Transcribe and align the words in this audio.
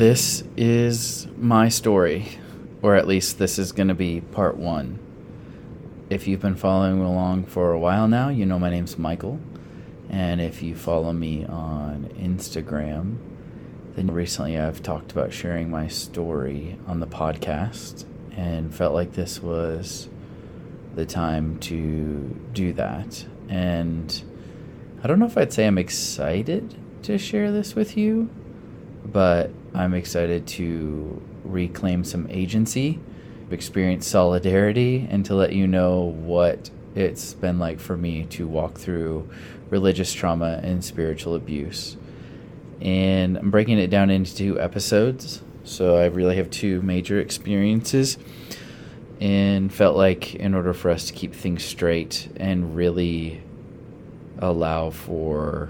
this 0.00 0.42
is 0.56 1.26
my 1.36 1.68
story, 1.68 2.26
or 2.80 2.94
at 2.94 3.06
least 3.06 3.38
this 3.38 3.58
is 3.58 3.70
going 3.70 3.88
to 3.88 3.94
be 3.94 4.22
part 4.22 4.56
one. 4.56 4.98
If 6.08 6.26
you've 6.26 6.40
been 6.40 6.56
following 6.56 7.02
along 7.02 7.44
for 7.44 7.72
a 7.72 7.78
while 7.78 8.08
now, 8.08 8.30
you 8.30 8.46
know 8.46 8.58
my 8.58 8.70
name's 8.70 8.96
Michael. 8.96 9.38
And 10.08 10.40
if 10.40 10.62
you 10.62 10.74
follow 10.74 11.12
me 11.12 11.44
on 11.44 12.08
Instagram, 12.18 13.18
then 13.94 14.10
recently 14.10 14.58
I've 14.58 14.82
talked 14.82 15.12
about 15.12 15.34
sharing 15.34 15.70
my 15.70 15.86
story 15.86 16.78
on 16.86 17.00
the 17.00 17.06
podcast 17.06 18.06
and 18.34 18.74
felt 18.74 18.94
like 18.94 19.12
this 19.12 19.42
was 19.42 20.08
the 20.94 21.04
time 21.04 21.58
to 21.58 22.40
do 22.54 22.72
that. 22.72 23.26
And 23.50 24.22
I 25.04 25.08
don't 25.08 25.18
know 25.18 25.26
if 25.26 25.36
I'd 25.36 25.52
say 25.52 25.66
I'm 25.66 25.76
excited 25.76 26.74
to 27.02 27.18
share 27.18 27.52
this 27.52 27.74
with 27.74 27.98
you, 27.98 28.30
but 29.04 29.50
I'm 29.74 29.94
excited 29.94 30.46
to 30.48 31.22
reclaim 31.44 32.04
some 32.04 32.26
agency, 32.30 32.98
experience 33.50 34.06
solidarity, 34.06 35.06
and 35.10 35.24
to 35.26 35.34
let 35.34 35.52
you 35.52 35.66
know 35.66 36.00
what 36.00 36.70
it's 36.94 37.34
been 37.34 37.58
like 37.58 37.78
for 37.78 37.96
me 37.96 38.24
to 38.30 38.46
walk 38.48 38.78
through 38.78 39.28
religious 39.70 40.12
trauma 40.12 40.60
and 40.62 40.84
spiritual 40.84 41.34
abuse. 41.34 41.96
And 42.80 43.36
I'm 43.36 43.50
breaking 43.50 43.78
it 43.78 43.90
down 43.90 44.10
into 44.10 44.34
two 44.34 44.60
episodes. 44.60 45.42
So 45.64 45.96
I 45.96 46.06
really 46.06 46.36
have 46.36 46.50
two 46.50 46.82
major 46.82 47.20
experiences 47.20 48.18
and 49.20 49.72
felt 49.72 49.96
like 49.96 50.34
in 50.34 50.54
order 50.54 50.72
for 50.72 50.90
us 50.90 51.06
to 51.06 51.12
keep 51.12 51.34
things 51.34 51.62
straight 51.62 52.28
and 52.36 52.74
really 52.74 53.42
allow 54.38 54.90
for 54.90 55.68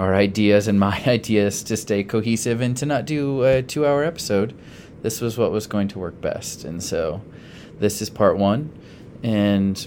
our 0.00 0.14
ideas 0.14 0.66
and 0.66 0.80
my 0.80 1.00
ideas 1.06 1.62
to 1.64 1.76
stay 1.76 2.02
cohesive 2.02 2.62
and 2.62 2.76
to 2.78 2.86
not 2.86 3.04
do 3.04 3.44
a 3.44 3.62
two 3.62 3.86
hour 3.86 4.02
episode, 4.02 4.58
this 5.02 5.20
was 5.20 5.36
what 5.36 5.52
was 5.52 5.66
going 5.66 5.88
to 5.88 5.98
work 5.98 6.18
best. 6.20 6.64
And 6.64 6.82
so 6.82 7.20
this 7.78 8.00
is 8.00 8.08
part 8.08 8.38
one. 8.38 8.72
And 9.22 9.86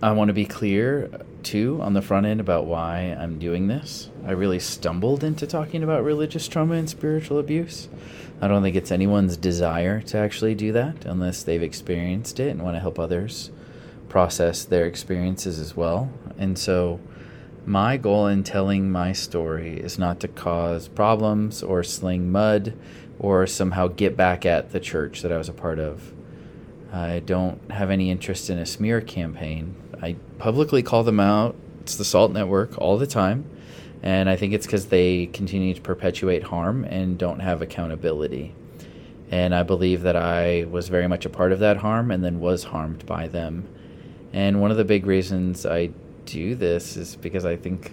I 0.00 0.12
want 0.12 0.28
to 0.28 0.34
be 0.34 0.46
clear 0.46 1.10
too 1.42 1.80
on 1.82 1.94
the 1.94 2.02
front 2.02 2.26
end 2.26 2.38
about 2.40 2.66
why 2.66 3.16
I'm 3.18 3.38
doing 3.38 3.66
this. 3.66 4.08
I 4.24 4.32
really 4.32 4.60
stumbled 4.60 5.24
into 5.24 5.46
talking 5.46 5.82
about 5.82 6.04
religious 6.04 6.46
trauma 6.46 6.74
and 6.74 6.88
spiritual 6.88 7.38
abuse. 7.38 7.88
I 8.40 8.46
don't 8.46 8.62
think 8.62 8.76
it's 8.76 8.92
anyone's 8.92 9.36
desire 9.36 10.00
to 10.02 10.18
actually 10.18 10.54
do 10.54 10.70
that 10.72 11.04
unless 11.04 11.42
they've 11.42 11.62
experienced 11.62 12.38
it 12.38 12.50
and 12.50 12.62
want 12.62 12.76
to 12.76 12.80
help 12.80 12.98
others 12.98 13.50
process 14.08 14.64
their 14.64 14.86
experiences 14.86 15.58
as 15.58 15.74
well. 15.74 16.10
And 16.38 16.56
so, 16.56 17.00
my 17.66 17.96
goal 17.96 18.28
in 18.28 18.44
telling 18.44 18.90
my 18.92 19.12
story 19.12 19.78
is 19.80 19.98
not 19.98 20.20
to 20.20 20.28
cause 20.28 20.86
problems 20.86 21.64
or 21.64 21.82
sling 21.82 22.30
mud 22.30 22.78
or 23.18 23.46
somehow 23.46 23.88
get 23.88 24.16
back 24.16 24.46
at 24.46 24.70
the 24.70 24.78
church 24.78 25.22
that 25.22 25.32
I 25.32 25.36
was 25.36 25.48
a 25.48 25.52
part 25.52 25.80
of. 25.80 26.12
I 26.92 27.18
don't 27.18 27.70
have 27.72 27.90
any 27.90 28.10
interest 28.10 28.48
in 28.48 28.58
a 28.58 28.66
smear 28.66 29.00
campaign. 29.00 29.74
I 30.00 30.14
publicly 30.38 30.82
call 30.82 31.02
them 31.02 31.18
out. 31.18 31.56
It's 31.80 31.96
the 31.96 32.04
SALT 32.04 32.32
Network 32.32 32.78
all 32.78 32.98
the 32.98 33.06
time. 33.06 33.50
And 34.00 34.30
I 34.30 34.36
think 34.36 34.52
it's 34.52 34.66
because 34.66 34.86
they 34.86 35.26
continue 35.26 35.74
to 35.74 35.80
perpetuate 35.80 36.44
harm 36.44 36.84
and 36.84 37.18
don't 37.18 37.40
have 37.40 37.62
accountability. 37.62 38.54
And 39.30 39.52
I 39.52 39.64
believe 39.64 40.02
that 40.02 40.14
I 40.14 40.66
was 40.70 40.88
very 40.88 41.08
much 41.08 41.26
a 41.26 41.30
part 41.30 41.50
of 41.50 41.58
that 41.58 41.78
harm 41.78 42.12
and 42.12 42.22
then 42.22 42.38
was 42.38 42.64
harmed 42.64 43.04
by 43.06 43.26
them. 43.26 43.68
And 44.32 44.60
one 44.60 44.70
of 44.70 44.76
the 44.76 44.84
big 44.84 45.06
reasons 45.06 45.66
I 45.66 45.90
do 46.26 46.54
this 46.54 46.96
is 46.96 47.16
because 47.16 47.44
I 47.44 47.56
think 47.56 47.90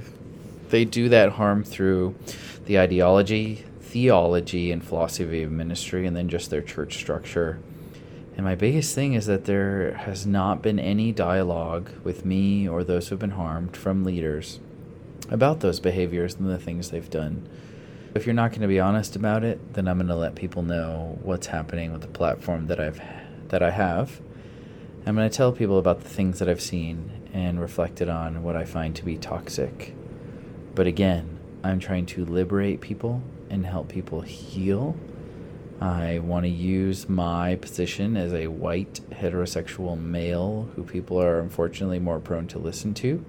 they 0.69 0.83
do 0.85 1.09
that 1.09 1.33
harm 1.33 1.63
through 1.63 2.16
the 2.66 2.79
ideology, 2.79 3.63
theology, 3.79 4.71
and 4.71 4.83
philosophy 4.83 5.44
of 5.44 5.51
ministry, 5.51 6.05
and 6.05 6.16
then 6.16 6.27
just 6.27 6.49
their 6.49 6.61
church 6.61 6.95
structure. 6.95 7.59
And 8.35 8.45
my 8.45 8.55
biggest 8.55 8.95
thing 8.95 9.13
is 9.13 9.27
that 9.27 9.45
there 9.45 9.94
has 9.94 10.25
not 10.25 10.61
been 10.61 10.79
any 10.79 11.11
dialogue 11.11 11.91
with 12.03 12.25
me 12.25 12.67
or 12.67 12.83
those 12.83 13.07
who 13.07 13.13
have 13.13 13.19
been 13.19 13.31
harmed 13.31 13.77
from 13.77 14.03
leaders 14.03 14.59
about 15.29 15.59
those 15.59 15.79
behaviors 15.79 16.35
and 16.35 16.50
the 16.50 16.57
things 16.57 16.89
they've 16.89 17.09
done. 17.09 17.47
If 18.15 18.25
you're 18.25 18.33
not 18.33 18.50
going 18.51 18.61
to 18.61 18.67
be 18.67 18.79
honest 18.79 19.15
about 19.15 19.44
it, 19.44 19.73
then 19.73 19.88
I'm 19.88 19.97
going 19.97 20.07
to 20.07 20.15
let 20.15 20.35
people 20.35 20.63
know 20.63 21.17
what's 21.21 21.47
happening 21.47 21.91
with 21.91 22.01
the 22.01 22.07
platform 22.07 22.67
that 22.67 22.79
I've 22.79 23.01
that 23.50 23.61
I 23.61 23.69
have. 23.69 24.19
I'm 25.05 25.15
going 25.15 25.29
to 25.29 25.35
tell 25.35 25.51
people 25.51 25.77
about 25.77 26.01
the 26.01 26.09
things 26.09 26.39
that 26.39 26.50
I've 26.50 26.61
seen 26.61 27.11
and 27.33 27.59
reflected 27.59 28.07
on 28.07 28.44
what 28.44 28.55
I 28.55 28.63
find 28.63 28.95
to 28.95 29.03
be 29.03 29.17
toxic. 29.17 29.94
But 30.75 30.88
again, 30.88 31.39
I'm 31.63 31.79
trying 31.79 32.05
to 32.07 32.25
liberate 32.25 32.79
people 32.79 33.21
and 33.49 33.66
help 33.66 33.89
people 33.89 34.21
heal. 34.21 34.95
I 35.81 36.19
want 36.19 36.45
to 36.45 36.49
use 36.49 37.09
my 37.09 37.55
position 37.55 38.16
as 38.16 38.33
a 38.33 38.47
white 38.47 39.01
heterosexual 39.11 39.99
male 39.99 40.69
who 40.75 40.83
people 40.83 41.21
are 41.21 41.39
unfortunately 41.39 41.99
more 41.99 42.19
prone 42.19 42.47
to 42.49 42.59
listen 42.59 42.94
to 42.95 43.25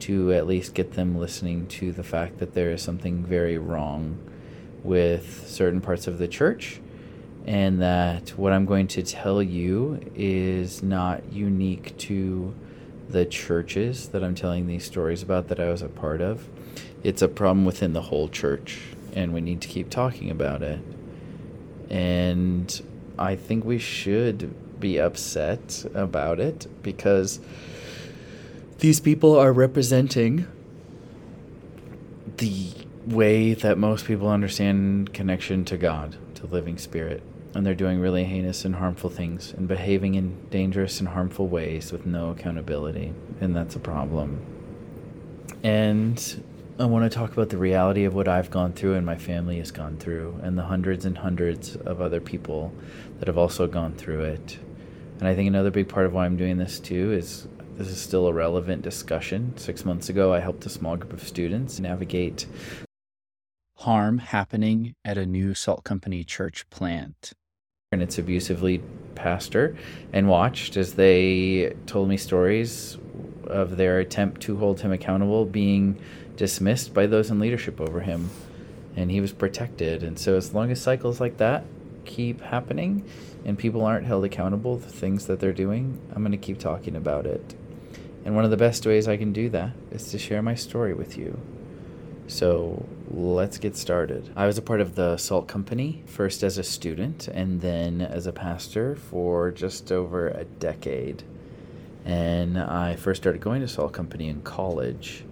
to 0.00 0.32
at 0.32 0.46
least 0.46 0.74
get 0.74 0.92
them 0.92 1.16
listening 1.16 1.66
to 1.66 1.92
the 1.92 2.02
fact 2.02 2.38
that 2.38 2.54
there 2.54 2.70
is 2.70 2.82
something 2.82 3.24
very 3.24 3.56
wrong 3.56 4.18
with 4.82 5.48
certain 5.48 5.80
parts 5.80 6.06
of 6.06 6.18
the 6.18 6.28
church 6.28 6.80
and 7.46 7.80
that 7.80 8.30
what 8.30 8.52
I'm 8.52 8.66
going 8.66 8.88
to 8.88 9.02
tell 9.02 9.42
you 9.42 10.00
is 10.14 10.82
not 10.82 11.32
unique 11.32 11.96
to 11.98 12.54
the 13.08 13.24
churches 13.24 14.08
that 14.08 14.22
I'm 14.22 14.34
telling 14.34 14.66
these 14.66 14.84
stories 14.84 15.22
about 15.22 15.48
that 15.48 15.60
I 15.60 15.70
was 15.70 15.82
a 15.82 15.88
part 15.88 16.20
of. 16.20 16.48
It's 17.02 17.22
a 17.22 17.28
problem 17.28 17.64
within 17.64 17.92
the 17.92 18.02
whole 18.02 18.28
church, 18.28 18.80
and 19.14 19.32
we 19.32 19.40
need 19.40 19.60
to 19.62 19.68
keep 19.68 19.90
talking 19.90 20.30
about 20.30 20.62
it. 20.62 20.80
And 21.88 22.82
I 23.18 23.36
think 23.36 23.64
we 23.64 23.78
should 23.78 24.54
be 24.80 24.98
upset 24.98 25.86
about 25.94 26.40
it 26.40 26.66
because 26.82 27.40
these 28.78 29.00
people 29.00 29.38
are 29.38 29.52
representing 29.52 30.46
the 32.36 32.70
way 33.06 33.54
that 33.54 33.78
most 33.78 34.04
people 34.04 34.28
understand 34.28 35.14
connection 35.14 35.64
to 35.66 35.76
God, 35.76 36.16
to 36.34 36.46
living 36.46 36.76
spirit. 36.76 37.22
And 37.56 37.64
they're 37.64 37.74
doing 37.74 38.00
really 38.00 38.24
heinous 38.24 38.66
and 38.66 38.74
harmful 38.74 39.08
things 39.08 39.54
and 39.54 39.66
behaving 39.66 40.14
in 40.14 40.46
dangerous 40.50 41.00
and 41.00 41.08
harmful 41.08 41.48
ways 41.48 41.90
with 41.90 42.04
no 42.04 42.28
accountability. 42.28 43.14
And 43.40 43.56
that's 43.56 43.74
a 43.76 43.78
problem. 43.78 44.44
And 45.62 46.44
I 46.78 46.84
want 46.84 47.10
to 47.10 47.18
talk 47.18 47.32
about 47.32 47.48
the 47.48 47.56
reality 47.56 48.04
of 48.04 48.14
what 48.14 48.28
I've 48.28 48.50
gone 48.50 48.74
through 48.74 48.96
and 48.96 49.06
my 49.06 49.16
family 49.16 49.56
has 49.56 49.70
gone 49.70 49.96
through, 49.96 50.38
and 50.42 50.58
the 50.58 50.64
hundreds 50.64 51.06
and 51.06 51.16
hundreds 51.16 51.76
of 51.76 52.02
other 52.02 52.20
people 52.20 52.74
that 53.18 53.26
have 53.26 53.38
also 53.38 53.66
gone 53.66 53.94
through 53.94 54.24
it. 54.24 54.58
And 55.18 55.26
I 55.26 55.34
think 55.34 55.48
another 55.48 55.70
big 55.70 55.88
part 55.88 56.04
of 56.04 56.12
why 56.12 56.26
I'm 56.26 56.36
doing 56.36 56.58
this 56.58 56.78
too 56.78 57.14
is 57.14 57.48
this 57.76 57.88
is 57.88 57.98
still 57.98 58.26
a 58.26 58.34
relevant 58.34 58.82
discussion. 58.82 59.56
Six 59.56 59.86
months 59.86 60.10
ago, 60.10 60.34
I 60.34 60.40
helped 60.40 60.66
a 60.66 60.68
small 60.68 60.96
group 60.96 61.14
of 61.14 61.26
students 61.26 61.80
navigate 61.80 62.44
harm 63.78 64.18
happening 64.18 64.94
at 65.04 65.16
a 65.16 65.24
new 65.24 65.54
salt 65.54 65.84
company 65.84 66.22
church 66.22 66.68
plant. 66.68 67.32
And 67.96 68.02
its 68.02 68.18
abusively 68.18 68.82
pastor, 69.14 69.74
and 70.12 70.28
watched 70.28 70.76
as 70.76 70.92
they 70.92 71.74
told 71.86 72.10
me 72.10 72.18
stories 72.18 72.98
of 73.46 73.78
their 73.78 74.00
attempt 74.00 74.42
to 74.42 74.58
hold 74.58 74.82
him 74.82 74.92
accountable 74.92 75.46
being 75.46 75.98
dismissed 76.36 76.92
by 76.92 77.06
those 77.06 77.30
in 77.30 77.38
leadership 77.38 77.80
over 77.80 78.00
him. 78.00 78.28
And 78.96 79.10
he 79.10 79.22
was 79.22 79.32
protected. 79.32 80.02
And 80.02 80.18
so, 80.18 80.36
as 80.36 80.52
long 80.52 80.70
as 80.70 80.78
cycles 80.78 81.22
like 81.22 81.38
that 81.38 81.64
keep 82.04 82.42
happening 82.42 83.08
and 83.46 83.58
people 83.58 83.82
aren't 83.82 84.06
held 84.06 84.26
accountable 84.26 84.78
for 84.78 84.90
things 84.90 85.26
that 85.26 85.40
they're 85.40 85.54
doing, 85.54 85.98
I'm 86.14 86.20
going 86.20 86.32
to 86.32 86.36
keep 86.36 86.58
talking 86.58 86.96
about 86.96 87.24
it. 87.24 87.54
And 88.26 88.36
one 88.36 88.44
of 88.44 88.50
the 88.50 88.58
best 88.58 88.84
ways 88.84 89.08
I 89.08 89.16
can 89.16 89.32
do 89.32 89.48
that 89.48 89.72
is 89.90 90.10
to 90.10 90.18
share 90.18 90.42
my 90.42 90.54
story 90.54 90.92
with 90.92 91.16
you. 91.16 91.40
So 92.28 92.84
let's 93.10 93.58
get 93.58 93.76
started. 93.76 94.30
I 94.34 94.46
was 94.46 94.58
a 94.58 94.62
part 94.62 94.80
of 94.80 94.96
the 94.96 95.16
Salt 95.16 95.46
Company, 95.46 96.02
first 96.06 96.42
as 96.42 96.58
a 96.58 96.64
student 96.64 97.28
and 97.28 97.60
then 97.60 98.00
as 98.00 98.26
a 98.26 98.32
pastor 98.32 98.96
for 98.96 99.52
just 99.52 99.92
over 99.92 100.28
a 100.28 100.44
decade. 100.44 101.22
And 102.04 102.58
I 102.58 102.96
first 102.96 103.22
started 103.22 103.40
going 103.40 103.60
to 103.60 103.68
Salt 103.68 103.92
Company 103.92 104.28
in 104.28 104.42
college. 104.42 105.24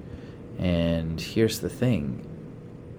And 0.59 1.21
here's 1.21 1.61
the 1.61 1.69
thing 1.69 2.29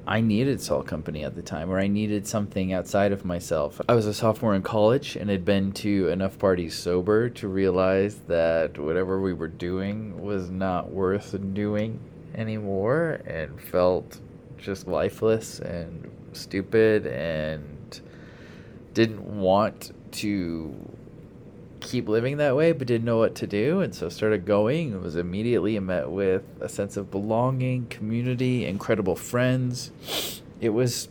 I 0.07 0.21
needed 0.21 0.61
Salt 0.61 0.85
Company 0.87 1.23
at 1.23 1.35
the 1.35 1.41
time, 1.41 1.71
or 1.71 1.79
I 1.79 1.87
needed 1.87 2.27
something 2.27 2.73
outside 2.73 3.11
of 3.11 3.25
myself. 3.25 3.81
I 3.89 3.95
was 3.95 4.05
a 4.05 4.13
sophomore 4.13 4.55
in 4.55 4.61
college 4.61 5.15
and 5.15 5.29
had 5.29 5.45
been 5.45 5.71
to 5.73 6.09
enough 6.09 6.37
parties 6.37 6.75
sober 6.75 7.29
to 7.29 7.47
realize 7.47 8.15
that 8.27 8.77
whatever 8.77 9.19
we 9.19 9.33
were 9.33 9.47
doing 9.47 10.21
was 10.21 10.51
not 10.51 10.91
worth 10.91 11.35
doing 11.53 11.99
anymore 12.35 13.21
and 13.25 13.59
felt 13.61 14.19
just 14.57 14.87
lifeless 14.87 15.59
and 15.59 16.09
stupid 16.33 17.05
and 17.07 18.01
didn't 18.93 19.23
want 19.23 19.91
to 20.11 20.73
keep 21.79 22.09
living 22.09 22.37
that 22.37 22.55
way 22.55 22.71
but 22.71 22.87
didn't 22.87 23.05
know 23.05 23.17
what 23.17 23.35
to 23.35 23.45
do 23.45 23.81
and 23.81 23.93
so 23.93 24.09
started 24.09 24.45
going 24.45 24.91
and 24.93 25.01
was 25.03 25.15
immediately 25.15 25.79
met 25.79 26.09
with 26.09 26.43
a 26.59 26.67
sense 26.67 26.97
of 26.97 27.11
belonging 27.11 27.85
community 27.87 28.65
incredible 28.65 29.15
friends 29.15 29.91
it 30.59 30.69
was 30.69 31.09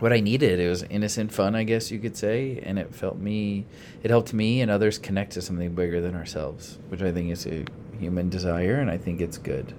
what 0.00 0.12
I 0.12 0.20
needed. 0.20 0.58
It 0.58 0.68
was 0.68 0.82
innocent 0.84 1.32
fun, 1.32 1.54
I 1.54 1.62
guess 1.62 1.90
you 1.90 1.98
could 1.98 2.16
say, 2.16 2.60
and 2.62 2.78
it 2.78 2.94
felt 2.94 3.18
me. 3.18 3.66
It 4.02 4.10
helped 4.10 4.32
me 4.32 4.60
and 4.60 4.70
others 4.70 4.98
connect 4.98 5.32
to 5.32 5.42
something 5.42 5.74
bigger 5.74 6.00
than 6.00 6.14
ourselves, 6.14 6.78
which 6.88 7.02
I 7.02 7.12
think 7.12 7.30
is 7.30 7.46
a 7.46 7.64
human 7.98 8.30
desire, 8.30 8.76
and 8.76 8.90
I 8.90 8.96
think 8.96 9.20
it's 9.20 9.38
good. 9.38 9.74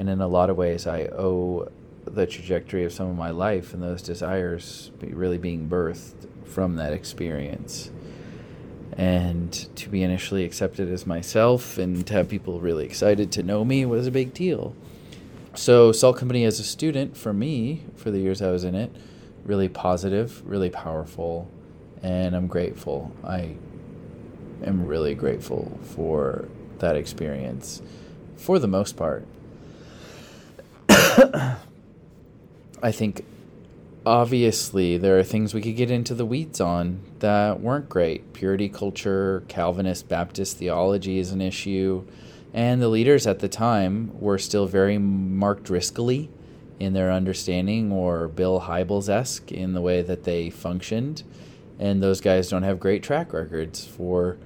And 0.00 0.08
in 0.08 0.22
a 0.22 0.28
lot 0.28 0.48
of 0.48 0.56
ways, 0.56 0.86
I 0.86 1.02
owe 1.12 1.68
the 2.06 2.26
trajectory 2.26 2.84
of 2.86 2.92
some 2.94 3.10
of 3.10 3.16
my 3.18 3.28
life 3.28 3.74
and 3.74 3.82
those 3.82 4.00
desires 4.00 4.90
really 5.02 5.36
being 5.36 5.68
birthed 5.68 6.26
from 6.46 6.76
that 6.76 6.94
experience. 6.94 7.90
And 8.96 9.52
to 9.76 9.90
be 9.90 10.02
initially 10.02 10.44
accepted 10.44 10.90
as 10.90 11.06
myself 11.06 11.76
and 11.76 12.06
to 12.06 12.14
have 12.14 12.30
people 12.30 12.60
really 12.60 12.86
excited 12.86 13.30
to 13.32 13.42
know 13.42 13.62
me 13.62 13.84
was 13.84 14.06
a 14.06 14.10
big 14.10 14.32
deal. 14.32 14.74
So, 15.54 15.92
Salt 15.92 16.16
Company 16.16 16.46
as 16.46 16.58
a 16.58 16.64
student, 16.64 17.14
for 17.14 17.34
me, 17.34 17.84
for 17.94 18.10
the 18.10 18.20
years 18.20 18.40
I 18.40 18.50
was 18.50 18.64
in 18.64 18.74
it, 18.74 18.90
really 19.44 19.68
positive, 19.68 20.42
really 20.48 20.70
powerful, 20.70 21.46
and 22.02 22.34
I'm 22.34 22.46
grateful. 22.46 23.12
I 23.22 23.56
am 24.64 24.86
really 24.86 25.14
grateful 25.14 25.78
for 25.82 26.48
that 26.78 26.96
experience 26.96 27.82
for 28.38 28.58
the 28.58 28.66
most 28.66 28.96
part. 28.96 29.26
I 32.82 32.92
think 32.92 33.24
obviously 34.04 34.96
there 34.96 35.18
are 35.18 35.22
things 35.22 35.54
we 35.54 35.60
could 35.60 35.76
get 35.76 35.90
into 35.90 36.14
the 36.14 36.24
weeds 36.24 36.60
on 36.60 37.00
that 37.20 37.60
weren't 37.60 37.88
great. 37.88 38.32
Purity 38.32 38.68
culture, 38.68 39.44
Calvinist 39.48 40.08
Baptist 40.08 40.56
theology 40.56 41.18
is 41.18 41.32
an 41.32 41.40
issue, 41.40 42.04
and 42.52 42.80
the 42.80 42.88
leaders 42.88 43.26
at 43.26 43.38
the 43.38 43.48
time 43.48 44.10
were 44.18 44.38
still 44.38 44.66
very 44.66 44.98
Mark 44.98 45.62
Driscoll 45.62 46.28
in 46.78 46.94
their 46.94 47.12
understanding 47.12 47.92
or 47.92 48.26
Bill 48.26 48.62
Hybels 48.62 49.08
esque 49.08 49.52
in 49.52 49.74
the 49.74 49.82
way 49.82 50.02
that 50.02 50.24
they 50.24 50.50
functioned. 50.50 51.22
And 51.78 52.02
those 52.02 52.20
guys 52.20 52.48
don't 52.48 52.62
have 52.62 52.80
great 52.80 53.02
track 53.02 53.32
records 53.32 53.84
for 53.84 54.38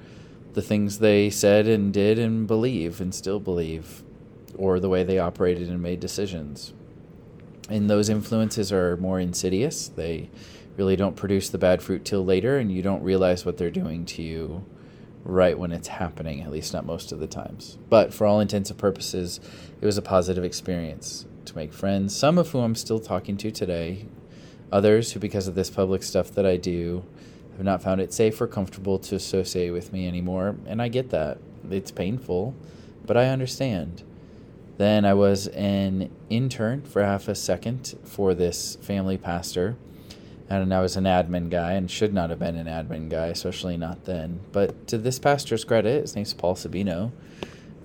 the 0.52 0.62
things 0.62 0.98
they 0.98 1.30
said 1.30 1.66
and 1.66 1.92
did 1.92 2.18
and 2.18 2.46
believe 2.46 3.00
and 3.00 3.14
still 3.14 3.40
believe, 3.40 4.03
or 4.56 4.80
the 4.80 4.88
way 4.88 5.02
they 5.02 5.18
operated 5.18 5.68
and 5.68 5.82
made 5.82 6.00
decisions. 6.00 6.72
And 7.68 7.88
those 7.88 8.08
influences 8.08 8.72
are 8.72 8.96
more 8.98 9.18
insidious. 9.18 9.88
They 9.88 10.30
really 10.76 10.96
don't 10.96 11.16
produce 11.16 11.48
the 11.48 11.58
bad 11.58 11.82
fruit 11.82 12.04
till 12.04 12.24
later, 12.24 12.58
and 12.58 12.70
you 12.70 12.82
don't 12.82 13.02
realize 13.02 13.44
what 13.44 13.56
they're 13.56 13.70
doing 13.70 14.04
to 14.06 14.22
you 14.22 14.64
right 15.24 15.58
when 15.58 15.72
it's 15.72 15.88
happening, 15.88 16.42
at 16.42 16.50
least 16.50 16.74
not 16.74 16.84
most 16.84 17.10
of 17.10 17.18
the 17.18 17.26
times. 17.26 17.78
But 17.88 18.12
for 18.12 18.26
all 18.26 18.40
intents 18.40 18.70
and 18.70 18.78
purposes, 18.78 19.40
it 19.80 19.86
was 19.86 19.96
a 19.96 20.02
positive 20.02 20.44
experience 20.44 21.26
to 21.46 21.56
make 21.56 21.72
friends, 21.72 22.14
some 22.14 22.36
of 22.38 22.50
whom 22.50 22.62
I'm 22.62 22.74
still 22.74 23.00
talking 23.00 23.36
to 23.38 23.50
today, 23.50 24.06
others 24.70 25.12
who, 25.12 25.20
because 25.20 25.48
of 25.48 25.54
this 25.54 25.70
public 25.70 26.02
stuff 26.02 26.30
that 26.32 26.44
I 26.44 26.56
do, 26.56 27.04
have 27.56 27.64
not 27.64 27.82
found 27.82 28.00
it 28.00 28.12
safe 28.12 28.40
or 28.40 28.46
comfortable 28.46 28.98
to 28.98 29.14
associate 29.14 29.70
with 29.70 29.92
me 29.92 30.06
anymore. 30.06 30.56
And 30.66 30.82
I 30.82 30.88
get 30.88 31.10
that. 31.10 31.38
It's 31.70 31.90
painful, 31.90 32.54
but 33.06 33.16
I 33.16 33.28
understand. 33.28 34.02
Then 34.76 35.04
I 35.04 35.14
was 35.14 35.46
an 35.48 36.10
intern 36.30 36.82
for 36.82 37.04
half 37.04 37.28
a 37.28 37.34
second 37.34 37.94
for 38.04 38.34
this 38.34 38.76
family 38.76 39.16
pastor. 39.16 39.76
And 40.50 40.74
I 40.74 40.80
was 40.80 40.96
an 40.96 41.04
admin 41.04 41.48
guy 41.48 41.72
and 41.72 41.90
should 41.90 42.12
not 42.12 42.30
have 42.30 42.38
been 42.38 42.56
an 42.56 42.66
admin 42.66 43.08
guy, 43.08 43.28
especially 43.28 43.76
not 43.76 44.04
then. 44.04 44.40
But 44.52 44.86
to 44.88 44.98
this 44.98 45.18
pastor's 45.18 45.64
credit, 45.64 46.02
his 46.02 46.14
name's 46.14 46.34
Paul 46.34 46.54
Sabino, 46.54 47.12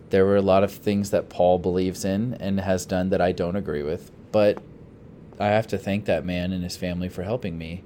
there 0.10 0.26
were 0.26 0.36
a 0.36 0.42
lot 0.42 0.64
of 0.64 0.72
things 0.72 1.12
that 1.12 1.30
Paul 1.30 1.60
believes 1.60 2.04
in 2.04 2.34
and 2.36 2.60
has 2.60 2.86
done 2.86 3.10
that 3.10 3.22
I 3.22 3.32
don't 3.32 3.56
agree 3.56 3.84
with. 3.84 4.12
But 4.32 4.62
I 5.40 5.48
have 5.48 5.68
to 5.68 5.78
thank 5.78 6.06
that 6.06 6.26
man 6.26 6.52
and 6.52 6.64
his 6.64 6.76
family 6.76 7.08
for 7.08 7.24
helping 7.24 7.58
me. 7.58 7.84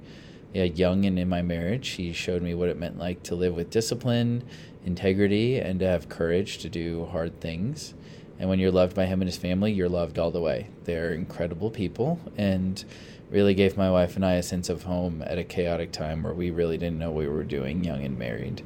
Yeah, 0.52 0.64
young 0.64 1.04
and 1.04 1.18
in 1.18 1.28
my 1.28 1.42
marriage, 1.42 1.90
he 1.90 2.12
showed 2.12 2.42
me 2.42 2.54
what 2.54 2.68
it 2.68 2.78
meant 2.78 2.98
like 2.98 3.22
to 3.24 3.34
live 3.34 3.54
with 3.54 3.70
discipline, 3.70 4.44
integrity, 4.84 5.58
and 5.58 5.78
to 5.80 5.86
have 5.86 6.08
courage 6.08 6.58
to 6.58 6.68
do 6.68 7.06
hard 7.06 7.40
things. 7.40 7.94
And 8.38 8.48
when 8.48 8.58
you're 8.58 8.72
loved 8.72 8.96
by 8.96 9.06
him 9.06 9.20
and 9.20 9.28
his 9.28 9.36
family, 9.36 9.72
you're 9.72 9.88
loved 9.88 10.18
all 10.18 10.30
the 10.30 10.40
way. 10.40 10.68
They're 10.84 11.12
incredible 11.12 11.70
people 11.70 12.18
and 12.36 12.84
really 13.30 13.54
gave 13.54 13.76
my 13.76 13.90
wife 13.90 14.16
and 14.16 14.24
I 14.24 14.34
a 14.34 14.42
sense 14.42 14.68
of 14.68 14.84
home 14.84 15.22
at 15.26 15.38
a 15.38 15.44
chaotic 15.44 15.92
time 15.92 16.22
where 16.22 16.34
we 16.34 16.50
really 16.50 16.78
didn't 16.78 16.98
know 16.98 17.10
what 17.10 17.20
we 17.20 17.28
were 17.28 17.44
doing, 17.44 17.84
young 17.84 18.04
and 18.04 18.18
married. 18.18 18.62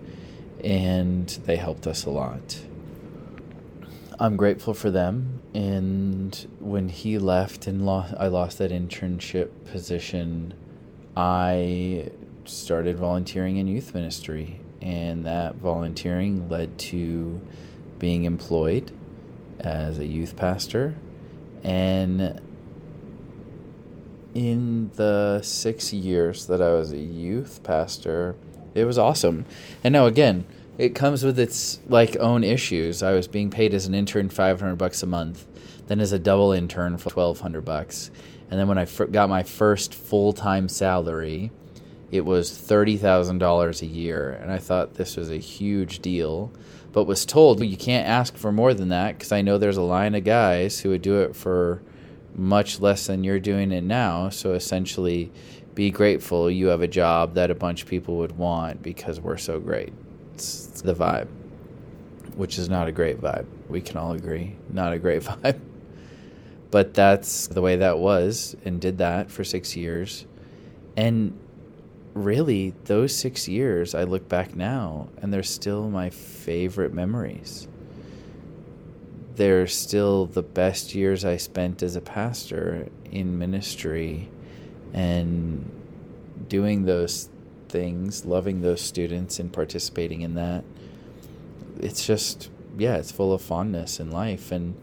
And 0.65 1.29
they 1.45 1.57
helped 1.57 1.87
us 1.87 2.05
a 2.05 2.11
lot. 2.11 2.61
I'm 4.19 4.37
grateful 4.37 4.75
for 4.75 4.91
them. 4.91 5.41
And 5.55 6.49
when 6.59 6.89
he 6.89 7.19
left 7.19 7.67
and 7.67 7.87
lo- 7.87 8.07
I 8.19 8.27
lost 8.27 8.59
that 8.59 8.73
internship 8.73 9.51
position, 9.71 10.55
I 11.17 12.11
started 12.45 12.97
volunteering 12.97 13.59
in 13.59 13.69
youth 13.69 13.95
ministry. 13.95 14.61
And 14.83 15.25
that 15.25 15.57
volunteering 15.57 16.49
led 16.49 16.79
to 16.79 17.41
being 17.99 18.25
employed 18.25 18.93
as 19.61 19.99
a 19.99 20.07
youth 20.07 20.37
pastor. 20.37 20.95
And 21.65 22.41
in 24.35 24.91
the 24.95 25.41
six 25.43 25.93
years 25.93 26.47
that 26.47 26.63
I 26.63 26.73
was 26.73 26.93
a 26.93 26.99
youth 26.99 27.61
pastor, 27.63 28.37
it 28.75 28.85
was 28.85 28.99
awesome. 28.99 29.45
And 29.83 29.93
now, 29.93 30.07
again, 30.07 30.47
it 30.77 30.95
comes 30.95 31.25
with 31.25 31.39
its 31.39 31.81
like 31.89 32.17
own 32.17 32.45
issues. 32.45 33.03
I 33.03 33.13
was 33.13 33.27
being 33.27 33.51
paid 33.51 33.75
as 33.75 33.87
an 33.87 33.95
intern 33.95 34.29
500 34.29 34.77
bucks 34.77 35.03
a 35.03 35.07
month, 35.07 35.47
then 35.89 36.01
as 36.01 36.13
a 36.13 36.19
double 36.19 36.53
intern 36.53 36.97
for 36.99 37.11
1200 37.11 37.65
bucks. 37.65 38.11
And 38.51 38.59
then 38.59 38.69
when 38.69 38.79
I 38.79 38.87
got 39.11 39.29
my 39.29 39.43
first 39.43 39.95
full-time 39.95 40.69
salary, 40.69 41.51
it 42.11 42.25
was 42.25 42.51
$30,000 42.51 43.83
a 43.83 43.87
year, 43.87 44.39
and 44.41 44.51
I 44.51 44.59
thought 44.59 44.95
this 44.95 45.17
was 45.17 45.31
a 45.31 45.37
huge 45.37 45.99
deal 46.01 46.51
but 46.99 47.05
was 47.05 47.25
told 47.25 47.65
you 47.65 47.77
can't 47.77 48.09
ask 48.09 48.37
for 48.37 48.51
more 48.51 48.75
than 48.75 48.89
that 48.89 49.17
because 49.17 49.31
I 49.31 49.41
know 49.41 49.57
there's 49.57 49.77
a 49.77 49.83
line 49.83 50.17
of 50.17 50.25
guys 50.25 50.81
who 50.81 50.89
would 50.89 51.01
do 51.01 51.21
it 51.21 51.37
for 51.37 51.81
much 52.35 52.81
less 52.81 53.07
than 53.07 53.23
you're 53.23 53.39
doing 53.39 53.71
it 53.71 53.85
now. 53.85 54.31
So 54.31 54.55
essentially, 54.55 55.31
be 55.77 55.93
grateful 55.93 56.51
you 56.51 56.67
have 56.67 56.83
a 56.83 56.89
job 56.89 57.35
that 57.35 57.53
a 57.53 57.55
bunch 57.55 57.83
of 57.83 57.89
people 57.89 58.17
would 58.17 58.37
want 58.37 58.83
because 58.83 59.21
we're 59.21 59.37
so 59.37 59.61
great. 59.61 59.93
It's 60.35 60.81
the 60.81 60.93
vibe, 60.93 61.29
which 62.35 62.59
is 62.59 62.69
not 62.69 62.89
a 62.89 62.93
great 62.93 63.21
vibe. 63.21 63.47
We 63.69 63.81
can 63.81 63.97
all 63.97 64.11
agree, 64.11 64.57
not 64.69 64.93
a 64.93 64.99
great 64.99 65.23
vibe. 65.23 65.61
But 66.73 66.95
that's 66.95 67.47
the 67.47 67.61
way 67.63 67.77
that 67.77 68.01
was, 68.01 68.57
and 68.65 68.81
did 68.81 68.99
that 68.99 69.31
for 69.31 69.45
six 69.45 69.77
years. 69.77 70.27
And 70.97 71.39
really, 72.25 72.75
those 72.85 73.15
six 73.17 73.49
years, 73.49 73.95
I 73.95 74.05
look 74.05 74.29
back 74.29 74.55
now 74.57 75.09
and 75.21 75.33
they're 75.33 75.43
still 75.43 75.89
my 75.89 76.11
favorite 76.11 76.93
memories. 76.93 77.69
They're 79.37 79.67
still 79.67 80.27
the 80.27 80.43
best 80.43 80.95
years 80.95 81.25
I 81.25 81.37
spent 81.37 81.83
as 81.83 81.97
a 81.97 82.01
pastor 82.01 82.89
in 83.11 83.39
ministry 83.39 84.29
and 84.93 85.71
doing 86.49 86.85
those 86.85 87.29
things, 87.69 88.25
loving 88.25 88.63
those 88.63 88.81
students 88.81 89.39
and 89.39 89.53
participating 89.53 90.23
in 90.23 90.35
that. 90.35 90.65
It's 91.81 92.07
just, 92.07 92.51
yeah, 92.77 92.97
it's 92.97 93.13
full 93.13 93.33
of 93.33 93.41
fondness 93.41 94.01
in 94.01 94.11
life. 94.11 94.51
And 94.51 94.75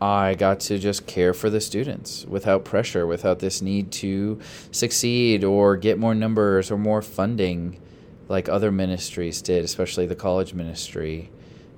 I 0.00 0.34
got 0.34 0.60
to 0.60 0.78
just 0.78 1.06
care 1.06 1.34
for 1.34 1.50
the 1.50 1.60
students 1.60 2.24
without 2.24 2.64
pressure, 2.64 3.06
without 3.06 3.40
this 3.40 3.60
need 3.60 3.92
to 3.92 4.40
succeed 4.70 5.44
or 5.44 5.76
get 5.76 5.98
more 5.98 6.14
numbers 6.14 6.70
or 6.70 6.78
more 6.78 7.02
funding 7.02 7.78
like 8.26 8.48
other 8.48 8.70
ministries 8.70 9.42
did, 9.42 9.62
especially 9.62 10.06
the 10.06 10.14
college 10.14 10.54
ministry. 10.54 11.30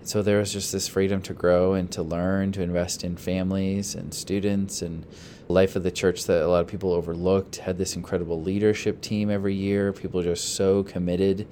So 0.04 0.22
there 0.22 0.38
was 0.38 0.52
just 0.52 0.70
this 0.70 0.86
freedom 0.86 1.20
to 1.22 1.34
grow 1.34 1.74
and 1.74 1.90
to 1.92 2.02
learn, 2.02 2.52
to 2.52 2.62
invest 2.62 3.02
in 3.02 3.16
families 3.16 3.94
and 3.96 4.14
students 4.14 4.82
and 4.82 5.04
life 5.48 5.74
of 5.74 5.82
the 5.82 5.90
church 5.90 6.24
that 6.26 6.42
a 6.42 6.48
lot 6.48 6.60
of 6.60 6.68
people 6.68 6.92
overlooked. 6.92 7.56
Had 7.56 7.78
this 7.78 7.96
incredible 7.96 8.40
leadership 8.40 9.00
team 9.00 9.30
every 9.30 9.54
year. 9.54 9.92
People 9.92 10.22
just 10.22 10.54
so 10.54 10.84
committed 10.84 11.48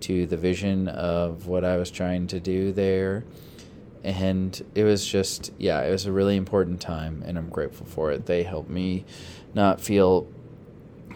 to 0.00 0.26
the 0.26 0.36
vision 0.36 0.86
of 0.88 1.48
what 1.48 1.64
I 1.64 1.76
was 1.76 1.90
trying 1.90 2.28
to 2.28 2.38
do 2.38 2.72
there 2.72 3.24
and 4.04 4.64
it 4.74 4.84
was 4.84 5.06
just 5.06 5.52
yeah 5.58 5.80
it 5.80 5.90
was 5.90 6.06
a 6.06 6.12
really 6.12 6.36
important 6.36 6.80
time 6.80 7.22
and 7.24 7.38
i'm 7.38 7.48
grateful 7.48 7.86
for 7.86 8.10
it. 8.10 8.26
They 8.26 8.42
helped 8.42 8.70
me 8.70 9.04
not 9.54 9.80
feel 9.80 10.26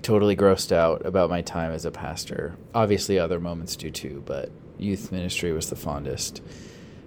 totally 0.03 0.37
grossed 0.37 0.73
out 0.73 1.05
about 1.05 1.31
my 1.31 1.43
time 1.43 1.73
as 1.73 1.85
a 1.85 1.91
pastor. 1.91 2.57
Obviously 2.75 3.19
other 3.19 3.41
moments 3.41 3.77
do 3.77 3.91
too 3.91 4.23
but 4.27 4.51
youth 4.79 5.11
ministry 5.11 5.53
was 5.53 5.71
the 5.71 5.77
fondest. 5.77 6.43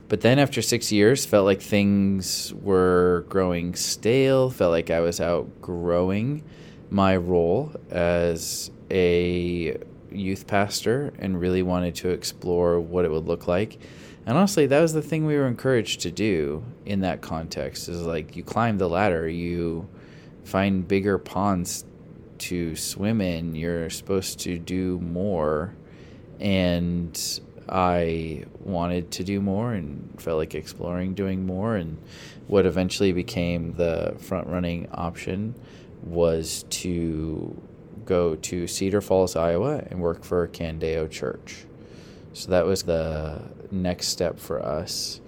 But 0.07 0.21
then 0.21 0.39
after 0.39 0.63
six 0.63 0.91
years 0.91 1.25
felt 1.25 1.45
like 1.45 1.62
things 1.62 2.51
were 2.55 3.25
growing 3.29 3.75
stale 3.75 4.50
felt 4.50 4.71
like 4.71 4.89
i 4.89 5.00
was 5.00 5.21
outgrowing 5.21 6.43
my 6.89 7.15
role 7.15 7.71
as 7.91 8.71
a 8.89 9.77
youth 10.12 10.48
pastor 10.48 11.13
and 11.19 11.39
really 11.39 11.62
wanted 11.62 11.95
to 11.95 12.09
explore 12.09 12.79
what 12.79 13.05
it 13.05 13.12
would 13.12 13.25
look 13.25 13.48
like 13.48 13.77
and 14.29 14.38
honestly, 14.38 14.67
that 14.67 14.79
was 14.79 14.93
the 14.93 15.01
thing 15.01 15.25
we 15.25 15.36
were 15.36 15.48
encouraged 15.48 16.01
to 16.01 16.12
do 16.12 16.63
in 16.86 17.00
that 17.00 17.19
context 17.19 17.89
is 17.89 18.03
like 18.03 18.36
you 18.36 18.43
climb 18.43 18.77
the 18.77 18.88
ladder, 18.88 19.27
you 19.27 19.89
find 20.43 20.88
bigger 20.88 21.17
ponds 21.17 21.83
to 22.38 22.75
swim 22.75 23.21
in. 23.21 23.55
You're 23.55 23.89
supposed 23.89 24.39
to 24.41 24.59
do 24.59 25.00
more. 25.00 25.74
And 26.39 27.19
I 27.67 28.45
wanted 28.59 29.09
to 29.13 29.24
do 29.24 29.41
more 29.41 29.74
and 29.74 30.21
felt 30.21 30.38
like 30.38 30.53
exploring 30.53 31.15
doing 31.15 31.48
more. 31.48 31.75
And 31.75 31.98
what 32.45 32.67
eventually 32.67 33.12
became 33.12 33.74
the 33.77 34.15
front 34.19 34.45
running 34.45 34.89
option 34.91 35.55
was 36.03 36.65
to 36.69 37.59
go 38.05 38.36
to 38.36 38.67
Cedar 38.67 39.01
Falls, 39.01 39.36
Iowa, 39.36 39.83
and 39.89 40.00
work 40.00 40.24
for 40.24 40.48
Candeo 40.50 41.09
Church. 41.09 41.65
So 42.33 42.51
that 42.51 42.65
was 42.65 42.83
the 42.83 43.41
next 43.71 44.07
step 44.07 44.39
for 44.39 44.63
us. 44.63 45.21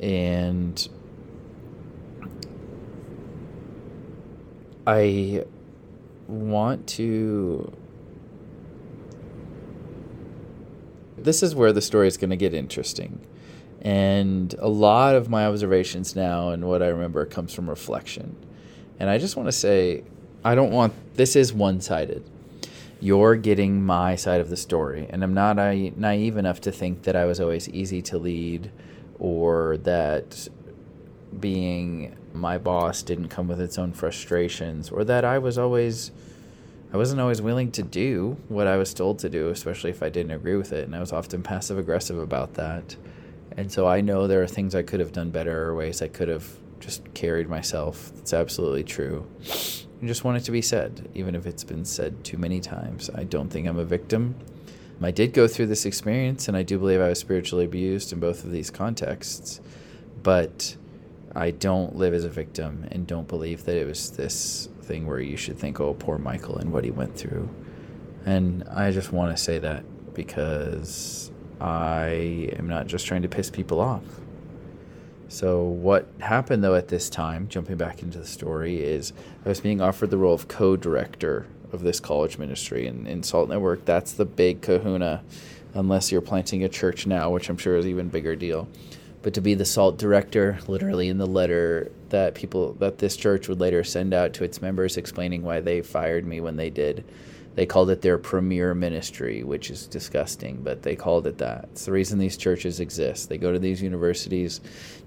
And 0.00 0.88
I 4.86 5.44
want 6.26 6.86
to. 6.88 7.72
This 11.16 11.42
is 11.42 11.54
where 11.54 11.72
the 11.72 11.82
story 11.82 12.08
is 12.08 12.16
going 12.16 12.30
to 12.30 12.36
get 12.36 12.52
interesting. 12.52 13.20
And 13.82 14.54
a 14.58 14.68
lot 14.68 15.14
of 15.14 15.28
my 15.28 15.46
observations 15.46 16.16
now 16.16 16.50
and 16.50 16.66
what 16.66 16.82
I 16.82 16.88
remember 16.88 17.24
comes 17.26 17.52
from 17.52 17.68
reflection. 17.68 18.36
And 18.98 19.10
I 19.10 19.18
just 19.18 19.36
want 19.36 19.48
to 19.48 19.52
say, 19.52 20.04
I 20.44 20.54
don't 20.54 20.72
want 20.72 20.94
this 21.14 21.36
is 21.36 21.52
one 21.52 21.80
sided. 21.80 22.28
You're 23.02 23.34
getting 23.34 23.84
my 23.84 24.14
side 24.14 24.40
of 24.40 24.48
the 24.48 24.56
story. 24.56 25.08
And 25.10 25.24
I'm 25.24 25.34
not 25.34 25.56
naive 25.56 26.36
enough 26.36 26.60
to 26.60 26.70
think 26.70 27.02
that 27.02 27.16
I 27.16 27.24
was 27.24 27.40
always 27.40 27.68
easy 27.68 28.00
to 28.02 28.16
lead 28.16 28.70
or 29.18 29.76
that 29.78 30.46
being 31.40 32.16
my 32.32 32.58
boss 32.58 33.02
didn't 33.02 33.26
come 33.26 33.48
with 33.48 33.60
its 33.60 33.76
own 33.76 33.92
frustrations 33.92 34.88
or 34.88 35.02
that 35.02 35.24
I 35.24 35.38
was 35.38 35.58
always 35.58 36.12
I 36.92 36.96
wasn't 36.96 37.20
always 37.20 37.42
willing 37.42 37.72
to 37.72 37.82
do 37.82 38.36
what 38.46 38.68
I 38.68 38.76
was 38.76 38.94
told 38.94 39.18
to 39.20 39.28
do, 39.28 39.48
especially 39.48 39.90
if 39.90 40.00
I 40.00 40.08
didn't 40.08 40.30
agree 40.30 40.54
with 40.56 40.72
it, 40.72 40.84
and 40.84 40.94
I 40.94 41.00
was 41.00 41.12
often 41.12 41.42
passive 41.42 41.78
aggressive 41.78 42.18
about 42.18 42.54
that. 42.54 42.94
And 43.56 43.72
so 43.72 43.88
I 43.88 44.00
know 44.00 44.28
there 44.28 44.44
are 44.44 44.46
things 44.46 44.76
I 44.76 44.82
could 44.82 45.00
have 45.00 45.10
done 45.10 45.30
better 45.30 45.64
or 45.64 45.74
ways 45.74 46.02
I 46.02 46.08
could 46.08 46.28
have 46.28 46.46
just 46.78 47.12
carried 47.14 47.48
myself. 47.48 48.12
It's 48.18 48.32
absolutely 48.32 48.84
true. 48.84 49.26
I 50.02 50.06
just 50.06 50.24
want 50.24 50.36
it 50.36 50.44
to 50.44 50.50
be 50.50 50.62
said, 50.62 51.08
even 51.14 51.36
if 51.36 51.46
it's 51.46 51.62
been 51.62 51.84
said 51.84 52.24
too 52.24 52.36
many 52.36 52.60
times. 52.60 53.08
I 53.14 53.22
don't 53.22 53.50
think 53.50 53.68
I'm 53.68 53.78
a 53.78 53.84
victim. 53.84 54.34
I 55.00 55.10
did 55.10 55.32
go 55.32 55.48
through 55.48 55.66
this 55.66 55.84
experience, 55.84 56.46
and 56.46 56.56
I 56.56 56.62
do 56.62 56.78
believe 56.78 57.00
I 57.00 57.08
was 57.08 57.18
spiritually 57.18 57.64
abused 57.64 58.12
in 58.12 58.20
both 58.20 58.44
of 58.44 58.52
these 58.52 58.70
contexts. 58.70 59.60
But 60.22 60.76
I 61.34 61.50
don't 61.50 61.96
live 61.96 62.14
as 62.14 62.24
a 62.24 62.28
victim 62.28 62.86
and 62.90 63.06
don't 63.06 63.26
believe 63.26 63.64
that 63.64 63.76
it 63.76 63.86
was 63.86 64.10
this 64.10 64.68
thing 64.82 65.06
where 65.06 65.20
you 65.20 65.36
should 65.36 65.58
think, 65.58 65.80
oh, 65.80 65.94
poor 65.94 66.18
Michael 66.18 66.58
and 66.58 66.72
what 66.72 66.84
he 66.84 66.90
went 66.90 67.16
through. 67.16 67.48
And 68.24 68.64
I 68.70 68.92
just 68.92 69.12
want 69.12 69.36
to 69.36 69.42
say 69.42 69.58
that 69.58 70.14
because 70.14 71.32
I 71.60 72.50
am 72.58 72.68
not 72.68 72.86
just 72.86 73.06
trying 73.06 73.22
to 73.22 73.28
piss 73.28 73.50
people 73.50 73.80
off. 73.80 74.04
So, 75.32 75.62
what 75.62 76.06
happened 76.20 76.62
though 76.62 76.74
at 76.74 76.88
this 76.88 77.08
time, 77.08 77.48
jumping 77.48 77.78
back 77.78 78.02
into 78.02 78.18
the 78.18 78.26
story, 78.26 78.82
is 78.82 79.14
I 79.46 79.48
was 79.48 79.60
being 79.60 79.80
offered 79.80 80.10
the 80.10 80.18
role 80.18 80.34
of 80.34 80.46
co 80.46 80.76
director 80.76 81.46
of 81.72 81.82
this 81.82 82.00
college 82.00 82.36
ministry. 82.36 82.86
And 82.86 83.08
in 83.08 83.22
Salt 83.22 83.48
Network, 83.48 83.86
that's 83.86 84.12
the 84.12 84.26
big 84.26 84.60
kahuna, 84.60 85.24
unless 85.72 86.12
you're 86.12 86.20
planting 86.20 86.62
a 86.64 86.68
church 86.68 87.06
now, 87.06 87.30
which 87.30 87.48
I'm 87.48 87.56
sure 87.56 87.76
is 87.76 87.86
even 87.86 88.10
bigger 88.10 88.36
deal 88.36 88.68
but 89.22 89.34
to 89.34 89.40
be 89.40 89.54
the 89.54 89.64
salt 89.64 89.98
director, 89.98 90.58
literally 90.66 91.08
in 91.08 91.16
the 91.16 91.26
letter 91.26 91.92
that 92.08 92.34
people 92.34 92.72
that 92.74 92.98
this 92.98 93.16
church 93.16 93.48
would 93.48 93.60
later 93.60 93.84
send 93.84 94.12
out 94.12 94.34
to 94.34 94.44
its 94.44 94.60
members 94.60 94.96
explaining 94.96 95.42
why 95.42 95.60
they 95.60 95.80
fired 95.80 96.26
me 96.26 96.40
when 96.40 96.56
they 96.56 96.70
did. 96.70 97.04
They 97.54 97.66
called 97.66 97.90
it 97.90 98.00
their 98.00 98.16
premier 98.16 98.74
ministry, 98.74 99.42
which 99.42 99.70
is 99.70 99.86
disgusting, 99.86 100.62
but 100.62 100.82
they 100.82 100.96
called 100.96 101.26
it 101.26 101.38
that. 101.38 101.68
It's 101.72 101.84
the 101.84 101.92
reason 101.92 102.18
these 102.18 102.36
churches 102.36 102.80
exist. 102.80 103.28
They 103.28 103.36
go 103.36 103.52
to 103.52 103.58
these 103.58 103.82
universities 103.82 104.60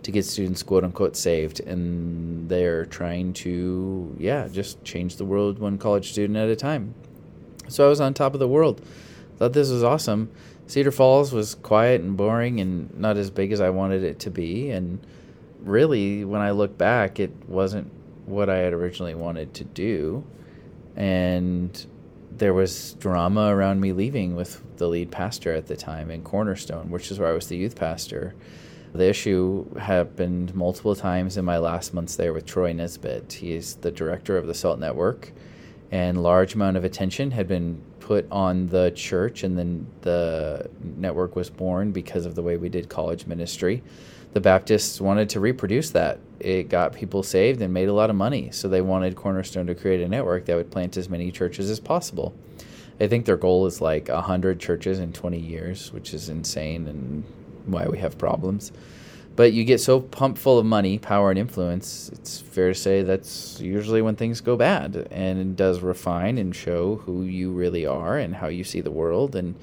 to 0.04 0.12
get 0.12 0.26
students 0.26 0.62
quote 0.62 0.84
unquote 0.84 1.16
saved, 1.16 1.60
and 1.62 2.48
they're 2.48 2.86
trying 2.86 3.34
to, 3.34 4.16
yeah, 4.20 4.48
just 4.48 4.84
change 4.84 5.16
the 5.16 5.26
world 5.26 5.58
one 5.58 5.78
college 5.78 6.12
student 6.12 6.38
at 6.38 6.50
a 6.50 6.56
time. 6.56 6.94
So 7.68 7.86
I 7.86 7.90
was 7.90 8.00
on 8.00 8.14
top 8.14 8.34
of 8.34 8.40
the 8.40 8.48
world. 8.48 8.82
Thought 9.38 9.54
this 9.54 9.70
was 9.70 9.84
awesome 9.84 10.30
Cedar 10.68 10.92
Falls 10.92 11.32
was 11.32 11.56
quiet 11.56 12.02
and 12.02 12.18
boring 12.18 12.60
and 12.60 12.98
not 12.98 13.18
as 13.18 13.30
big 13.30 13.52
as 13.52 13.62
I 13.62 13.70
wanted 13.70 14.04
it 14.04 14.20
to 14.20 14.32
be. 14.32 14.72
And 14.72 15.06
really, 15.62 16.26
when 16.26 16.42
I 16.42 16.52
look 16.52 16.78
back, 16.78 17.20
it 17.20 17.32
wasn't 17.48 17.92
what 18.26 18.50
I 18.50 18.58
had 18.58 18.74
originally 18.74 19.16
wanted 19.16 19.54
to 19.56 19.64
do. 19.64 20.26
And 20.96 21.86
there 22.38 22.54
was 22.54 22.94
drama 22.94 23.56
around 23.56 23.80
me 23.80 23.94
leaving 23.94 24.36
with 24.36 24.62
the 24.78 24.88
lead 24.88 25.12
pastor 25.12 25.54
at 25.54 25.68
the 25.68 25.76
time 25.76 26.12
in 26.12 26.22
Cornerstone, 26.22 26.90
which 26.90 27.12
is 27.12 27.20
where 27.20 27.30
I 27.30 27.34
was 27.34 27.48
the 27.48 27.58
youth 27.58 27.76
pastor. 27.76 28.36
The 28.94 29.10
issue 29.10 29.74
happened 29.76 30.56
multiple 30.56 30.96
times 30.96 31.38
in 31.38 31.46
my 31.46 31.58
last 31.58 31.94
months 31.94 32.16
there 32.16 32.34
with 32.34 32.46
Troy 32.46 32.72
Nesbitt. 32.74 33.34
He 33.34 33.54
is 33.54 33.76
the 33.76 33.92
director 33.92 34.38
of 34.38 34.48
the 34.48 34.54
SALT 34.54 34.80
Network, 34.80 35.32
and 35.92 36.22
large 36.22 36.56
amount 36.56 36.78
of 36.78 36.84
attention 36.84 37.32
had 37.32 37.48
been 37.48 37.82
put 38.00 38.28
on 38.32 38.68
the 38.68 38.92
church, 38.92 39.44
and 39.44 39.58
then 39.58 39.88
the 40.02 40.70
network 40.82 41.36
was 41.36 41.50
born 41.50 41.92
because 41.92 42.26
of 42.26 42.36
the 42.36 42.44
way 42.44 42.56
we 42.56 42.70
did 42.70 42.88
college 42.88 43.26
ministry. 43.26 43.84
The 44.34 44.42
Baptists 44.42 45.02
wanted 45.02 45.30
to 45.30 45.40
reproduce 45.40 45.92
that. 45.92 46.20
It 46.40 46.70
got 46.70 46.94
people 46.94 47.24
saved 47.24 47.62
and 47.62 47.74
made 47.74 47.88
a 47.88 47.94
lot 47.94 48.10
of 48.10 48.16
money, 48.16 48.52
so 48.52 48.68
they 48.68 48.82
wanted 48.82 49.16
Cornerstone 49.16 49.68
to 49.68 49.76
create 49.76 50.02
a 50.02 50.08
network 50.08 50.46
that 50.46 50.56
would 50.56 50.72
plant 50.72 50.98
as 50.98 51.10
many 51.10 51.32
churches 51.32 51.70
as 51.70 51.80
possible. 51.80 52.34
I 53.00 53.08
think 53.08 53.26
their 53.26 53.38
goal 53.38 53.66
is 53.66 53.82
like 53.82 54.08
100 54.08 54.60
churches 54.60 55.00
in 55.00 55.14
20 55.14 55.40
years, 55.40 55.92
which 55.92 56.14
is 56.14 56.30
insane 56.30 56.88
and 56.88 57.24
why 57.66 57.88
we 57.88 57.98
have 58.00 58.18
problems. 58.18 58.72
But 59.36 59.52
you 59.52 59.66
get 59.66 59.82
so 59.82 60.00
pumped 60.00 60.40
full 60.40 60.58
of 60.58 60.66
money, 60.66 60.98
power, 60.98 61.30
and 61.30 61.38
influence, 61.38 62.10
it's 62.14 62.40
fair 62.40 62.70
to 62.70 62.76
say 62.76 63.02
that's 63.02 63.60
usually 63.60 64.02
when 64.02 64.16
things 64.16 64.40
go 64.40 64.56
bad. 64.56 65.08
And 65.12 65.40
it 65.40 65.56
does 65.58 65.82
refine 65.82 66.38
and 66.38 66.56
show 66.56 66.98
who 66.98 67.24
you 67.24 67.52
really 67.52 67.86
are 67.86 68.18
and 68.18 68.36
how 68.36 68.48
you 68.48 68.64
see 68.64 68.80
the 68.80 68.92
world 68.92 69.36
and 69.36 69.56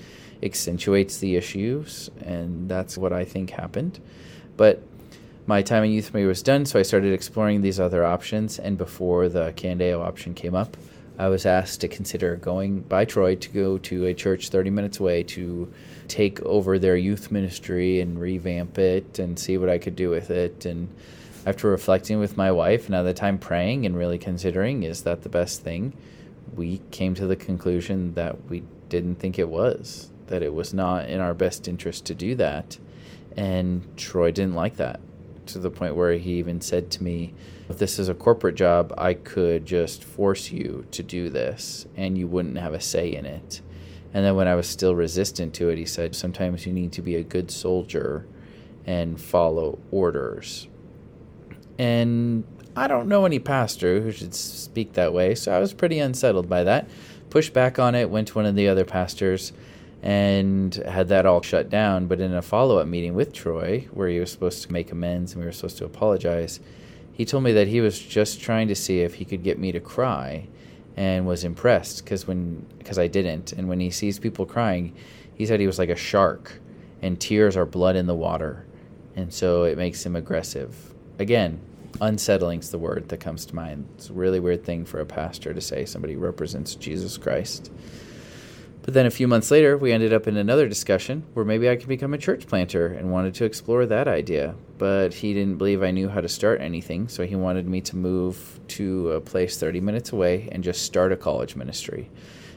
accentuates 0.42 1.18
the 1.18 1.36
issues. 1.36 2.10
And 2.20 2.68
that's 2.68 2.98
what 2.98 3.14
I 3.14 3.24
think 3.24 3.50
happened. 3.50 3.98
But 4.58 4.82
my 5.52 5.60
time 5.60 5.84
in 5.84 5.90
youth 5.90 6.14
ministry 6.14 6.26
was 6.26 6.42
done, 6.42 6.64
so 6.64 6.78
I 6.78 6.82
started 6.82 7.12
exploring 7.12 7.60
these 7.60 7.78
other 7.78 8.06
options. 8.06 8.58
And 8.58 8.78
before 8.78 9.28
the 9.28 9.52
Candeo 9.52 10.00
option 10.00 10.32
came 10.32 10.54
up, 10.54 10.78
I 11.18 11.28
was 11.28 11.44
asked 11.44 11.82
to 11.82 11.88
consider 11.88 12.36
going 12.36 12.80
by 12.80 13.04
Troy 13.04 13.34
to 13.34 13.48
go 13.50 13.76
to 13.76 14.06
a 14.06 14.14
church 14.14 14.48
30 14.48 14.70
minutes 14.70 14.98
away 14.98 15.24
to 15.24 15.70
take 16.08 16.40
over 16.40 16.78
their 16.78 16.96
youth 16.96 17.30
ministry 17.30 18.00
and 18.00 18.18
revamp 18.18 18.78
it 18.78 19.18
and 19.18 19.38
see 19.38 19.58
what 19.58 19.68
I 19.68 19.76
could 19.76 19.94
do 19.94 20.08
with 20.08 20.30
it. 20.30 20.64
And 20.64 20.88
after 21.44 21.68
reflecting 21.68 22.18
with 22.18 22.34
my 22.38 22.50
wife 22.50 22.86
and 22.86 22.94
at 22.94 23.02
the 23.02 23.12
time 23.12 23.36
praying 23.36 23.84
and 23.84 23.94
really 23.94 24.16
considering, 24.16 24.84
is 24.84 25.02
that 25.02 25.20
the 25.20 25.28
best 25.28 25.60
thing? 25.60 25.92
We 26.56 26.80
came 26.90 27.14
to 27.16 27.26
the 27.26 27.36
conclusion 27.36 28.14
that 28.14 28.42
we 28.48 28.62
didn't 28.88 29.16
think 29.16 29.38
it 29.38 29.50
was, 29.50 30.08
that 30.28 30.42
it 30.42 30.54
was 30.54 30.72
not 30.72 31.10
in 31.10 31.20
our 31.20 31.34
best 31.34 31.68
interest 31.68 32.06
to 32.06 32.14
do 32.14 32.36
that. 32.36 32.78
And 33.36 33.82
Troy 33.98 34.30
didn't 34.30 34.54
like 34.54 34.76
that 34.76 34.98
to 35.46 35.58
the 35.58 35.70
point 35.70 35.96
where 35.96 36.12
he 36.14 36.34
even 36.34 36.60
said 36.60 36.90
to 36.92 37.02
me, 37.02 37.34
If 37.68 37.78
this 37.78 37.98
is 37.98 38.08
a 38.08 38.14
corporate 38.14 38.54
job, 38.54 38.92
I 38.96 39.14
could 39.14 39.66
just 39.66 40.04
force 40.04 40.50
you 40.50 40.86
to 40.90 41.02
do 41.02 41.28
this 41.28 41.86
and 41.96 42.16
you 42.16 42.26
wouldn't 42.26 42.58
have 42.58 42.74
a 42.74 42.80
say 42.80 43.14
in 43.14 43.26
it. 43.26 43.60
And 44.14 44.24
then 44.24 44.36
when 44.36 44.48
I 44.48 44.54
was 44.54 44.66
still 44.66 44.94
resistant 44.94 45.54
to 45.54 45.70
it, 45.70 45.78
he 45.78 45.86
said, 45.86 46.14
Sometimes 46.14 46.66
you 46.66 46.72
need 46.72 46.92
to 46.92 47.02
be 47.02 47.16
a 47.16 47.22
good 47.22 47.50
soldier 47.50 48.26
and 48.84 49.20
follow 49.20 49.78
orders. 49.90 50.68
And 51.78 52.44
I 52.76 52.86
don't 52.86 53.08
know 53.08 53.24
any 53.24 53.38
pastor 53.38 54.00
who 54.00 54.12
should 54.12 54.34
speak 54.34 54.94
that 54.94 55.12
way, 55.12 55.34
so 55.34 55.52
I 55.52 55.58
was 55.58 55.72
pretty 55.72 55.98
unsettled 55.98 56.48
by 56.48 56.64
that. 56.64 56.88
Pushed 57.30 57.52
back 57.52 57.78
on 57.78 57.94
it, 57.94 58.10
went 58.10 58.28
to 58.28 58.34
one 58.34 58.46
of 58.46 58.54
the 58.54 58.68
other 58.68 58.84
pastors 58.84 59.52
and 60.02 60.74
had 60.74 61.08
that 61.08 61.26
all 61.26 61.42
shut 61.42 61.70
down. 61.70 62.06
But 62.06 62.20
in 62.20 62.34
a 62.34 62.42
follow 62.42 62.78
up 62.78 62.88
meeting 62.88 63.14
with 63.14 63.32
Troy, 63.32 63.88
where 63.92 64.08
he 64.08 64.18
was 64.18 64.32
supposed 64.32 64.62
to 64.64 64.72
make 64.72 64.90
amends 64.90 65.32
and 65.32 65.40
we 65.40 65.46
were 65.46 65.52
supposed 65.52 65.78
to 65.78 65.84
apologize, 65.84 66.60
he 67.12 67.24
told 67.24 67.44
me 67.44 67.52
that 67.52 67.68
he 67.68 67.80
was 67.80 67.98
just 67.98 68.40
trying 68.40 68.68
to 68.68 68.74
see 68.74 69.00
if 69.00 69.14
he 69.14 69.24
could 69.24 69.44
get 69.44 69.58
me 69.58 69.70
to 69.72 69.80
cry 69.80 70.48
and 70.96 71.26
was 71.26 71.44
impressed 71.44 72.04
because 72.04 72.26
when 72.26 72.66
because 72.78 72.98
I 72.98 73.06
didn't. 73.06 73.52
And 73.52 73.68
when 73.68 73.80
he 73.80 73.90
sees 73.90 74.18
people 74.18 74.44
crying 74.44 74.94
he 75.34 75.46
said 75.46 75.60
he 75.60 75.66
was 75.66 75.78
like 75.78 75.88
a 75.88 75.96
shark 75.96 76.60
and 77.00 77.18
tears 77.18 77.56
are 77.56 77.66
blood 77.66 77.96
in 77.96 78.06
the 78.06 78.14
water. 78.14 78.66
And 79.16 79.32
so 79.32 79.64
it 79.64 79.76
makes 79.76 80.04
him 80.04 80.16
aggressive. 80.16 80.94
Again 81.18 81.60
unsettling's 82.00 82.70
the 82.70 82.78
word 82.78 83.08
that 83.10 83.20
comes 83.20 83.44
to 83.44 83.54
mind. 83.54 83.86
It's 83.96 84.08
a 84.08 84.14
really 84.14 84.40
weird 84.40 84.64
thing 84.64 84.86
for 84.86 85.00
a 85.00 85.06
pastor 85.06 85.52
to 85.52 85.60
say 85.60 85.84
somebody 85.84 86.16
represents 86.16 86.74
Jesus 86.74 87.18
Christ 87.18 87.70
But 88.82 88.94
then 88.94 89.06
a 89.06 89.10
few 89.10 89.28
months 89.28 89.52
later, 89.52 89.78
we 89.78 89.92
ended 89.92 90.12
up 90.12 90.26
in 90.26 90.36
another 90.36 90.68
discussion 90.68 91.22
where 91.34 91.44
maybe 91.44 91.70
I 91.70 91.76
could 91.76 91.88
become 91.88 92.14
a 92.14 92.18
church 92.18 92.48
planter 92.48 92.88
and 92.88 93.12
wanted 93.12 93.32
to 93.34 93.44
explore 93.44 93.86
that 93.86 94.08
idea. 94.08 94.56
But 94.76 95.14
he 95.14 95.32
didn't 95.32 95.58
believe 95.58 95.84
I 95.84 95.92
knew 95.92 96.08
how 96.08 96.20
to 96.20 96.28
start 96.28 96.60
anything, 96.60 97.06
so 97.06 97.24
he 97.24 97.36
wanted 97.36 97.68
me 97.68 97.80
to 97.82 97.96
move 97.96 98.58
to 98.68 99.12
a 99.12 99.20
place 99.20 99.56
30 99.56 99.80
minutes 99.80 100.10
away 100.10 100.48
and 100.50 100.64
just 100.64 100.82
start 100.82 101.12
a 101.12 101.16
college 101.16 101.54
ministry. 101.54 102.10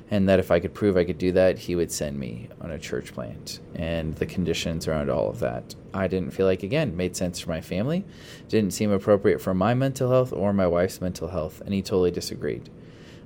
And 0.09 0.27
that 0.27 0.39
if 0.39 0.49
I 0.49 0.59
could 0.59 0.73
prove 0.73 0.97
I 0.97 1.03
could 1.03 1.19
do 1.19 1.31
that, 1.33 1.59
he 1.59 1.75
would 1.75 1.91
send 1.91 2.17
me 2.17 2.49
on 2.59 2.71
a 2.71 2.79
church 2.79 3.13
plant 3.13 3.59
and 3.75 4.15
the 4.15 4.25
conditions 4.25 4.87
around 4.87 5.11
all 5.11 5.29
of 5.29 5.39
that. 5.39 5.75
I 5.93 6.07
didn't 6.07 6.31
feel 6.31 6.47
like, 6.47 6.63
again, 6.63 6.97
made 6.97 7.15
sense 7.15 7.39
for 7.39 7.49
my 7.49 7.61
family, 7.61 8.03
didn't 8.49 8.73
seem 8.73 8.91
appropriate 8.91 9.41
for 9.41 9.53
my 9.53 9.75
mental 9.75 10.09
health 10.09 10.33
or 10.33 10.53
my 10.53 10.67
wife's 10.67 11.01
mental 11.01 11.27
health, 11.27 11.61
and 11.61 11.73
he 11.73 11.81
totally 11.83 12.11
disagreed. 12.11 12.69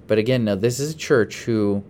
But 0.08 0.18
again, 0.18 0.44
now 0.44 0.56
this 0.56 0.79
is 0.79 0.94
a 0.94 0.98
church 0.98 1.44
who 1.44 1.84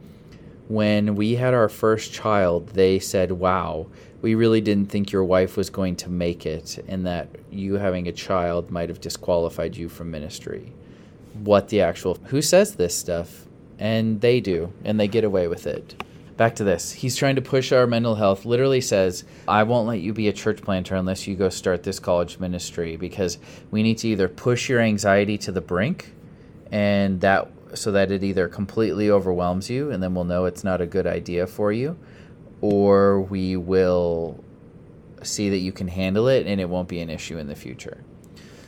when 0.69 1.15
we 1.15 1.33
had 1.33 1.55
our 1.55 1.67
first 1.67 2.13
child, 2.13 2.69
they 2.69 2.99
said, 2.99 3.31
Wow, 3.31 3.87
we 4.21 4.35
really 4.35 4.61
didn't 4.61 4.89
think 4.89 5.11
your 5.11 5.23
wife 5.23 5.57
was 5.57 5.69
going 5.69 5.95
to 5.97 6.09
make 6.09 6.45
it, 6.45 6.77
and 6.87 7.05
that 7.07 7.27
you 7.49 7.73
having 7.73 8.07
a 8.07 8.11
child 8.11 8.69
might 8.69 8.89
have 8.89 9.01
disqualified 9.01 9.75
you 9.75 9.89
from 9.89 10.11
ministry. 10.11 10.71
What 11.33 11.69
the 11.69 11.81
actual. 11.81 12.15
Who 12.25 12.41
says 12.41 12.75
this 12.75 12.95
stuff? 12.95 13.45
And 13.79 14.21
they 14.21 14.39
do, 14.41 14.71
and 14.83 14.99
they 14.99 15.07
get 15.07 15.23
away 15.23 15.47
with 15.47 15.65
it. 15.65 16.03
Back 16.37 16.55
to 16.57 16.63
this. 16.63 16.91
He's 16.91 17.15
trying 17.15 17.35
to 17.35 17.41
push 17.41 17.71
our 17.71 17.87
mental 17.87 18.15
health, 18.15 18.45
literally 18.45 18.81
says, 18.81 19.23
I 19.47 19.63
won't 19.63 19.87
let 19.87 20.01
you 20.01 20.13
be 20.13 20.27
a 20.27 20.33
church 20.33 20.61
planter 20.61 20.95
unless 20.95 21.27
you 21.27 21.35
go 21.35 21.49
start 21.49 21.83
this 21.83 21.99
college 21.99 22.39
ministry 22.39 22.95
because 22.95 23.39
we 23.71 23.81
need 23.81 23.97
to 23.99 24.09
either 24.09 24.27
push 24.27 24.69
your 24.69 24.81
anxiety 24.81 25.37
to 25.39 25.51
the 25.51 25.61
brink, 25.61 26.13
and 26.71 27.21
that 27.21 27.49
so 27.73 27.91
that 27.91 28.11
it 28.11 28.23
either 28.23 28.47
completely 28.47 29.09
overwhelms 29.09 29.69
you 29.69 29.91
and 29.91 30.01
then 30.01 30.15
we'll 30.15 30.23
know 30.23 30.45
it's 30.45 30.63
not 30.63 30.81
a 30.81 30.85
good 30.85 31.05
idea 31.07 31.45
for 31.45 31.71
you, 31.71 31.97
or 32.61 33.21
we 33.21 33.55
will 33.55 34.43
see 35.21 35.49
that 35.49 35.57
you 35.57 35.71
can 35.71 35.87
handle 35.87 36.27
it 36.27 36.47
and 36.47 36.59
it 36.59 36.69
won't 36.69 36.87
be 36.87 36.99
an 36.99 37.09
issue 37.09 37.37
in 37.37 37.47
the 37.47 37.55
future. 37.55 38.03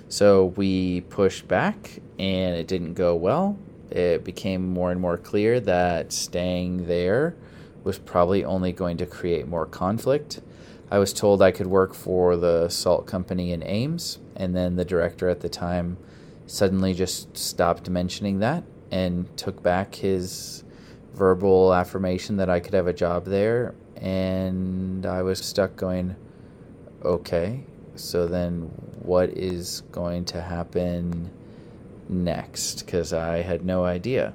So 0.10 0.48
we 0.58 1.02
pushed 1.02 1.48
back 1.48 2.00
and 2.20 2.56
it 2.56 2.68
didn't 2.68 2.94
go 2.96 3.16
well. 3.16 3.58
It 3.90 4.24
became 4.24 4.70
more 4.70 4.92
and 4.92 5.00
more 5.00 5.18
clear 5.18 5.60
that 5.62 6.12
staying 6.12 6.88
there 6.88 7.36
was 7.84 7.98
probably 7.98 8.46
only 8.46 8.72
going 8.72 8.98
to 8.98 9.06
create 9.06 9.48
more 9.48 9.66
conflict. 9.66 10.42
I 10.90 11.00
was 11.00 11.14
told 11.14 11.42
I 11.42 11.52
could 11.52 11.68
work 11.68 11.94
for 11.94 12.36
the 12.36 12.68
salt 12.70 13.08
company 13.08 13.54
in 13.54 13.64
Ames, 13.64 14.20
and 14.36 14.56
then 14.56 14.76
the 14.76 14.86
director 14.86 15.30
at 15.30 15.40
the 15.40 15.50
time 15.50 15.98
suddenly 16.46 16.94
just 16.94 17.38
stopped 17.38 17.90
mentioning 17.90 18.40
that 18.40 18.64
and 18.92 19.26
took 19.38 19.64
back 19.64 19.96
his 19.96 20.64
verbal 21.14 21.74
affirmation 21.74 22.38
that 22.38 22.50
I 22.50 22.60
could 22.60 22.74
have 22.74 22.88
a 22.88 22.94
job 22.94 23.26
there. 23.26 23.74
And 23.96 25.06
I 25.06 25.22
was 25.22 25.40
stuck 25.40 25.76
going, 25.76 26.16
okay, 27.04 27.64
so 27.96 28.28
then 28.28 28.72
what 29.02 29.30
is 29.30 29.82
going 29.92 30.26
to 30.26 30.42
happen 30.42 31.30
next? 32.10 32.86
Because 32.86 33.14
I 33.14 33.42
had 33.42 33.66
no 33.66 33.86
idea. 33.86 34.34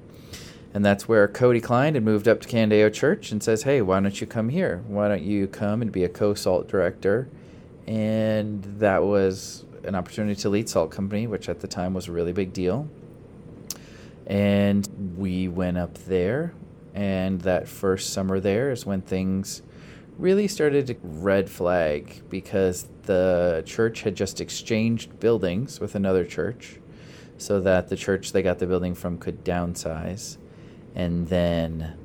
And 0.75 0.85
that's 0.85 1.09
where 1.09 1.27
Cody 1.27 1.61
Klein 1.61 1.95
had 1.95 2.05
moved 2.05 2.29
up 2.29 2.41
to 2.43 2.49
Candeo 2.49 2.93
Church 2.93 3.33
and 3.33 3.43
says, 3.43 3.63
hey, 3.63 3.81
why 3.81 3.99
don't 4.01 4.21
you 4.21 4.27
come 4.27 4.51
here? 4.51 4.83
Why 4.87 5.09
don't 5.09 5.23
you 5.23 5.47
come 5.47 5.81
and 5.81 5.91
be 5.91 6.05
a 6.05 6.09
co 6.09 6.35
salt 6.35 6.69
director? 6.69 7.29
And 7.87 8.63
that 8.79 9.03
was 9.03 9.65
an 9.85 9.95
opportunity 9.95 10.35
to 10.43 10.49
lead 10.49 10.69
Salt 10.69 10.91
Company, 10.91 11.27
which 11.27 11.49
at 11.49 11.61
the 11.61 11.69
time 11.69 11.95
was 11.95 12.09
a 12.09 12.13
really 12.13 12.33
big 12.33 12.53
deal. 12.53 12.89
And 14.27 15.15
we 15.17 15.49
went 15.49 15.79
up 15.79 15.95
there, 15.99 16.53
and 16.95 17.41
that 17.43 17.69
first 17.69 18.13
summer 18.13 18.41
there 18.41 18.71
is 18.71 18.85
when 18.85 19.03
things 19.03 19.63
really 20.19 20.49
started 20.49 20.87
to 20.87 20.97
red 21.03 21.49
flag 21.49 22.23
because 22.29 22.89
the 23.03 23.63
church 23.67 24.03
had 24.03 24.17
just 24.17 24.41
exchanged 24.41 25.21
buildings 25.21 25.79
with 25.79 25.95
another 25.95 26.25
church 26.25 26.79
so 27.39 27.61
that 27.61 27.89
the 27.89 27.97
church 27.97 28.33
they 28.33 28.43
got 28.43 28.59
the 28.59 28.67
building 28.67 28.95
from 28.95 29.19
could 29.19 29.45
downsize. 29.45 30.39
And 30.95 31.29
then 31.29 31.97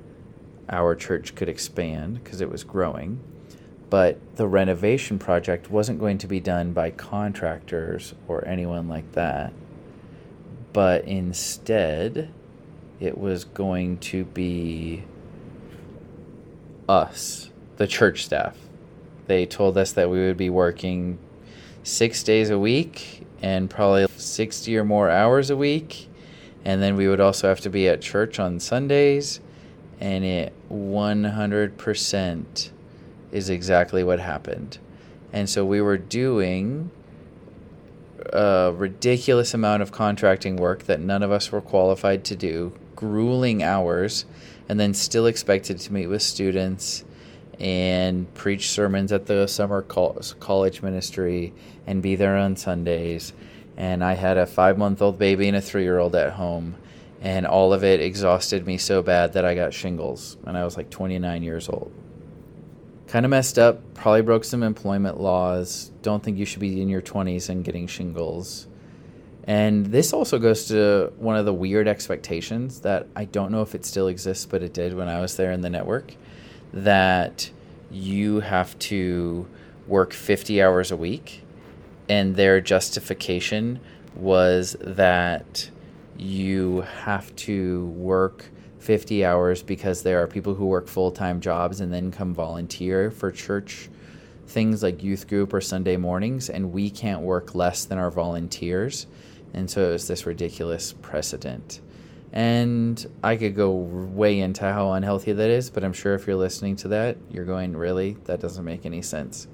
our 0.70 0.94
church 0.96 1.36
could 1.36 1.48
expand 1.48 2.22
because 2.22 2.42
it 2.42 2.52
was 2.52 2.64
growing. 2.64 3.20
But 3.90 4.20
the 4.36 4.48
renovation 4.48 5.18
project 5.18 5.72
wasn't 5.72 6.00
going 6.00 6.18
to 6.20 6.28
be 6.28 6.40
done 6.40 6.74
by 6.74 6.92
contractors 6.92 8.14
or 8.28 8.46
anyone 8.46 8.88
like 8.88 9.14
that 9.14 9.54
but 10.74 11.06
instead 11.06 12.32
it 13.00 13.18
was 13.18 13.44
going 13.46 13.98
to 13.98 14.26
be 14.26 15.04
us, 16.88 17.50
the 17.78 17.88
church 17.88 18.26
staff. 18.26 18.58
They 19.28 19.46
told 19.46 19.78
us 19.78 19.94
that 19.94 20.10
we 20.10 20.20
would 20.26 20.38
be 20.38 20.50
working 20.50 21.18
six 21.84 22.24
days 22.24 22.50
a 22.50 22.60
week 22.60 23.26
and 23.42 23.70
probably 23.70 24.08
60 24.16 24.78
or 24.78 24.84
more 24.84 25.10
hours 25.10 25.50
a 25.50 25.58
week. 25.58 26.08
And 26.64 26.82
then 26.82 26.96
we 26.96 27.08
would 27.08 27.20
also 27.20 27.48
have 27.48 27.62
to 27.62 27.70
be 27.70 27.88
at 27.88 28.02
church 28.02 28.40
on 28.40 28.60
Sundays. 28.60 29.40
And 30.00 30.24
it 30.24 30.54
100% 30.72 32.70
is 33.32 33.50
exactly 33.50 34.04
what 34.04 34.20
happened. 34.20 34.78
And 35.34 35.50
so 35.50 35.66
we 35.66 35.82
were 35.82 35.98
doing 35.98 36.92
a 38.34 38.74
ridiculous 38.76 39.54
amount 39.54 39.82
of 39.82 39.92
contracting 39.92 40.56
work 40.56 40.84
that 40.84 41.00
none 41.00 41.24
of 41.24 41.32
us 41.32 41.52
were 41.52 41.62
qualified 41.62 42.24
to 42.26 42.36
do, 42.36 42.74
grueling 42.96 43.64
hours, 43.64 44.26
and 44.70 44.80
then 44.80 44.94
still 44.94 45.26
expected 45.26 45.80
to 45.80 45.94
meet 45.94 46.08
with 46.08 46.22
students 46.22 47.04
and 47.60 48.34
preach 48.34 48.70
sermons 48.70 49.12
at 49.12 49.28
the 49.28 49.48
summer 49.48 49.82
college 49.82 50.82
ministry 50.82 51.54
and 51.86 52.02
be 52.02 52.16
there 52.16 52.38
on 52.38 52.56
Sundays. 52.56 53.34
And 53.78 54.04
I 54.04 54.14
had 54.14 54.38
a 54.38 54.46
five 54.46 54.78
month 54.78 55.02
old 55.02 55.20
baby 55.20 55.48
and 55.48 55.58
a 55.58 55.62
three 55.62 55.84
year 55.84 56.00
old 56.00 56.16
at 56.16 56.34
home. 56.34 56.76
And 57.22 57.46
all 57.46 57.72
of 57.72 57.84
it 57.84 58.02
exhausted 58.02 58.66
me 58.66 58.78
so 58.80 59.04
bad 59.04 59.34
that 59.34 59.46
I 59.46 59.54
got 59.54 59.76
shingles. 59.76 60.38
And 60.46 60.58
I 60.58 60.64
was 60.64 60.76
like 60.76 60.90
29 60.90 61.44
years 61.44 61.70
old 61.70 61.92
kind 63.12 63.26
of 63.26 63.30
messed 63.30 63.60
up, 63.60 63.94
probably 63.94 64.22
broke 64.22 64.46
some 64.46 64.64
employment 64.64 65.20
laws. 65.20 65.92
Don't 66.02 66.24
think 66.24 66.38
you 66.38 66.46
should 66.46 66.62
be 66.62 66.82
in 66.82 66.88
your 66.88 67.02
20s 67.02 67.50
and 67.50 67.62
getting 67.62 67.86
shingles. 67.86 68.68
And 69.44 69.88
this 69.88 70.14
also 70.14 70.40
goes 70.40 70.70
to 70.70 71.12
one 71.18 71.36
of 71.36 71.44
the 71.44 71.54
weird 71.54 71.90
expectations 71.90 72.80
that 72.82 73.08
I 73.14 73.26
don't 73.26 73.52
know 73.52 73.64
if 73.64 73.76
it 73.76 73.84
still 73.84 74.08
exists, 74.08 74.46
but 74.46 74.64
it 74.64 74.74
did 74.74 74.94
when 74.94 75.10
I 75.10 75.20
was 75.20 75.36
there 75.36 75.52
in 75.52 75.60
the 75.60 75.70
network 75.70 76.16
that 76.72 77.52
you 77.92 78.40
have 78.40 78.80
to 78.80 79.46
work 79.88 80.14
50 80.14 80.62
hours 80.62 80.90
a 80.90 80.96
week. 80.96 81.44
And 82.08 82.38
their 82.38 82.62
justification 82.62 83.82
was 84.16 84.78
that 84.80 85.70
you 86.18 86.82
have 87.04 87.36
to 87.36 87.88
work 87.88 88.51
50 88.82 89.24
hours 89.24 89.64
because 89.64 90.04
there 90.04 90.22
are 90.22 90.28
people 90.28 90.56
who 90.56 90.66
work 90.66 90.88
full 90.88 91.12
time 91.12 91.40
jobs 91.40 91.82
and 91.82 91.94
then 91.94 92.12
come 92.12 92.34
volunteer 92.34 93.12
for 93.12 93.32
church 93.32 93.90
things 94.52 94.84
like 94.84 95.02
youth 95.02 95.28
group 95.28 95.54
or 95.54 95.62
Sunday 95.62 95.98
mornings, 95.98 96.50
and 96.50 96.72
we 96.72 96.90
can't 96.90 97.22
work 97.22 97.56
less 97.56 97.86
than 97.86 97.98
our 97.98 98.12
volunteers. 98.12 99.08
And 99.54 99.70
so 99.70 99.90
it 99.90 99.94
was 99.94 100.08
this 100.08 100.26
ridiculous 100.26 100.94
precedent. 101.02 101.82
And 102.34 103.06
I 103.24 103.36
could 103.36 103.56
go 103.56 103.72
way 103.72 104.40
into 104.40 104.64
how 104.64 104.92
unhealthy 104.92 105.34
that 105.34 105.50
is, 105.50 105.70
but 105.70 105.84
I'm 105.84 105.94
sure 105.94 106.14
if 106.14 106.28
you're 106.28 106.36
listening 106.36 106.76
to 106.78 106.90
that, 106.90 107.18
you're 107.30 107.46
going, 107.46 107.76
really? 107.76 108.18
That 108.26 108.40
doesn't 108.40 108.64
make 108.64 108.86
any 108.86 109.02
sense. 109.02 109.48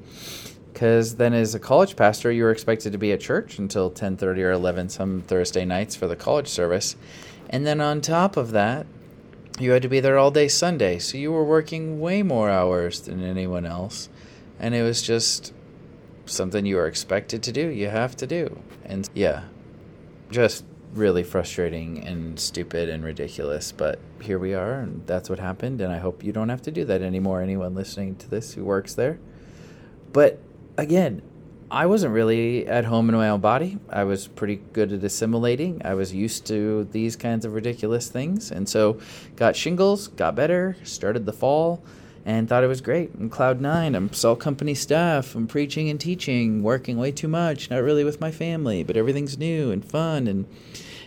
Because 0.74 1.16
then, 1.16 1.34
as 1.34 1.56
a 1.56 1.60
college 1.60 1.96
pastor, 1.96 2.32
you 2.32 2.44
were 2.44 2.52
expected 2.52 2.92
to 2.92 3.00
be 3.00 3.12
at 3.12 3.20
church 3.20 3.58
until 3.58 3.90
10:30 3.90 4.44
or 4.44 4.52
11 4.52 4.90
some 4.90 5.24
Thursday 5.24 5.66
nights 5.66 5.96
for 5.96 6.08
the 6.08 6.16
college 6.16 6.48
service, 6.48 6.96
and 7.50 7.66
then 7.66 7.82
on 7.82 8.00
top 8.00 8.38
of 8.38 8.52
that, 8.52 8.86
you 9.60 9.72
had 9.72 9.82
to 9.82 9.90
be 9.90 10.00
there 10.00 10.18
all 10.18 10.32
day 10.32 10.48
Sunday, 10.48 11.00
so 11.00 11.18
you 11.18 11.32
were 11.32 11.44
working 11.44 12.00
way 12.00 12.24
more 12.24 12.50
hours 12.50 13.02
than 13.02 13.24
anyone 13.24 13.66
else. 13.66 14.10
And 14.60 14.74
it 14.76 14.84
was 14.84 15.02
just 15.02 15.54
something 16.26 16.66
you 16.66 16.76
were 16.76 16.88
expected 16.88 17.44
to 17.44 17.52
do, 17.52 17.68
you 17.68 17.90
have 17.90 18.16
to 18.18 18.28
do. 18.28 18.62
And 18.86 19.10
yeah, 19.14 19.44
just 20.30 20.66
really 20.94 21.24
frustrating 21.24 22.06
and 22.06 22.40
stupid 22.40 22.90
and 22.90 23.04
ridiculous. 23.04 23.72
But 23.72 24.00
here 24.22 24.40
we 24.40 24.54
are, 24.54 24.80
and 24.80 25.06
that's 25.06 25.30
what 25.30 25.40
happened. 25.40 25.82
And 25.82 25.92
I 25.92 25.98
hope 25.98 26.24
you 26.24 26.32
don't 26.32 26.50
have 26.50 26.62
to 26.64 26.72
do 26.72 26.86
that 26.86 27.02
anymore, 27.02 27.42
anyone 27.42 27.76
listening 27.76 28.16
to 28.18 28.30
this 28.30 28.54
who 28.54 28.64
works 28.64 28.94
there. 28.94 29.20
But 30.14 30.40
again, 30.78 31.22
I 31.70 31.86
wasn't 31.86 32.14
really 32.14 32.66
at 32.66 32.86
home 32.86 33.10
in 33.10 33.16
my 33.16 33.28
own 33.28 33.42
body. 33.42 33.78
I 33.90 34.06
was 34.06 34.26
pretty 34.26 34.62
good 34.72 34.94
at 34.94 35.04
assimilating. 35.04 35.82
I 35.84 35.96
was 35.96 36.14
used 36.14 36.46
to 36.48 36.86
these 36.94 37.18
kinds 37.18 37.44
of 37.44 37.54
ridiculous 37.54 38.08
things. 38.08 38.52
And 38.52 38.70
so 38.70 39.02
got 39.36 39.54
shingles, 39.58 40.08
got 40.08 40.34
better, 40.34 40.78
started 40.84 41.26
the 41.26 41.34
fall, 41.34 41.84
and 42.26 42.48
thought 42.48 42.64
it 42.64 42.68
was 42.68 42.80
great. 42.80 43.12
I'm 43.16 43.30
Cloud 43.30 43.60
Nine. 43.60 43.96
I'm 43.96 44.14
Salt 44.14 44.40
Company 44.40 44.76
staff. 44.76 45.36
I'm 45.36 45.46
preaching 45.46 45.90
and 45.90 46.00
teaching, 46.00 46.64
working 46.64 46.98
way 46.98 47.12
too 47.12 47.28
much, 47.28 47.70
not 47.70 47.84
really 47.84 48.06
with 48.06 48.22
my 48.22 48.32
family, 48.32 48.84
but 48.84 48.96
everything's 48.96 49.38
new 49.38 49.70
and 49.70 49.84
fun. 49.84 50.28
And 50.28 50.46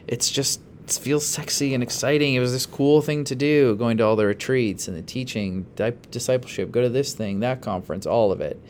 it's 0.07 0.31
just 0.31 0.61
feels 0.87 1.25
sexy 1.25 1.73
and 1.73 1.83
exciting. 1.83 2.35
It 2.35 2.41
was 2.41 2.53
this 2.53 2.67
cool 2.67 3.01
thing 3.01 3.25
to 3.25 3.35
do, 3.35 3.77
going 3.77 3.97
to 3.97 4.05
all 4.05 4.17
the 4.17 4.27
retreats 4.27 4.89
and 4.89 4.97
the 4.97 5.03
teaching, 5.03 5.65
discipleship, 6.11 6.71
go 6.71 6.83
to 6.83 6.91
this 6.91 7.15
thing, 7.15 7.41
that 7.41 7.63
conference, 7.63 8.05
all 8.05 8.31
of 8.31 8.43
it. 8.43 8.61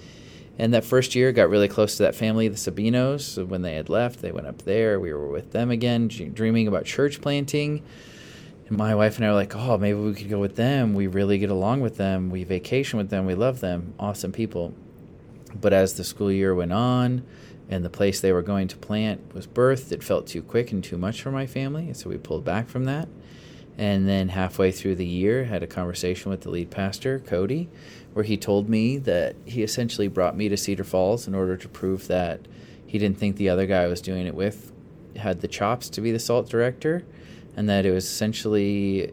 And 0.61 0.75
that 0.75 0.85
first 0.85 1.15
year, 1.15 1.33
got 1.33 1.49
really 1.49 1.69
close 1.69 1.97
to 1.97 2.03
that 2.03 2.15
family, 2.15 2.47
the 2.47 2.57
Sabinos. 2.57 3.23
So 3.23 3.47
when 3.47 3.63
they 3.63 3.77
had 3.77 3.89
left, 3.89 4.21
they 4.21 4.31
went 4.31 4.47
up 4.47 4.59
there. 4.63 5.01
We 5.01 5.11
were 5.11 5.27
with 5.27 5.53
them 5.53 5.71
again, 5.71 6.09
dreaming 6.09 6.69
about 6.69 6.85
church 6.85 7.23
planting. 7.23 7.83
And 8.69 8.77
my 8.77 8.95
wife 8.95 9.17
and 9.17 9.25
I 9.25 9.31
were 9.31 9.37
like, 9.37 9.57
oh, 9.57 9.79
maybe 9.79 9.99
we 9.99 10.13
could 10.13 10.29
go 10.29 10.39
with 10.39 10.57
them. 10.57 10.93
We 10.93 11.07
really 11.07 11.39
get 11.39 11.49
along 11.49 11.81
with 11.81 11.97
them. 11.97 12.29
We 12.29 12.45
vacation 12.45 12.99
with 12.99 13.09
them. 13.09 13.25
We 13.25 13.35
love 13.35 13.61
them. 13.61 13.95
Awesome 13.99 14.33
people. 14.33 14.75
But 15.59 15.73
as 15.73 15.95
the 15.95 16.05
school 16.05 16.31
year 16.31 16.55
went 16.55 16.75
on, 16.75 17.25
and 17.71 17.83
the 17.83 17.89
place 17.89 18.21
they 18.21 18.33
were 18.33 18.43
going 18.43 18.69
to 18.69 18.77
plant 18.77 19.33
was 19.33 19.47
birthed. 19.47 19.93
It 19.93 20.03
felt 20.03 20.27
too 20.27 20.43
quick 20.43 20.73
and 20.73 20.85
too 20.85 20.99
much 20.99 21.23
for 21.23 21.31
my 21.31 21.47
family, 21.47 21.95
so 21.95 22.11
we 22.11 22.19
pulled 22.19 22.45
back 22.45 22.69
from 22.69 22.85
that. 22.85 23.09
And 23.79 24.07
then 24.07 24.29
halfway 24.29 24.73
through 24.73 24.97
the 24.97 25.07
year, 25.07 25.45
had 25.45 25.63
a 25.63 25.67
conversation 25.67 26.31
with 26.31 26.43
the 26.43 26.51
lead 26.51 26.71
pastor, 26.71 27.21
Cody, 27.21 27.71
where 28.13 28.25
he 28.25 28.37
told 28.37 28.69
me 28.69 28.99
that 28.99 29.37
he 29.45 29.63
essentially 29.63 30.09
brought 30.09 30.37
me 30.37 30.49
to 30.49 30.57
Cedar 30.57 30.85
Falls 30.85 31.27
in 31.29 31.35
order 31.35 31.57
to 31.57 31.69
prove 31.69 32.09
that 32.09 32.41
he 32.87 32.99
didn't 32.99 33.19
think 33.19 33.37
the 33.37 33.49
other 33.49 33.67
guy 33.67 33.83
I 33.83 33.87
was 33.87 34.01
doing 34.01 34.27
it 34.27 34.35
with 34.35 34.73
had 35.17 35.41
the 35.41 35.49
chops 35.49 35.89
to 35.91 36.01
be 36.01 36.13
the 36.13 36.19
salt 36.19 36.49
director, 36.49 37.05
and 37.57 37.69
that 37.69 37.87
it 37.87 37.93
was 37.93 38.05
essentially 38.05 39.13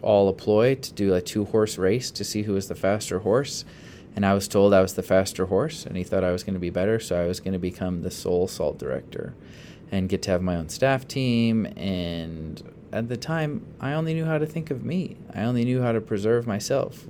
all 0.00 0.28
a 0.28 0.32
ploy 0.32 0.74
to 0.74 0.92
do 0.92 1.14
a 1.14 1.20
two 1.20 1.44
horse 1.44 1.78
race 1.78 2.10
to 2.10 2.24
see 2.24 2.42
who 2.42 2.54
was 2.54 2.68
the 2.68 2.74
faster 2.74 3.20
horse 3.20 3.64
and 4.14 4.26
I 4.26 4.34
was 4.34 4.46
told 4.46 4.74
I 4.74 4.82
was 4.82 4.94
the 4.94 5.02
faster 5.02 5.46
horse, 5.46 5.86
and 5.86 5.96
he 5.96 6.04
thought 6.04 6.24
I 6.24 6.32
was 6.32 6.44
going 6.44 6.54
to 6.54 6.60
be 6.60 6.70
better, 6.70 7.00
so 7.00 7.20
I 7.20 7.26
was 7.26 7.40
going 7.40 7.54
to 7.54 7.58
become 7.58 8.02
the 8.02 8.10
sole 8.10 8.46
salt 8.46 8.78
director 8.78 9.34
and 9.90 10.08
get 10.08 10.22
to 10.22 10.30
have 10.30 10.42
my 10.42 10.56
own 10.56 10.68
staff 10.68 11.08
team. 11.08 11.66
And 11.76 12.62
at 12.92 13.08
the 13.08 13.16
time, 13.16 13.66
I 13.80 13.92
only 13.92 14.14
knew 14.14 14.24
how 14.24 14.38
to 14.38 14.46
think 14.46 14.70
of 14.70 14.84
me. 14.84 15.16
I 15.34 15.42
only 15.42 15.64
knew 15.64 15.82
how 15.82 15.92
to 15.92 16.00
preserve 16.00 16.46
myself. 16.46 17.06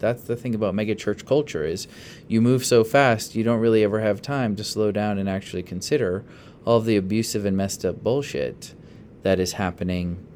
That's 0.00 0.22
the 0.22 0.36
thing 0.36 0.54
about 0.54 0.74
megachurch 0.74 1.26
culture 1.26 1.64
is 1.64 1.86
you 2.26 2.40
move 2.40 2.64
so 2.64 2.82
fast, 2.82 3.34
you 3.34 3.44
don't 3.44 3.60
really 3.60 3.84
ever 3.84 4.00
have 4.00 4.20
time 4.20 4.56
to 4.56 4.64
slow 4.64 4.90
down 4.90 5.18
and 5.18 5.28
actually 5.28 5.62
consider 5.62 6.24
all 6.64 6.78
of 6.78 6.84
the 6.84 6.96
abusive 6.96 7.44
and 7.44 7.56
messed 7.56 7.84
up 7.84 8.02
bullshit 8.02 8.74
that 9.22 9.38
is 9.38 9.52
happening 9.52 10.26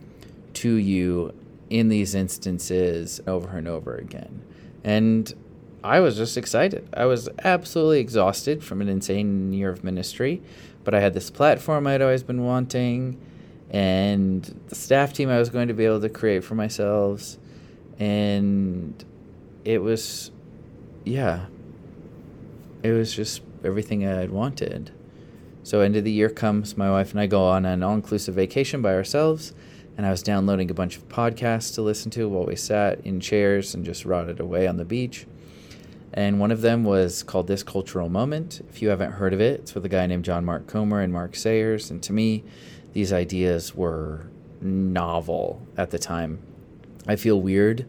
to 0.55 0.75
you 0.75 1.35
in 1.71 1.89
these 1.89 2.15
instances 2.15 3.21
over 3.27 3.57
and 3.57 3.67
over 3.67 3.97
again. 3.97 4.43
And 4.85 5.35
I 5.83 6.01
was 6.01 6.17
just 6.17 6.37
excited. 6.37 6.89
I 6.95 7.07
was 7.07 7.29
absolutely 7.43 8.01
exhausted 8.01 8.63
from 8.63 8.81
an 8.81 8.89
insane 8.89 9.53
year 9.53 9.71
of 9.71 9.85
ministry, 9.85 10.43
but 10.85 10.95
I 10.95 11.01
had 11.01 11.15
this 11.15 11.31
platform 11.31 11.87
I'd 11.87 12.03
always 12.03 12.23
been 12.23 12.45
wanting 12.45 13.21
and 13.71 14.45
the 14.69 14.75
staff 14.75 15.13
team 15.13 15.29
I 15.29 15.39
was 15.39 15.51
going 15.51 15.69
to 15.69 15.75
be 15.75 15.85
able 15.85 16.01
to 16.01 16.09
create 16.09 16.45
for 16.45 16.55
myself. 16.55 17.37
And 17.99 19.05
it 19.65 19.83
was, 19.83 20.31
yeah, 21.05 21.47
it 22.83 22.93
was 22.93 23.15
just 23.15 23.43
everything 23.65 24.07
I 24.07 24.21
had 24.21 24.31
wanted. 24.31 24.91
So, 25.63 25.81
end 25.81 25.97
of 25.97 26.05
the 26.05 26.13
year 26.13 26.29
comes, 26.29 26.77
my 26.77 26.91
wife 26.91 27.13
and 27.13 27.21
I 27.21 27.27
go 27.27 27.45
on 27.45 27.65
an 27.65 27.83
all 27.83 27.95
inclusive 27.95 28.35
vacation 28.35 28.83
by 28.83 28.95
ourselves. 28.95 29.55
And 29.97 30.05
I 30.05 30.11
was 30.11 30.25
downloading 30.25 30.71
a 30.73 30.75
bunch 30.75 30.97
of 30.97 31.09
podcasts 31.09 31.73
to 31.77 31.83
listen 31.83 32.11
to 32.13 32.29
while 32.29 32.47
we 32.47 32.57
sat 32.57 33.01
in 33.07 33.21
chairs 33.21 33.75
and 33.75 33.85
just 33.85 34.05
rotted 34.05 34.41
away 34.41 34.67
on 34.67 34.77
the 34.77 34.85
beach 34.85 35.25
and 36.17 36.39
one 36.39 36.53
of 36.53 36.61
them 36.61 36.85
was 36.85 37.25
called 37.25 37.49
This 37.49 37.65
Cultural 37.65 38.09
Moment. 38.09 38.61
If 38.71 38.81
you 38.81 38.89
haven't 38.89 39.13
heard 39.13 39.35
of 39.35 39.41
it, 39.41 39.61
it's 39.61 39.75
with 39.75 39.85
a 39.85 39.89
guy 39.89 40.07
named 40.07 40.25
John 40.25 40.45
Mark 40.45 40.69
Comer 40.69 41.01
and 41.01 41.13
Mark 41.13 41.35
Sayers. 41.35 41.91
And 41.91 42.01
to 42.05 42.13
me, 42.13 42.45
these 42.93 43.13
ideas 43.13 43.75
were 43.75 44.29
novel 44.61 45.67
at 45.77 45.91
the 45.91 45.99
time. 45.99 46.39
I 47.09 47.17
feel 47.17 47.41
weird 47.41 47.87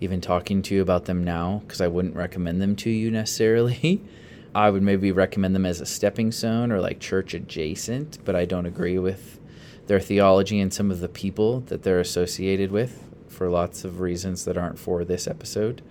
even 0.00 0.20
talking 0.20 0.62
to 0.62 0.74
you 0.74 0.82
about 0.82 1.06
them 1.06 1.24
now 1.24 1.62
because 1.64 1.80
I 1.80 1.88
wouldn't 1.88 2.16
recommend 2.16 2.60
them 2.60 2.76
to 2.76 2.90
you 2.90 3.10
necessarily. 3.10 4.02
I 4.54 4.70
would 4.70 4.82
maybe 4.82 5.12
recommend 5.12 5.54
them 5.54 5.66
as 5.66 5.80
a 5.80 5.86
stepping 5.86 6.32
stone 6.32 6.72
or 6.72 6.80
like 6.80 6.98
church 6.98 7.34
adjacent, 7.34 8.18
but 8.24 8.34
I 8.34 8.46
don't 8.46 8.66
agree 8.66 8.98
with 8.98 9.38
their 9.86 10.00
theology 10.00 10.60
and 10.60 10.72
some 10.72 10.90
of 10.90 11.00
the 11.00 11.08
people 11.08 11.60
that 11.60 11.82
they're 11.82 12.00
associated 12.00 12.72
with 12.72 13.04
for 13.28 13.50
lots 13.50 13.84
of 13.84 14.00
reasons 14.00 14.44
that 14.46 14.56
aren't 14.56 14.78
for 14.78 15.04
this 15.04 15.26
episode. 15.26 15.82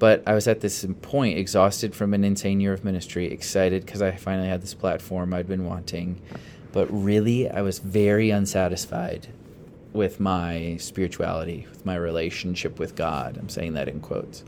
But 0.00 0.22
I 0.26 0.34
was 0.34 0.48
at 0.48 0.60
this 0.60 0.84
point, 1.02 1.38
exhausted 1.38 1.94
from 1.94 2.14
an 2.14 2.24
insane 2.24 2.58
year 2.58 2.72
of 2.72 2.84
ministry, 2.84 3.26
excited 3.26 3.84
because 3.84 4.02
I 4.02 4.12
finally 4.12 4.48
had 4.48 4.62
this 4.62 4.74
platform 4.74 5.32
I'd 5.32 5.46
been 5.46 5.66
wanting. 5.66 6.20
But 6.72 6.86
really, 6.86 7.50
I 7.50 7.62
was 7.62 7.78
very 7.78 8.30
unsatisfied 8.30 9.28
with 9.92 10.20
my 10.20 10.76
spirituality, 10.78 11.66
with 11.68 11.84
my 11.84 11.96
relationship 11.96 12.78
with 12.78 12.94
God. 12.94 13.36
I'm 13.38 13.48
saying 13.48 13.74
that 13.74 13.88
in 13.88 14.00
quotes. 14.00 14.44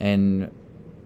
And 0.00 0.50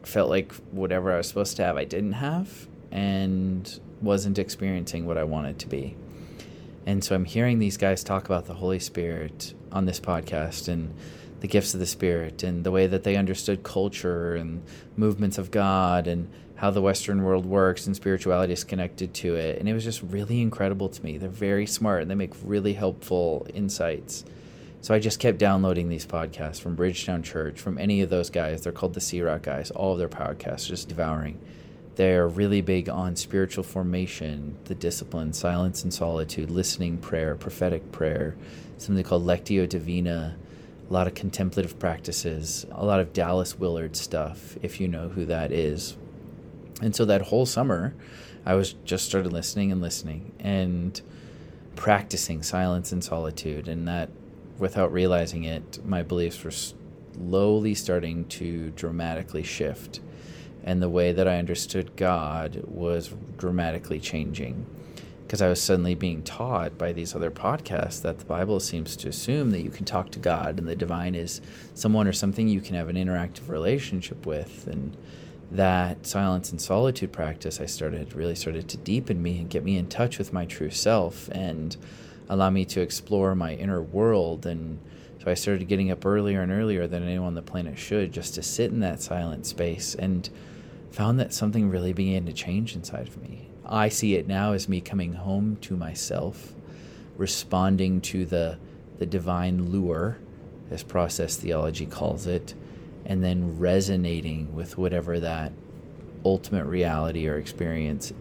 felt 0.03 0.31
like 0.31 0.53
whatever 0.73 1.13
I 1.13 1.19
was 1.19 1.29
supposed 1.29 1.57
to 1.57 1.65
have, 1.65 1.77
I 1.77 1.85
didn't 1.85 2.15
have, 2.15 2.67
and 2.91 3.79
wasn't 4.01 4.39
experiencing 4.39 5.07
what 5.07 5.19
I 5.19 5.25
wanted 5.25 5.59
to 5.61 5.67
be. 5.67 5.97
And 6.87 7.05
so 7.05 7.15
I'm 7.15 7.27
hearing 7.27 7.59
these 7.59 7.77
guys 7.77 8.03
talk 8.03 8.25
about 8.25 8.47
the 8.47 8.55
Holy 8.55 8.79
Spirit 8.79 9.53
on 9.71 9.85
this 9.85 10.01
podcast 10.01 10.69
and 10.69 10.95
the 11.41 11.47
gifts 11.47 11.75
of 11.75 11.81
the 11.81 11.87
Spirit 11.87 12.43
and 12.43 12.65
the 12.65 12.71
way 12.71 12.87
that 12.87 13.05
they 13.05 13.17
understood 13.17 13.63
culture 13.63 14.35
and 14.35 14.63
movements 14.97 15.39
of 15.39 15.51
God 15.51 16.07
and 16.07 16.31
how 16.59 16.73
the 16.73 16.83
Western 16.83 17.23
world 17.23 17.47
works 17.47 17.87
and 17.87 17.95
spirituality 17.95 18.53
is 18.53 18.65
connected 18.65 19.15
to 19.15 19.37
it. 19.37 19.61
And 19.61 19.69
it 19.69 19.75
was 19.75 19.85
just 19.85 20.03
really 20.03 20.43
incredible 20.43 20.89
to 20.89 21.05
me. 21.05 21.17
They're 21.17 21.29
very 21.29 21.67
smart 21.67 22.03
and 22.03 22.11
they 22.11 22.17
make 22.17 22.35
really 22.43 22.73
helpful 22.73 23.47
insights. 23.55 24.25
So 24.81 24.93
I 24.93 24.99
just 24.99 25.21
kept 25.21 25.39
downloading 25.39 25.89
these 25.89 26.05
podcasts 26.05 26.61
from 26.61 26.75
Bridgetown 26.75 27.23
Church, 27.23 27.61
from 27.61 27.79
any 27.79 28.01
of 28.01 28.11
those 28.11 28.29
guys. 28.29 28.63
They're 28.63 28.73
called 28.73 28.95
the 28.95 29.01
Sea 29.01 29.23
Rock 29.23 29.43
guys. 29.43 29.71
All 29.71 29.93
of 29.93 30.01
their 30.01 30.09
podcasts, 30.09 30.67
just 30.67 30.89
devouring. 30.89 31.39
They're 31.95 32.27
really 32.27 32.61
big 32.61 32.89
on 32.89 33.15
spiritual 33.15 33.63
formation, 33.63 34.57
the 34.65 34.75
discipline, 34.75 35.33
silence 35.33 35.85
and 35.85 35.95
solitude, 35.95 36.51
listening 36.51 36.99
prayer, 36.99 37.37
prophetic 37.37 37.93
prayer, 37.93 38.37
something 38.79 39.05
called 39.05 39.25
Lectio 39.25 39.69
Divina, 39.69 40.37
a 40.91 40.93
lot 40.93 41.07
of 41.07 41.15
contemplative 41.15 41.79
practices, 41.79 42.67
a 42.73 42.85
lot 42.85 42.99
of 42.99 43.13
Dallas 43.13 43.57
Willard 43.57 43.95
stuff, 43.95 44.59
if 44.61 44.81
you 44.81 44.89
know 44.89 45.09
who 45.09 45.25
that 45.27 45.53
is. 45.53 45.97
And 46.81 46.95
so 46.95 47.05
that 47.07 47.23
whole 47.23 47.47
summer, 47.47 47.95
I 48.47 48.55
was 48.55 48.75
just 48.85 49.07
started 49.07 49.33
listening 49.33 49.73
and 49.73 49.81
listening 49.81 50.33
and 50.39 51.01
practicing 51.77 52.43
silence 52.43 52.93
and 52.93 53.03
solitude. 53.03 53.69
And 53.69 53.87
that, 53.89 54.11
without 54.59 54.93
realizing 54.93 55.45
it, 55.45 55.85
my 55.85 56.03
beliefs 56.03 56.43
were 56.43 56.51
slowly 56.51 57.75
starting 57.75 58.25
to 58.27 58.71
dramatically 58.71 59.43
shift. 59.43 60.01
And 60.65 60.83
the 60.83 60.89
way 60.89 61.13
that 61.13 61.27
I 61.27 61.39
understood 61.39 61.97
God 61.97 62.63
was 62.67 63.15
dramatically 63.37 64.01
changing 64.01 64.67
because 65.29 65.43
I 65.43 65.49
was 65.51 65.61
suddenly 65.61 65.95
being 65.95 66.23
taught 66.23 66.79
by 66.79 66.93
these 66.95 67.15
other 67.15 67.31
podcasts 67.31 68.01
that 68.01 68.19
the 68.19 68.25
Bible 68.25 68.61
seems 68.61 68.97
to 68.97 69.11
assume 69.11 69.51
that 69.51 69.61
you 69.61 69.69
can 69.69 69.85
talk 69.85 70.11
to 70.13 70.19
God 70.19 70.59
and 70.59 70.67
the 70.67 70.75
divine 70.75 71.15
is 71.15 71.43
someone 71.75 72.09
or 72.09 72.15
something 72.15 72.49
you 72.49 72.63
can 72.63 72.75
have 72.75 72.89
an 72.89 72.97
interactive 72.97 73.51
relationship 73.51 74.25
with 74.25 74.67
and 74.67 74.97
that 75.51 76.07
silence 76.07 76.51
and 76.51 76.61
solitude 76.61 77.13
practice 77.13 77.61
I 77.61 77.67
started 77.67 78.13
really 78.15 78.35
started 78.35 78.69
to 78.69 78.77
deepen 78.77 79.23
me 79.23 79.39
and 79.39 79.49
get 79.49 79.65
me 79.65 79.79
in 79.79 79.89
touch 79.89 80.19
with 80.19 80.33
my 80.33 80.45
true 80.45 80.71
self 80.71 81.29
and 81.29 81.77
allow 82.29 82.51
me 82.51 82.65
to 82.67 82.81
explore 82.81 83.35
my 83.35 83.55
inner 83.55 83.81
world. 83.81 84.45
And 84.45 84.79
so 85.23 85.31
I 85.31 85.35
started 85.35 85.67
getting 85.67 85.91
up 85.91 86.05
earlier 86.05 86.43
and 86.43 86.53
earlier 86.53 86.87
than 86.87 87.03
anyone 87.03 87.29
on 87.29 87.35
the 87.35 87.43
planet 87.43 87.79
should 87.79 88.13
just 88.13 88.35
to 88.35 88.43
sit 88.43 88.71
in 88.71 88.81
that 88.81 89.01
silent 89.01 89.47
space 89.47 89.95
and 89.95 90.29
found 90.91 91.19
that 91.21 91.33
something 91.33 91.71
really 91.71 91.93
began 91.93 92.27
to 92.27 92.33
change 92.33 92.75
inside 92.75 93.09
of 93.09 93.21
me. 93.23 93.49
I 93.65 93.89
see 93.89 94.17
it 94.17 94.27
now 94.27 94.53
as 94.53 94.69
me 94.69 94.81
coming 94.81 95.15
home 95.15 95.57
to 95.63 95.77
myself, 95.77 96.55
responding 97.17 98.01
to 98.03 98.25
the 98.25 98.59
the 98.99 99.07
divine 99.07 99.71
lure, 99.71 100.19
as 100.71 100.83
process 100.83 101.37
theology 101.37 101.87
calls 101.87 102.27
it, 102.27 102.55
and 103.09 103.25
then 103.25 103.59
resonating 103.59 104.55
with 104.55 104.79
whatever 104.79 105.19
that 105.19 105.51
ultimate 106.25 106.67
reality 106.67 107.27
or 107.27 107.39
experience 107.39 108.13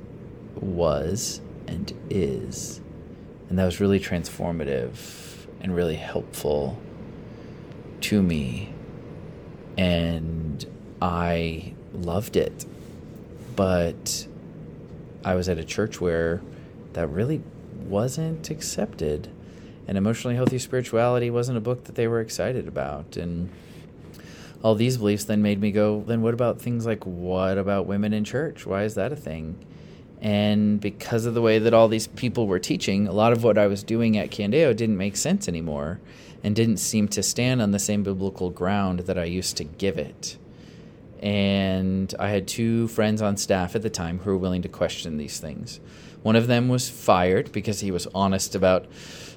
was 0.56 1.42
and 1.68 1.94
is. 2.10 2.82
And 3.50 3.60
that 3.60 3.66
was 3.66 3.80
really 3.80 4.00
transformative 4.00 5.46
and 5.60 5.76
really 5.76 5.96
helpful 5.96 6.80
to 8.02 8.22
me. 8.22 8.74
And 9.78 10.66
I 11.02 11.74
loved 11.94 12.38
it. 12.38 12.66
But 13.56 14.28
I 15.24 15.36
was 15.36 15.50
at 15.50 15.58
a 15.58 15.64
church 15.64 16.00
where 16.00 16.42
that 16.94 17.08
really 17.08 17.42
wasn't 17.86 18.50
accepted. 18.50 19.30
And 19.88 19.98
emotionally 19.98 20.36
healthy 20.36 20.60
spirituality 20.60 21.30
wasn't 21.30 21.58
a 21.58 21.62
book 21.62 21.86
that 21.86 21.96
they 21.96 22.08
were 22.08 22.22
excited 22.22 22.68
about. 22.68 23.18
And 23.18 23.50
all 24.68 24.76
these 24.76 24.98
beliefs 24.98 25.24
then 25.24 25.42
made 25.42 25.62
me 25.62 25.72
go, 25.72 26.04
then 26.08 26.22
what 26.22 26.34
about 26.34 26.60
things 26.60 26.86
like 26.86 27.06
what 27.06 27.58
about 27.58 27.88
women 27.88 28.12
in 28.12 28.26
church? 28.26 28.66
Why 28.66 28.84
is 28.84 28.96
that 28.96 29.14
a 29.14 29.16
thing? 29.16 29.66
And 30.22 30.82
because 30.82 31.26
of 31.26 31.34
the 31.34 31.42
way 31.42 31.58
that 31.58 31.74
all 31.74 31.88
these 31.88 32.08
people 32.08 32.48
were 32.48 32.60
teaching, 32.60 33.08
a 33.08 33.14
lot 33.14 33.32
of 33.32 33.46
what 33.46 33.58
I 33.58 33.68
was 33.68 33.82
doing 33.82 34.18
at 34.18 34.30
Candeo 34.30 34.76
didn't 34.76 34.98
make 34.98 35.16
sense 35.16 35.48
anymore 35.48 36.02
and 36.44 36.54
didn't 36.54 36.80
seem 36.80 37.08
to 37.08 37.24
stand 37.24 37.62
on 37.62 37.72
the 37.72 37.80
same 37.80 38.04
biblical 38.04 38.50
ground 38.50 39.00
that 39.02 39.18
I 39.18 39.24
used 39.24 39.56
to 39.56 39.64
give 39.64 39.98
it. 39.98 40.38
And 41.22 42.14
I 42.20 42.28
had 42.28 42.46
two 42.46 42.90
friends 42.90 43.22
on 43.22 43.38
staff 43.38 43.74
at 43.74 43.84
the 43.84 43.90
time 43.90 44.20
who 44.20 44.32
were 44.32 44.38
willing 44.38 44.64
to 44.64 44.70
question 44.70 45.16
these 45.16 45.40
things. 45.40 45.80
One 46.24 46.36
of 46.36 46.48
them 46.48 46.68
was 46.68 46.90
fired 46.90 47.54
because 47.54 47.80
he 47.80 47.92
was 47.92 48.06
honest 48.14 48.54
about 48.54 48.86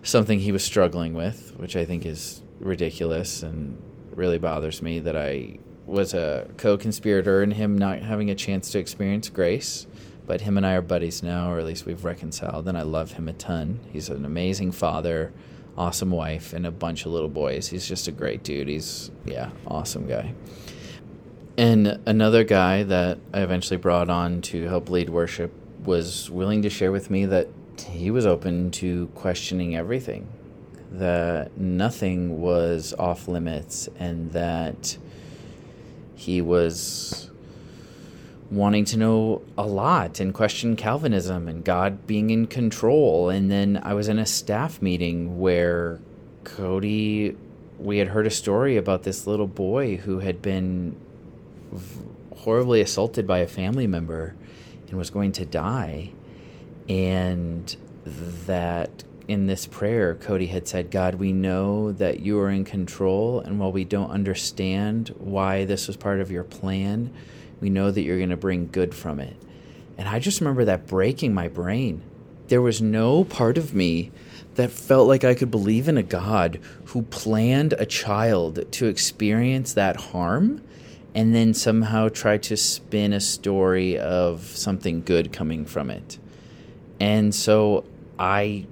something 0.02 0.40
he 0.40 0.50
was 0.50 0.64
struggling 0.64 1.14
with, 1.14 1.54
which 1.56 1.76
I 1.76 1.84
think 1.84 2.04
is 2.04 2.42
ridiculous 2.58 3.44
and 3.44 3.80
really 4.14 4.38
bothers 4.38 4.82
me 4.82 4.98
that 5.00 5.16
I 5.16 5.58
was 5.86 6.14
a 6.14 6.48
co 6.56 6.76
conspirator 6.76 7.42
in 7.42 7.50
him 7.52 7.76
not 7.76 8.00
having 8.00 8.30
a 8.30 8.34
chance 8.34 8.70
to 8.70 8.78
experience 8.78 9.28
grace. 9.28 9.86
But 10.26 10.42
him 10.42 10.56
and 10.56 10.64
I 10.64 10.74
are 10.74 10.82
buddies 10.82 11.24
now, 11.24 11.50
or 11.50 11.58
at 11.58 11.66
least 11.66 11.86
we've 11.86 12.04
reconciled, 12.04 12.68
and 12.68 12.78
I 12.78 12.82
love 12.82 13.12
him 13.12 13.28
a 13.28 13.32
ton. 13.32 13.80
He's 13.92 14.08
an 14.08 14.24
amazing 14.24 14.70
father, 14.70 15.32
awesome 15.76 16.12
wife, 16.12 16.52
and 16.52 16.64
a 16.64 16.70
bunch 16.70 17.04
of 17.04 17.10
little 17.10 17.28
boys. 17.28 17.66
He's 17.66 17.84
just 17.84 18.06
a 18.06 18.12
great 18.12 18.44
dude. 18.44 18.68
He's, 18.68 19.10
yeah, 19.24 19.50
awesome 19.66 20.06
guy. 20.06 20.34
And 21.58 21.98
another 22.06 22.44
guy 22.44 22.84
that 22.84 23.18
I 23.34 23.40
eventually 23.40 23.76
brought 23.76 24.08
on 24.08 24.40
to 24.42 24.68
help 24.68 24.88
lead 24.88 25.10
worship 25.10 25.52
was 25.84 26.30
willing 26.30 26.62
to 26.62 26.70
share 26.70 26.92
with 26.92 27.10
me 27.10 27.26
that 27.26 27.48
he 27.88 28.12
was 28.12 28.24
open 28.24 28.70
to 28.72 29.08
questioning 29.16 29.74
everything, 29.74 30.28
that 30.92 31.56
nothing 31.56 32.40
was 32.40 32.94
off 32.98 33.28
limits, 33.28 33.88
and 33.98 34.32
that 34.32 34.96
he 36.14 36.40
was 36.40 37.30
wanting 38.50 38.84
to 38.84 38.96
know 38.96 39.40
a 39.56 39.64
lot 39.64 40.18
and 40.18 40.34
question 40.34 40.74
Calvinism 40.74 41.46
and 41.48 41.64
God 41.64 42.06
being 42.06 42.30
in 42.30 42.46
control. 42.46 43.30
And 43.30 43.50
then 43.50 43.80
I 43.82 43.94
was 43.94 44.08
in 44.08 44.18
a 44.18 44.26
staff 44.26 44.82
meeting 44.82 45.38
where 45.38 46.00
Cody, 46.42 47.36
we 47.78 47.98
had 47.98 48.08
heard 48.08 48.26
a 48.26 48.30
story 48.30 48.76
about 48.76 49.04
this 49.04 49.26
little 49.26 49.46
boy 49.46 49.96
who 49.98 50.18
had 50.18 50.42
been 50.42 50.96
horribly 52.38 52.80
assaulted 52.80 53.26
by 53.26 53.38
a 53.38 53.46
family 53.46 53.86
member 53.86 54.34
and 54.88 54.98
was 54.98 55.10
going 55.10 55.30
to 55.32 55.46
die. 55.46 56.10
And 56.88 57.76
that 58.46 59.04
in 59.30 59.46
this 59.46 59.64
prayer, 59.64 60.16
Cody 60.16 60.46
had 60.46 60.66
said, 60.66 60.90
God, 60.90 61.14
we 61.14 61.32
know 61.32 61.92
that 61.92 62.18
you 62.18 62.40
are 62.40 62.50
in 62.50 62.64
control, 62.64 63.38
and 63.38 63.60
while 63.60 63.70
we 63.70 63.84
don't 63.84 64.10
understand 64.10 65.14
why 65.18 65.64
this 65.66 65.86
was 65.86 65.96
part 65.96 66.20
of 66.20 66.32
your 66.32 66.42
plan, 66.42 67.12
we 67.60 67.70
know 67.70 67.92
that 67.92 68.02
you're 68.02 68.16
going 68.16 68.30
to 68.30 68.36
bring 68.36 68.66
good 68.66 68.92
from 68.92 69.20
it. 69.20 69.36
And 69.96 70.08
I 70.08 70.18
just 70.18 70.40
remember 70.40 70.64
that 70.64 70.88
breaking 70.88 71.32
my 71.32 71.46
brain. 71.46 72.02
There 72.48 72.60
was 72.60 72.82
no 72.82 73.22
part 73.22 73.56
of 73.56 73.72
me 73.72 74.10
that 74.56 74.72
felt 74.72 75.06
like 75.06 75.22
I 75.22 75.36
could 75.36 75.52
believe 75.52 75.86
in 75.86 75.96
a 75.96 76.02
God 76.02 76.58
who 76.86 77.02
planned 77.02 77.72
a 77.74 77.86
child 77.86 78.72
to 78.72 78.86
experience 78.86 79.74
that 79.74 79.94
harm 79.94 80.60
and 81.14 81.32
then 81.32 81.54
somehow 81.54 82.08
try 82.08 82.36
to 82.38 82.56
spin 82.56 83.12
a 83.12 83.20
story 83.20 83.96
of 83.96 84.42
something 84.42 85.02
good 85.02 85.32
coming 85.32 85.66
from 85.66 85.88
it. 85.88 86.18
And 86.98 87.32
so 87.32 87.84
I 88.18 88.66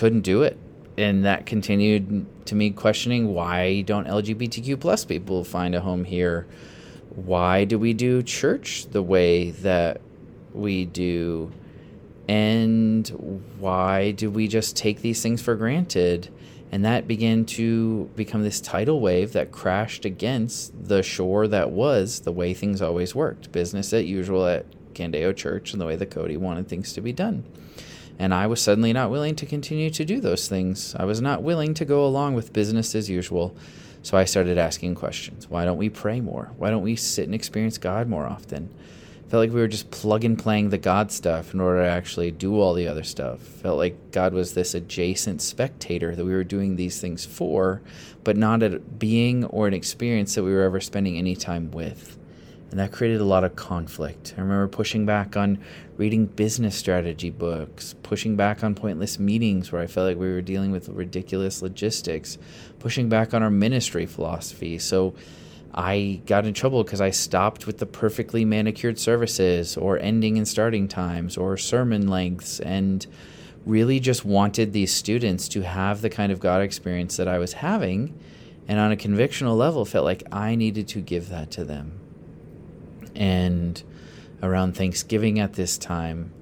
couldn't 0.00 0.22
do 0.22 0.42
it. 0.42 0.56
And 0.96 1.26
that 1.26 1.44
continued 1.44 2.24
to 2.46 2.54
me 2.54 2.70
questioning 2.70 3.34
why 3.34 3.82
don't 3.82 4.08
LGBTQ 4.08 4.80
plus 4.80 5.04
people 5.04 5.44
find 5.44 5.74
a 5.74 5.80
home 5.82 6.04
here? 6.04 6.46
Why 7.10 7.64
do 7.64 7.78
we 7.78 7.92
do 7.92 8.22
church 8.22 8.86
the 8.86 9.02
way 9.02 9.50
that 9.50 10.00
we 10.54 10.86
do? 10.86 11.52
And 12.28 13.06
why 13.58 14.12
do 14.12 14.30
we 14.30 14.48
just 14.48 14.74
take 14.74 15.02
these 15.02 15.22
things 15.22 15.42
for 15.42 15.54
granted? 15.54 16.30
And 16.72 16.82
that 16.86 17.06
began 17.06 17.44
to 17.56 18.08
become 18.16 18.42
this 18.42 18.58
tidal 18.58 19.00
wave 19.00 19.34
that 19.34 19.52
crashed 19.52 20.06
against 20.06 20.88
the 20.88 21.02
shore 21.02 21.46
that 21.48 21.72
was 21.72 22.20
the 22.20 22.32
way 22.32 22.54
things 22.54 22.80
always 22.80 23.14
worked 23.14 23.52
business 23.52 23.92
as 23.92 24.06
usual 24.06 24.46
at 24.46 24.64
Candeo 24.94 25.36
Church 25.36 25.72
and 25.72 25.80
the 25.80 25.86
way 25.86 25.96
that 25.96 26.10
Cody 26.10 26.38
wanted 26.38 26.68
things 26.68 26.94
to 26.94 27.02
be 27.02 27.12
done. 27.12 27.44
And 28.20 28.34
I 28.34 28.48
was 28.48 28.60
suddenly 28.60 28.92
not 28.92 29.10
willing 29.10 29.34
to 29.36 29.46
continue 29.46 29.88
to 29.88 30.04
do 30.04 30.20
those 30.20 30.46
things. 30.46 30.94
I 30.94 31.06
was 31.06 31.22
not 31.22 31.42
willing 31.42 31.72
to 31.72 31.86
go 31.86 32.04
along 32.04 32.34
with 32.34 32.52
business 32.52 32.94
as 32.94 33.08
usual. 33.08 33.56
So 34.02 34.18
I 34.18 34.26
started 34.26 34.58
asking 34.58 34.96
questions. 34.96 35.48
Why 35.48 35.64
don't 35.64 35.78
we 35.78 35.88
pray 35.88 36.20
more? 36.20 36.52
Why 36.58 36.68
don't 36.68 36.82
we 36.82 36.96
sit 36.96 37.24
and 37.24 37.34
experience 37.34 37.78
God 37.78 38.08
more 38.08 38.26
often? 38.26 38.68
Felt 39.28 39.40
like 39.40 39.54
we 39.54 39.60
were 39.62 39.68
just 39.68 39.90
plug 39.90 40.22
and 40.24 40.38
playing 40.38 40.68
the 40.68 40.76
God 40.76 41.10
stuff 41.10 41.54
in 41.54 41.62
order 41.62 41.82
to 41.82 41.88
actually 41.88 42.30
do 42.30 42.60
all 42.60 42.74
the 42.74 42.88
other 42.88 43.04
stuff. 43.04 43.40
Felt 43.40 43.78
like 43.78 44.12
God 44.12 44.34
was 44.34 44.52
this 44.52 44.74
adjacent 44.74 45.40
spectator 45.40 46.14
that 46.14 46.24
we 46.24 46.34
were 46.34 46.44
doing 46.44 46.76
these 46.76 47.00
things 47.00 47.24
for, 47.24 47.80
but 48.22 48.36
not 48.36 48.62
a 48.62 48.80
being 48.80 49.46
or 49.46 49.66
an 49.66 49.72
experience 49.72 50.34
that 50.34 50.44
we 50.44 50.52
were 50.52 50.64
ever 50.64 50.80
spending 50.80 51.16
any 51.16 51.36
time 51.36 51.70
with 51.70 52.18
and 52.70 52.78
that 52.78 52.92
created 52.92 53.20
a 53.20 53.24
lot 53.24 53.42
of 53.42 53.56
conflict. 53.56 54.34
I 54.36 54.40
remember 54.40 54.68
pushing 54.68 55.04
back 55.04 55.36
on 55.36 55.58
reading 55.96 56.26
business 56.26 56.76
strategy 56.76 57.30
books, 57.30 57.96
pushing 58.04 58.36
back 58.36 58.62
on 58.62 58.76
pointless 58.76 59.18
meetings 59.18 59.72
where 59.72 59.82
I 59.82 59.88
felt 59.88 60.06
like 60.06 60.16
we 60.16 60.30
were 60.30 60.40
dealing 60.40 60.70
with 60.70 60.88
ridiculous 60.88 61.62
logistics, 61.62 62.38
pushing 62.78 63.08
back 63.08 63.34
on 63.34 63.42
our 63.42 63.50
ministry 63.50 64.06
philosophy. 64.06 64.78
So 64.78 65.14
I 65.74 66.20
got 66.26 66.46
in 66.46 66.54
trouble 66.54 66.84
because 66.84 67.00
I 67.00 67.10
stopped 67.10 67.66
with 67.66 67.78
the 67.78 67.86
perfectly 67.86 68.44
manicured 68.44 69.00
services 69.00 69.76
or 69.76 69.98
ending 69.98 70.36
and 70.36 70.46
starting 70.46 70.86
times 70.86 71.36
or 71.36 71.56
sermon 71.56 72.06
lengths 72.06 72.60
and 72.60 73.04
really 73.66 73.98
just 73.98 74.24
wanted 74.24 74.72
these 74.72 74.92
students 74.92 75.48
to 75.48 75.62
have 75.62 76.02
the 76.02 76.10
kind 76.10 76.30
of 76.30 76.38
God 76.38 76.62
experience 76.62 77.16
that 77.16 77.28
I 77.28 77.38
was 77.38 77.54
having. 77.54 78.18
And 78.68 78.78
on 78.78 78.92
a 78.92 78.96
convictional 78.96 79.56
level, 79.56 79.84
felt 79.84 80.04
like 80.04 80.22
I 80.30 80.54
needed 80.54 80.86
to 80.88 81.00
give 81.00 81.28
that 81.30 81.50
to 81.52 81.64
them 81.64 81.99
and 83.14 83.82
around 84.42 84.76
Thanksgiving 84.76 85.38
at 85.38 85.54
this 85.54 85.78
time 85.78 86.32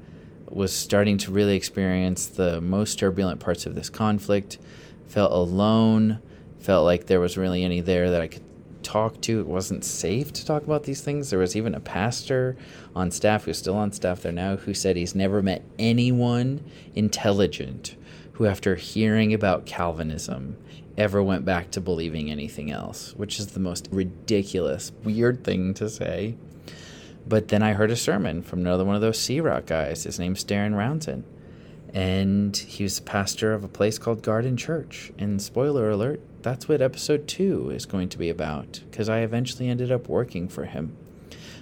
was 0.50 0.72
starting 0.72 1.18
to 1.18 1.31
really 1.31 1.57
experience 1.57 2.26
the 2.26 2.61
most 2.61 2.98
turbulent 2.98 3.40
parts 3.40 3.66
of 3.66 3.74
this 3.74 3.90
conflict. 3.90 4.59
Felt 5.07 5.33
alone, 5.33 6.20
felt 6.59 6.85
like 6.85 7.07
there 7.07 7.20
was 7.20 7.37
really 7.37 7.64
any 7.64 7.81
there 7.81 8.11
that 8.11 8.20
I 8.20 8.28
could 8.28 8.44
talk 8.83 9.20
to. 9.22 9.40
It 9.40 9.46
wasn't 9.46 9.85
safe 9.85 10.33
to 10.33 10.46
talk 10.46 10.64
about 10.64 10.85
these 10.85 11.00
things. 11.00 11.31
There 11.31 11.38
was 11.38 11.57
even 11.57 11.74
a 11.74 11.81
pastor 11.81 12.57
on 12.94 13.11
staff 13.11 13.44
who's 13.44 13.59
still 13.59 13.76
on 13.76 13.92
staff 13.92 14.22
there 14.22 14.33
now 14.33 14.57
who 14.57 14.74
said 14.74 14.96
he's 14.96 15.14
never 15.14 15.42
met 15.42 15.62
anyone 15.78 16.64
intelligent 16.94 17.96
who, 18.33 18.46
after 18.46 18.76
hearing 18.76 19.35
about 19.35 19.66
Calvinism, 19.66 20.57
ever 20.96 21.22
went 21.22 21.44
back 21.44 21.70
to 21.72 21.81
believing 21.81 22.31
anything 22.31 22.70
else, 22.70 23.14
which 23.16 23.38
is 23.38 23.48
the 23.48 23.61
most 23.61 23.88
ridiculous, 23.90 24.92
weird 25.04 25.44
thing 25.44 25.74
to 25.74 25.88
say. 25.88 26.37
But 27.28 27.48
then 27.48 27.62
I 27.62 27.74
heard 27.74 27.90
a 27.90 27.96
sermon 27.96 28.42
from 28.42 28.60
another 28.60 28.86
one 28.86 28.94
of 28.94 29.02
those 29.02 29.18
Sea 29.18 29.40
Rock 29.40 29.66
guys. 29.66 30.04
His 30.04 30.18
name's 30.18 30.44
Darren 30.44 30.72
Rouanzoin. 30.72 31.24
And 31.92 32.56
he 32.56 32.84
was 32.84 32.98
the 32.98 33.04
pastor 33.04 33.52
of 33.52 33.64
a 33.64 33.68
place 33.68 33.98
called 33.98 34.22
Garden 34.22 34.56
Church. 34.56 35.12
And 35.18 35.40
spoiler 35.40 35.90
alert, 35.90 36.20
that's 36.42 36.68
what 36.68 36.80
episode 36.80 37.28
two 37.28 37.70
is 37.70 37.84
going 37.84 38.08
to 38.10 38.18
be 38.18 38.30
about, 38.30 38.80
because 38.90 39.10
I 39.10 39.20
eventually 39.20 39.68
ended 39.68 39.92
up 39.92 40.08
working 40.08 40.48
for 40.48 40.64
him. 40.64 40.96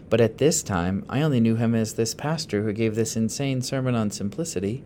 But 0.09 0.20
at 0.20 0.38
this 0.38 0.62
time, 0.62 1.05
I 1.09 1.22
only 1.22 1.40
knew 1.40 1.57
him 1.57 1.74
as 1.74 1.94
this 1.94 2.14
pastor 2.14 2.62
who 2.62 2.72
gave 2.72 2.94
this 2.94 3.16
insane 3.16 3.61
sermon 3.61 3.96
on 3.96 4.12
simplicity. 4.12 4.85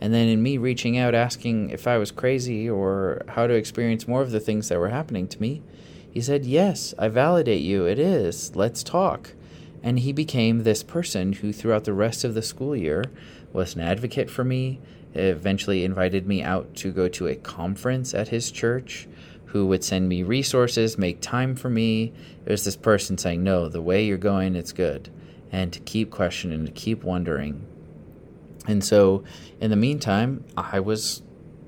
And 0.00 0.14
then, 0.14 0.28
in 0.28 0.42
me 0.42 0.56
reaching 0.56 0.96
out 0.96 1.14
asking 1.14 1.70
if 1.70 1.86
I 1.86 1.98
was 1.98 2.10
crazy 2.10 2.68
or 2.68 3.22
how 3.28 3.46
to 3.46 3.54
experience 3.54 4.08
more 4.08 4.22
of 4.22 4.30
the 4.30 4.40
things 4.40 4.68
that 4.68 4.78
were 4.78 4.88
happening 4.88 5.28
to 5.28 5.40
me, 5.40 5.62
he 6.10 6.22
said, 6.22 6.46
Yes, 6.46 6.94
I 6.98 7.08
validate 7.08 7.62
you. 7.62 7.84
It 7.84 7.98
is. 7.98 8.56
Let's 8.56 8.82
talk. 8.82 9.34
And 9.82 9.98
he 9.98 10.12
became 10.12 10.62
this 10.62 10.82
person 10.82 11.32
who, 11.34 11.52
throughout 11.52 11.84
the 11.84 11.92
rest 11.92 12.24
of 12.24 12.34
the 12.34 12.42
school 12.42 12.76
year, 12.76 13.04
was 13.52 13.74
an 13.74 13.80
advocate 13.80 14.30
for 14.30 14.44
me, 14.44 14.80
eventually 15.14 15.84
invited 15.84 16.26
me 16.26 16.42
out 16.42 16.74
to 16.76 16.92
go 16.92 17.08
to 17.08 17.26
a 17.26 17.34
conference 17.36 18.14
at 18.14 18.28
his 18.28 18.50
church, 18.50 19.08
who 19.46 19.66
would 19.66 19.84
send 19.84 20.08
me 20.08 20.22
resources, 20.22 20.96
make 20.96 21.20
time 21.20 21.54
for 21.54 21.68
me. 21.68 22.12
It 22.46 22.50
was 22.50 22.64
this 22.64 22.76
person 22.76 23.18
saying, 23.18 23.42
No, 23.42 23.68
the 23.68 23.82
way 23.82 24.04
you're 24.04 24.16
going, 24.16 24.56
it's 24.56 24.72
good. 24.72 25.10
And 25.50 25.72
to 25.74 25.80
keep 25.80 26.10
questioning, 26.10 26.64
to 26.64 26.72
keep 26.72 27.04
wondering. 27.04 27.66
And 28.66 28.82
so, 28.82 29.24
in 29.60 29.70
the 29.70 29.76
meantime, 29.76 30.44
I 30.56 30.80
was 30.80 31.22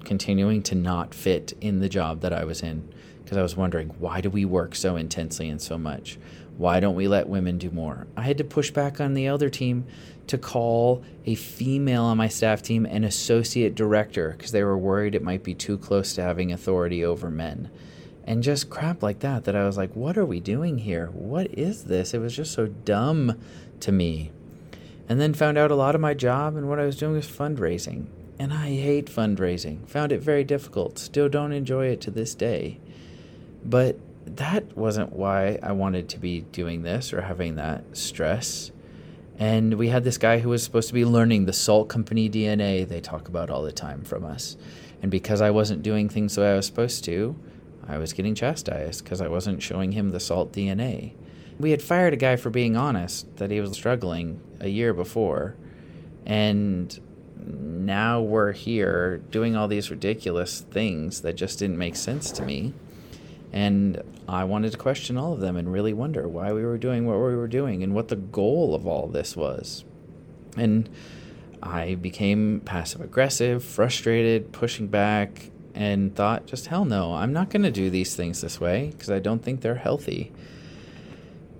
continuing 0.04 0.62
to 0.62 0.74
not 0.74 1.14
fit 1.14 1.52
in 1.60 1.80
the 1.80 1.88
job 1.88 2.20
that 2.20 2.32
I 2.32 2.44
was 2.44 2.62
in 2.62 2.88
because 3.22 3.36
I 3.36 3.42
was 3.42 3.56
wondering, 3.56 3.88
why 3.98 4.20
do 4.20 4.30
we 4.30 4.44
work 4.44 4.74
so 4.74 4.96
intensely 4.96 5.48
and 5.48 5.60
so 5.60 5.76
much? 5.76 6.18
Why 6.56 6.78
don't 6.80 6.94
we 6.94 7.08
let 7.08 7.28
women 7.28 7.58
do 7.58 7.70
more? 7.70 8.06
I 8.16 8.22
had 8.22 8.38
to 8.38 8.44
push 8.44 8.70
back 8.70 9.00
on 9.00 9.14
the 9.14 9.26
elder 9.26 9.50
team 9.50 9.86
to 10.28 10.38
call 10.38 11.02
a 11.26 11.34
female 11.34 12.04
on 12.04 12.16
my 12.16 12.28
staff 12.28 12.62
team 12.62 12.86
an 12.86 13.04
associate 13.04 13.74
director 13.74 14.34
because 14.36 14.52
they 14.52 14.62
were 14.62 14.78
worried 14.78 15.14
it 15.14 15.22
might 15.22 15.42
be 15.42 15.54
too 15.54 15.76
close 15.76 16.14
to 16.14 16.22
having 16.22 16.52
authority 16.52 17.04
over 17.04 17.28
men. 17.28 17.70
And 18.26 18.42
just 18.42 18.70
crap 18.70 19.02
like 19.02 19.18
that, 19.18 19.44
that 19.44 19.56
I 19.56 19.66
was 19.66 19.76
like, 19.76 19.94
what 19.94 20.16
are 20.16 20.24
we 20.24 20.40
doing 20.40 20.78
here? 20.78 21.08
What 21.08 21.48
is 21.58 21.84
this? 21.84 22.14
It 22.14 22.20
was 22.20 22.34
just 22.34 22.52
so 22.52 22.66
dumb 22.66 23.38
to 23.80 23.92
me. 23.92 24.30
And 25.08 25.20
then 25.20 25.34
found 25.34 25.58
out 25.58 25.70
a 25.70 25.76
lot 25.76 25.94
of 25.94 26.00
my 26.00 26.14
job 26.14 26.56
and 26.56 26.68
what 26.68 26.78
I 26.78 26.86
was 26.86 26.96
doing 26.96 27.12
was 27.12 27.26
fundraising. 27.26 28.06
And 28.38 28.52
I 28.52 28.68
hate 28.68 29.06
fundraising. 29.06 29.86
Found 29.88 30.10
it 30.10 30.20
very 30.22 30.42
difficult. 30.42 30.98
Still 30.98 31.28
don't 31.28 31.52
enjoy 31.52 31.86
it 31.86 32.00
to 32.02 32.10
this 32.10 32.34
day. 32.34 32.78
But 33.62 33.98
that 34.26 34.76
wasn't 34.76 35.12
why 35.12 35.58
I 35.62 35.72
wanted 35.72 36.08
to 36.10 36.18
be 36.18 36.40
doing 36.40 36.82
this 36.82 37.12
or 37.12 37.22
having 37.22 37.56
that 37.56 37.96
stress. 37.96 38.72
And 39.38 39.74
we 39.74 39.88
had 39.88 40.04
this 40.04 40.18
guy 40.18 40.38
who 40.38 40.50
was 40.50 40.62
supposed 40.62 40.88
to 40.88 40.94
be 40.94 41.04
learning 41.04 41.46
the 41.46 41.52
salt 41.52 41.88
company 41.88 42.30
DNA 42.30 42.86
they 42.86 43.00
talk 43.00 43.28
about 43.28 43.50
all 43.50 43.62
the 43.62 43.72
time 43.72 44.02
from 44.02 44.24
us. 44.24 44.56
And 45.02 45.10
because 45.10 45.40
I 45.40 45.50
wasn't 45.50 45.82
doing 45.82 46.08
things 46.08 46.34
the 46.34 46.42
way 46.42 46.52
I 46.52 46.56
was 46.56 46.66
supposed 46.66 47.04
to, 47.04 47.36
I 47.86 47.98
was 47.98 48.12
getting 48.12 48.34
chastised 48.34 49.04
because 49.04 49.20
I 49.20 49.28
wasn't 49.28 49.62
showing 49.62 49.92
him 49.92 50.10
the 50.10 50.20
salt 50.20 50.52
DNA. 50.52 51.12
We 51.58 51.72
had 51.72 51.82
fired 51.82 52.14
a 52.14 52.16
guy 52.16 52.36
for 52.36 52.50
being 52.50 52.76
honest 52.76 53.36
that 53.36 53.50
he 53.50 53.60
was 53.60 53.72
struggling 53.72 54.40
a 54.60 54.68
year 54.68 54.94
before. 54.94 55.56
And 56.24 56.98
now 57.36 58.20
we're 58.20 58.52
here 58.52 59.18
doing 59.30 59.56
all 59.56 59.68
these 59.68 59.90
ridiculous 59.90 60.60
things 60.60 61.20
that 61.20 61.34
just 61.34 61.58
didn't 61.58 61.78
make 61.78 61.96
sense 61.96 62.30
to 62.32 62.44
me. 62.44 62.72
And 63.54 64.02
I 64.28 64.42
wanted 64.42 64.72
to 64.72 64.78
question 64.78 65.16
all 65.16 65.32
of 65.32 65.38
them 65.38 65.56
and 65.56 65.72
really 65.72 65.92
wonder 65.92 66.26
why 66.26 66.52
we 66.52 66.64
were 66.64 66.76
doing 66.76 67.06
what 67.06 67.18
we 67.18 67.36
were 67.36 67.46
doing 67.46 67.84
and 67.84 67.94
what 67.94 68.08
the 68.08 68.16
goal 68.16 68.74
of 68.74 68.84
all 68.84 69.06
this 69.06 69.36
was. 69.36 69.84
And 70.56 70.90
I 71.62 71.94
became 71.94 72.62
passive 72.64 73.00
aggressive, 73.00 73.62
frustrated, 73.62 74.50
pushing 74.50 74.88
back, 74.88 75.50
and 75.72 76.16
thought, 76.16 76.46
just 76.46 76.66
hell 76.66 76.84
no, 76.84 77.14
I'm 77.14 77.32
not 77.32 77.48
going 77.48 77.62
to 77.62 77.70
do 77.70 77.90
these 77.90 78.16
things 78.16 78.40
this 78.40 78.60
way 78.60 78.90
because 78.90 79.08
I 79.08 79.20
don't 79.20 79.40
think 79.40 79.60
they're 79.60 79.76
healthy. 79.76 80.32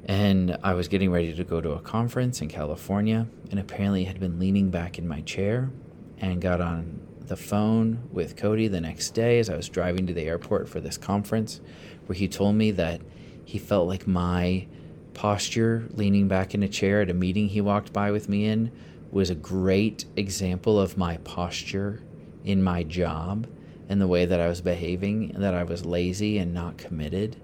And 0.07 0.59
I 0.65 0.75
was 0.75 0.89
getting 0.89 1.13
ready 1.13 1.33
to 1.33 1.45
go 1.45 1.61
to 1.61 1.73
a 1.73 1.81
conference 1.81 2.43
in 2.43 2.49
California 2.49 3.29
and 3.53 3.61
apparently 3.61 4.03
had 4.05 4.19
been 4.19 4.41
leaning 4.41 4.69
back 4.69 4.99
in 4.99 5.07
my 5.07 5.21
chair 5.21 5.71
and 6.19 6.43
got 6.43 6.61
on 6.61 7.01
the 7.27 7.37
phone 7.37 8.09
with 8.13 8.37
Cody 8.37 8.69
the 8.69 8.81
next 8.81 9.11
day 9.11 9.39
as 9.39 9.49
I 9.49 9.57
was 9.57 9.69
driving 9.69 10.07
to 10.07 10.15
the 10.15 10.23
airport 10.25 10.69
for 10.69 10.81
this 10.81 10.99
conference, 10.99 11.61
where 12.07 12.17
he 12.17 12.29
told 12.29 12.55
me 12.55 12.71
that 12.73 13.01
he 13.45 13.59
felt 13.59 13.89
like 13.89 14.07
my 14.07 14.67
posture 15.15 15.85
leaning 15.93 16.29
back 16.29 16.55
in 16.55 16.63
a 16.63 16.69
chair 16.69 17.01
at 17.01 17.11
a 17.11 17.15
meeting 17.15 17.49
he 17.49 17.61
walked 17.61 17.93
by 17.93 18.11
with 18.11 18.29
me 18.29 18.47
in 18.47 18.71
was 19.11 19.31
a 19.31 19.35
great 19.35 20.05
example 20.17 20.79
of 20.79 20.99
my 20.99 21.17
posture 21.19 22.03
in 22.45 22.63
my 22.63 22.83
job 22.83 23.47
and 23.89 24.01
the 24.01 24.09
way 24.09 24.25
that 24.25 24.41
I 24.41 24.49
was 24.49 24.61
behaving, 24.61 25.29
that 25.39 25.55
I 25.55 25.63
was 25.63 25.85
lazy 25.85 26.39
and 26.39 26.53
not 26.53 26.79
committed, 26.79 27.37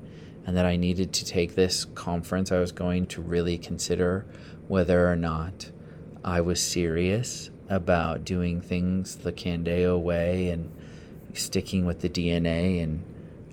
and 0.46 0.56
that 0.56 0.66
I 0.66 0.76
needed 0.76 1.12
to 1.12 1.24
take 1.24 1.54
this 1.54 1.84
conference 1.94 2.50
I 2.50 2.58
was 2.58 2.72
going 2.72 3.06
to 3.08 3.22
really 3.22 3.58
consider 3.58 4.26
whether 4.66 5.08
or 5.08 5.16
not 5.16 5.70
I 6.24 6.40
was 6.40 6.60
serious 6.60 7.50
about 7.70 8.24
doing 8.24 8.60
things 8.60 9.16
the 9.16 9.32
Candeo 9.32 9.98
way 9.98 10.50
and 10.50 10.70
sticking 11.32 11.86
with 11.86 12.00
the 12.00 12.08
DNA 12.08 12.82
and 12.82 13.02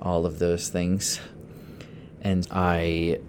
all 0.02 0.26
of 0.26 0.40
those 0.40 0.70
things. 0.70 1.20
And 2.22 2.46
I 2.52 3.20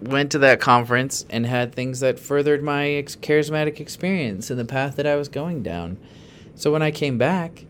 went 0.00 0.32
to 0.32 0.38
that 0.38 0.60
conference 0.60 1.26
and 1.28 1.44
had 1.44 1.74
things 1.74 2.00
that 2.00 2.18
furthered 2.18 2.62
my 2.62 2.88
ex- 2.88 3.16
charismatic 3.16 3.80
experience 3.80 4.50
and 4.50 4.58
the 4.58 4.64
path 4.64 4.96
that 4.96 5.06
I 5.06 5.16
was 5.16 5.28
going 5.28 5.62
down. 5.62 5.98
So 6.54 6.72
when 6.72 6.82
I 6.82 6.90
came 6.90 7.18
back, 7.18 7.66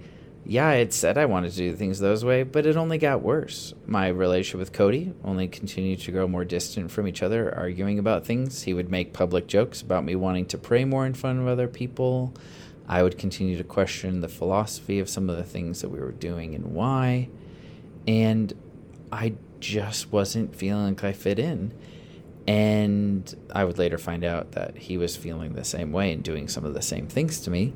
yeah, 0.49 0.67
I 0.67 0.77
had 0.77 0.95
said 0.95 1.19
I 1.19 1.27
wanted 1.27 1.51
to 1.53 1.59
do 1.59 1.77
things 1.77 1.99
those 1.99 2.25
way, 2.25 2.43
but 2.43 2.65
it 2.65 2.75
only 2.75 2.97
got 2.97 3.21
worse. 3.21 3.75
My 3.87 4.09
relationship 4.09 4.59
with 4.59 4.73
Cody 4.73 5.13
only 5.23 5.47
continued 5.47 6.01
to 6.01 6.11
grow 6.11 6.27
more 6.27 6.47
distant 6.47 6.91
from 6.91 7.07
each 7.07 7.23
other, 7.23 7.55
arguing 7.55 7.99
about 7.99 8.25
things. 8.25 8.63
He 8.63 8.73
would 8.73 8.91
make 8.91 9.13
public 9.13 9.47
jokes 9.47 9.83
about 9.83 10.07
me 10.07 10.17
wanting 10.17 10.47
to 10.47 10.57
pray 10.57 10.87
more 10.87 11.05
in 11.05 11.13
front 11.13 11.39
of 11.39 11.47
other 11.47 11.69
people. 11.69 12.33
I 12.89 13.03
would 13.03 13.19
continue 13.19 13.59
to 13.59 13.65
question 13.65 14.23
the 14.23 14.29
philosophy 14.29 15.01
of 15.01 15.11
some 15.11 15.29
of 15.29 15.37
the 15.37 15.45
things 15.45 15.83
that 15.83 15.91
we 15.91 16.01
were 16.01 16.13
doing 16.13 16.55
and 16.55 16.73
why. 16.73 17.29
And 18.07 18.51
I 19.13 19.35
just 19.61 20.11
wasn't 20.11 20.57
feeling 20.57 20.95
like 20.95 21.05
I 21.05 21.13
fit 21.13 21.39
in. 21.39 21.75
And 22.47 23.37
I 23.55 23.65
would 23.65 23.77
later 23.77 23.99
find 23.99 24.25
out 24.25 24.53
that 24.53 24.79
he 24.79 24.97
was 24.97 25.15
feeling 25.15 25.53
the 25.53 25.65
same 25.65 25.93
way 25.93 26.11
and 26.11 26.23
doing 26.23 26.49
some 26.49 26.65
of 26.65 26.73
the 26.73 26.81
same 26.81 27.07
things 27.07 27.41
to 27.41 27.51
me. 27.51 27.75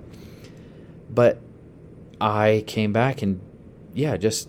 But 1.11 1.39
I 2.23 2.63
came 2.67 2.93
back 2.93 3.21
and, 3.23 3.41
yeah, 3.93 4.17
just. 4.17 4.49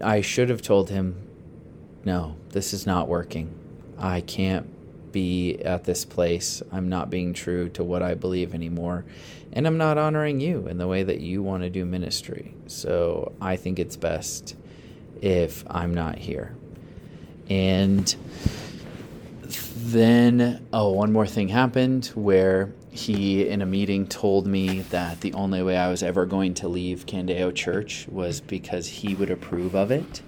I 0.00 0.20
should 0.20 0.48
have 0.48 0.62
told 0.62 0.90
him, 0.90 1.28
no, 2.04 2.34
this 2.48 2.72
is 2.72 2.86
not 2.86 3.06
working. 3.06 3.54
I 3.98 4.20
can't 4.20 4.66
be 5.12 5.58
at 5.62 5.84
this 5.84 6.04
place. 6.04 6.62
I'm 6.72 6.88
not 6.88 7.10
being 7.10 7.34
true 7.34 7.68
to 7.68 7.84
what 7.84 8.02
I 8.02 8.14
believe 8.14 8.54
anymore. 8.54 9.04
And 9.52 9.66
I'm 9.66 9.76
not 9.76 9.98
honoring 9.98 10.40
you 10.40 10.66
in 10.66 10.78
the 10.78 10.88
way 10.88 11.02
that 11.04 11.20
you 11.20 11.42
want 11.42 11.62
to 11.62 11.70
do 11.70 11.84
ministry. 11.84 12.54
So 12.66 13.32
I 13.40 13.56
think 13.56 13.78
it's 13.78 13.96
best 13.96 14.56
if 15.20 15.62
I'm 15.68 15.94
not 15.94 16.18
here. 16.18 16.56
And 17.48 18.12
then, 19.76 20.66
oh, 20.72 20.92
one 20.92 21.12
more 21.12 21.26
thing 21.26 21.48
happened 21.48 22.06
where 22.14 22.72
he, 22.92 23.48
in 23.48 23.62
a 23.62 23.66
meeting, 23.66 24.06
told 24.06 24.46
me 24.46 24.80
that 24.90 25.22
the 25.22 25.32
only 25.32 25.62
way 25.62 25.78
I 25.78 25.88
was 25.88 26.02
ever 26.02 26.26
going 26.26 26.52
to 26.54 26.68
leave 26.68 27.06
Candeo 27.06 27.54
Church 27.54 28.06
was 28.08 28.42
because 28.42 28.86
he 28.86 29.14
would 29.14 29.30
approve 29.30 29.74
of 29.74 29.90
it. 29.90 30.20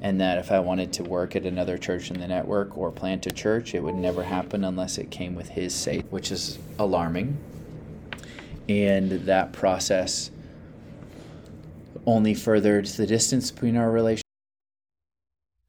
And 0.00 0.20
that 0.20 0.38
if 0.38 0.52
I 0.52 0.60
wanted 0.60 0.92
to 0.94 1.02
work 1.02 1.34
at 1.34 1.44
another 1.44 1.76
church 1.76 2.10
in 2.10 2.20
the 2.20 2.28
network 2.28 2.78
or 2.78 2.92
plant 2.92 3.26
a 3.26 3.32
church, 3.32 3.74
it 3.74 3.82
would 3.82 3.96
never 3.96 4.22
happen 4.22 4.62
unless 4.62 4.96
it 4.96 5.10
came 5.10 5.34
with 5.34 5.48
his 5.48 5.74
say, 5.74 6.00
which 6.10 6.30
is 6.30 6.58
alarming. 6.78 7.36
And 8.68 9.10
that 9.26 9.52
process 9.52 10.30
only 12.06 12.34
furthered 12.34 12.86
the 12.86 13.06
distance 13.06 13.50
between 13.50 13.76
our 13.76 13.90
relationship. 13.90 14.23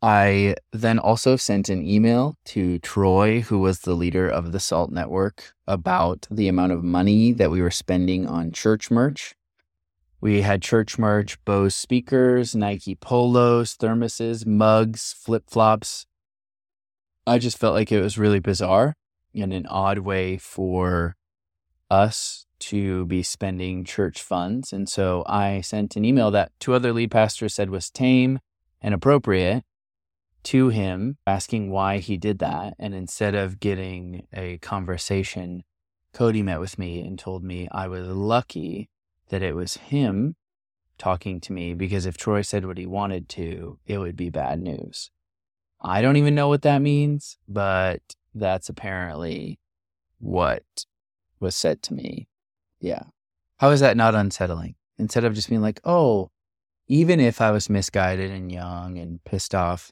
I 0.06 0.54
then 0.72 1.00
also 1.00 1.36
sent 1.36 1.68
an 1.68 1.84
email 1.84 2.38
to 2.46 2.78
Troy, 2.78 3.41
who 3.41 3.58
was 3.58 3.80
the 3.80 3.96
leader 3.96 4.30
of 4.30 4.52
the 4.52 4.60
SALT 4.60 4.91
network, 4.91 5.56
about 5.65 6.28
the 6.30 6.48
amount 6.48 6.74
of 6.74 6.84
money 6.84 7.32
that 7.32 7.50
we 7.50 7.60
were 7.60 7.72
spending 7.72 8.28
on 8.28 8.52
church 8.52 8.91
merch. 8.91 9.34
We 10.22 10.44
had 10.44 10.62
church 10.62 11.00
merch, 11.00 11.44
Bose 11.44 11.74
speakers, 11.74 12.54
Nike 12.54 12.94
polos, 12.94 13.76
thermoses, 13.76 14.46
mugs, 14.46 15.12
flip 15.12 15.46
flops. 15.50 16.06
I 17.26 17.39
just 17.39 17.58
felt 17.58 17.74
like 17.74 17.91
it 17.91 18.02
was 18.02 18.15
really 18.15 18.39
bizarre 18.39 18.96
and 19.34 19.52
an 19.52 19.65
odd 19.65 19.98
way 19.98 20.38
for 20.38 21.15
us 21.89 22.46
to 22.60 23.08
be 23.08 23.24
spending 23.24 23.84
church 23.84 24.22
funds. 24.22 24.72
And 24.72 24.88
so 24.88 25.24
I 25.26 25.62
sent 25.62 25.96
an 25.96 26.06
email 26.06 26.30
that 26.30 26.52
two 26.60 26.76
other 26.76 26.94
lead 26.94 27.10
pastors 27.10 27.56
said 27.56 27.72
was 27.72 27.89
tame 27.89 28.38
and 28.84 28.94
appropriate 28.94 29.63
to 30.45 30.69
him 30.69 31.17
asking 31.27 31.69
why 31.69 31.97
he 31.97 32.17
did 32.17 32.39
that. 32.39 32.75
And 32.79 32.93
instead 32.93 33.36
of 33.36 33.60
getting 33.60 34.27
a 34.34 34.58
conversation, 34.60 35.63
Cody 36.13 36.41
met 36.41 36.60
with 36.60 36.79
me 36.79 37.01
and 37.01 37.19
told 37.19 37.43
me 37.43 37.67
I 37.71 37.88
was 37.88 38.08
lucky 38.08 38.89
that 39.29 39.43
it 39.43 39.55
was 39.55 39.75
him 39.75 40.36
talking 40.97 41.41
to 41.41 41.51
me 41.51 41.73
because 41.73 42.05
if 42.05 42.17
Troy 42.17 42.41
said 42.41 42.65
what 42.65 42.77
he 42.77 42.86
wanted 42.86 43.27
to, 43.29 43.79
it 43.86 43.97
would 43.97 44.15
be 44.15 44.29
bad 44.29 44.62
news. 44.62 45.12
I 45.81 46.01
don't 46.01 46.15
even 46.15 46.36
know 46.36 46.47
what 46.47 46.62
that 46.62 46.81
means, 46.81 47.38
but 47.47 48.01
that's 48.34 48.69
apparently 48.69 49.60
what 50.19 50.63
was 51.39 51.55
said 51.55 51.81
to 51.84 51.93
me. 51.93 52.27
Yeah. 52.79 53.03
How 53.58 53.69
is 53.71 53.79
that 53.81 53.97
not 53.97 54.15
unsettling? 54.15 54.75
Instead 54.97 55.25
of 55.25 55.34
just 55.34 55.49
being 55.49 55.62
like, 55.62 55.81
oh, 55.84 56.31
even 56.88 57.19
if 57.19 57.41
I 57.41 57.51
was 57.51 57.69
misguided 57.69 58.31
and 58.31 58.51
young 58.51 58.97
and 58.97 59.23
pissed 59.23 59.55
off, 59.55 59.91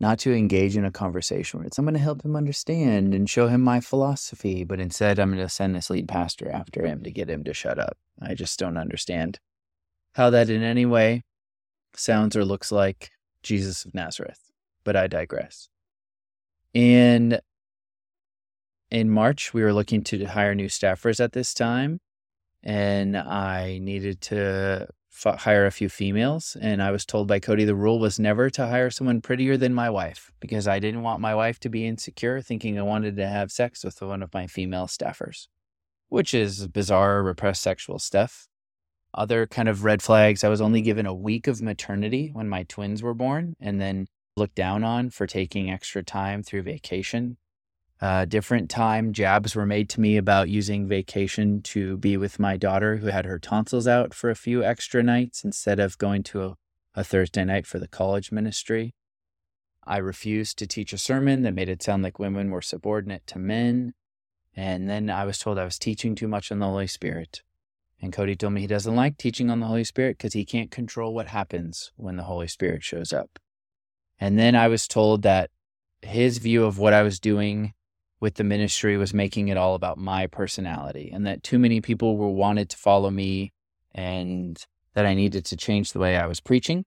not 0.00 0.18
to 0.20 0.32
engage 0.32 0.76
in 0.76 0.84
a 0.84 0.90
conversation 0.90 1.60
where 1.60 1.66
it's 1.66 1.78
I'm 1.78 1.84
going 1.84 1.94
to 1.94 2.00
help 2.00 2.24
him 2.24 2.34
understand 2.34 3.14
and 3.14 3.28
show 3.28 3.48
him 3.48 3.60
my 3.60 3.80
philosophy, 3.80 4.64
but 4.64 4.80
instead 4.80 5.18
I'm 5.18 5.30
going 5.30 5.44
to 5.44 5.48
send 5.48 5.74
this 5.74 5.90
lead 5.90 6.08
pastor 6.08 6.50
after 6.50 6.86
him 6.86 7.02
to 7.04 7.10
get 7.10 7.28
him 7.28 7.44
to 7.44 7.54
shut 7.54 7.78
up. 7.78 7.98
I 8.20 8.34
just 8.34 8.58
don't 8.58 8.78
understand 8.78 9.38
how 10.14 10.30
that 10.30 10.48
in 10.48 10.62
any 10.62 10.86
way 10.86 11.24
sounds 11.94 12.34
or 12.34 12.44
looks 12.44 12.72
like 12.72 13.10
Jesus 13.42 13.84
of 13.84 13.94
Nazareth. 13.94 14.50
But 14.84 14.96
I 14.96 15.06
digress. 15.06 15.68
In 16.72 17.38
in 18.90 19.10
March, 19.10 19.54
we 19.54 19.62
were 19.62 19.72
looking 19.72 20.02
to 20.04 20.24
hire 20.24 20.54
new 20.54 20.66
staffers 20.66 21.22
at 21.22 21.32
this 21.32 21.54
time, 21.54 22.00
and 22.62 23.16
I 23.16 23.78
needed 23.78 24.20
to 24.22 24.88
f- 25.12 25.40
hire 25.40 25.66
a 25.66 25.70
few 25.70 25.88
females. 25.88 26.56
And 26.60 26.82
I 26.82 26.90
was 26.90 27.04
told 27.04 27.28
by 27.28 27.40
Cody 27.40 27.64
the 27.64 27.74
rule 27.74 27.98
was 27.98 28.18
never 28.18 28.50
to 28.50 28.66
hire 28.66 28.90
someone 28.90 29.20
prettier 29.20 29.56
than 29.56 29.74
my 29.74 29.90
wife 29.90 30.32
because 30.40 30.68
I 30.68 30.78
didn't 30.78 31.02
want 31.02 31.20
my 31.20 31.34
wife 31.34 31.58
to 31.60 31.68
be 31.68 31.86
insecure 31.86 32.40
thinking 32.40 32.78
I 32.78 32.82
wanted 32.82 33.16
to 33.16 33.26
have 33.26 33.52
sex 33.52 33.84
with 33.84 34.00
one 34.02 34.22
of 34.22 34.34
my 34.34 34.46
female 34.46 34.86
staffers, 34.86 35.48
which 36.08 36.34
is 36.34 36.68
bizarre, 36.68 37.22
repressed 37.22 37.62
sexual 37.62 37.98
stuff. 37.98 38.48
Other 39.12 39.46
kind 39.46 39.68
of 39.68 39.84
red 39.84 40.02
flags 40.02 40.44
I 40.44 40.48
was 40.48 40.60
only 40.60 40.82
given 40.82 41.06
a 41.06 41.14
week 41.14 41.46
of 41.48 41.60
maternity 41.60 42.30
when 42.32 42.48
my 42.48 42.62
twins 42.62 43.02
were 43.02 43.14
born 43.14 43.56
and 43.60 43.80
then 43.80 44.06
looked 44.36 44.54
down 44.54 44.84
on 44.84 45.10
for 45.10 45.26
taking 45.26 45.70
extra 45.70 46.02
time 46.02 46.42
through 46.42 46.62
vacation. 46.62 47.36
Uh, 48.00 48.24
different 48.24 48.70
time 48.70 49.12
jabs 49.12 49.54
were 49.54 49.66
made 49.66 49.88
to 49.90 50.00
me 50.00 50.16
about 50.16 50.48
using 50.48 50.88
vacation 50.88 51.60
to 51.60 51.98
be 51.98 52.16
with 52.16 52.38
my 52.38 52.56
daughter 52.56 52.96
who 52.96 53.08
had 53.08 53.26
her 53.26 53.38
tonsils 53.38 53.86
out 53.86 54.14
for 54.14 54.30
a 54.30 54.36
few 54.36 54.64
extra 54.64 55.02
nights 55.02 55.44
instead 55.44 55.78
of 55.78 55.98
going 55.98 56.22
to 56.22 56.42
a, 56.42 56.56
a 56.94 57.04
Thursday 57.04 57.44
night 57.44 57.66
for 57.66 57.78
the 57.78 57.88
college 57.88 58.32
ministry. 58.32 58.94
I 59.86 59.98
refused 59.98 60.58
to 60.58 60.66
teach 60.66 60.94
a 60.94 60.98
sermon 60.98 61.42
that 61.42 61.52
made 61.52 61.68
it 61.68 61.82
sound 61.82 62.02
like 62.02 62.18
women 62.18 62.50
were 62.50 62.62
subordinate 62.62 63.26
to 63.28 63.38
men. 63.38 63.92
And 64.56 64.88
then 64.88 65.10
I 65.10 65.24
was 65.24 65.38
told 65.38 65.58
I 65.58 65.64
was 65.64 65.78
teaching 65.78 66.14
too 66.14 66.28
much 66.28 66.50
on 66.50 66.58
the 66.58 66.66
Holy 66.66 66.86
Spirit. 66.86 67.42
And 68.00 68.14
Cody 68.14 68.34
told 68.34 68.54
me 68.54 68.62
he 68.62 68.66
doesn't 68.66 68.96
like 68.96 69.18
teaching 69.18 69.50
on 69.50 69.60
the 69.60 69.66
Holy 69.66 69.84
Spirit 69.84 70.16
because 70.16 70.32
he 70.32 70.46
can't 70.46 70.70
control 70.70 71.12
what 71.12 71.28
happens 71.28 71.92
when 71.96 72.16
the 72.16 72.22
Holy 72.22 72.48
Spirit 72.48 72.82
shows 72.82 73.12
up. 73.12 73.38
And 74.18 74.38
then 74.38 74.54
I 74.54 74.68
was 74.68 74.88
told 74.88 75.20
that 75.22 75.50
his 76.00 76.38
view 76.38 76.64
of 76.64 76.78
what 76.78 76.94
I 76.94 77.02
was 77.02 77.20
doing 77.20 77.74
with 78.20 78.34
the 78.34 78.44
ministry 78.44 78.96
was 78.96 79.14
making 79.14 79.48
it 79.48 79.56
all 79.56 79.74
about 79.74 79.98
my 79.98 80.26
personality 80.26 81.10
and 81.12 81.26
that 81.26 81.42
too 81.42 81.58
many 81.58 81.80
people 81.80 82.16
were 82.16 82.28
wanted 82.28 82.68
to 82.68 82.76
follow 82.76 83.10
me 83.10 83.52
and 83.94 84.64
that 84.94 85.06
I 85.06 85.14
needed 85.14 85.44
to 85.46 85.56
change 85.56 85.92
the 85.92 85.98
way 85.98 86.16
I 86.16 86.26
was 86.26 86.40
preaching 86.40 86.84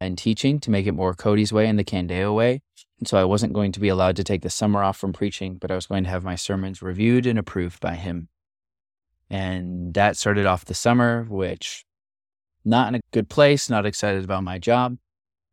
and 0.00 0.16
teaching 0.16 0.58
to 0.60 0.70
make 0.70 0.86
it 0.86 0.92
more 0.92 1.14
Cody's 1.14 1.52
way 1.52 1.66
and 1.66 1.78
the 1.78 1.84
Candeo 1.84 2.34
way. 2.34 2.62
And 2.98 3.06
so 3.06 3.18
I 3.18 3.24
wasn't 3.24 3.52
going 3.52 3.72
to 3.72 3.80
be 3.80 3.88
allowed 3.88 4.16
to 4.16 4.24
take 4.24 4.42
the 4.42 4.50
summer 4.50 4.82
off 4.82 4.96
from 4.96 5.12
preaching, 5.12 5.56
but 5.56 5.70
I 5.70 5.74
was 5.74 5.86
going 5.86 6.04
to 6.04 6.10
have 6.10 6.24
my 6.24 6.36
sermons 6.36 6.82
reviewed 6.82 7.26
and 7.26 7.38
approved 7.38 7.80
by 7.80 7.96
him. 7.96 8.28
And 9.28 9.94
that 9.94 10.16
started 10.16 10.46
off 10.46 10.64
the 10.64 10.74
summer, 10.74 11.24
which 11.28 11.84
not 12.64 12.88
in 12.88 12.94
a 12.96 13.00
good 13.12 13.28
place, 13.28 13.70
not 13.70 13.86
excited 13.86 14.24
about 14.24 14.44
my 14.44 14.58
job. 14.58 14.96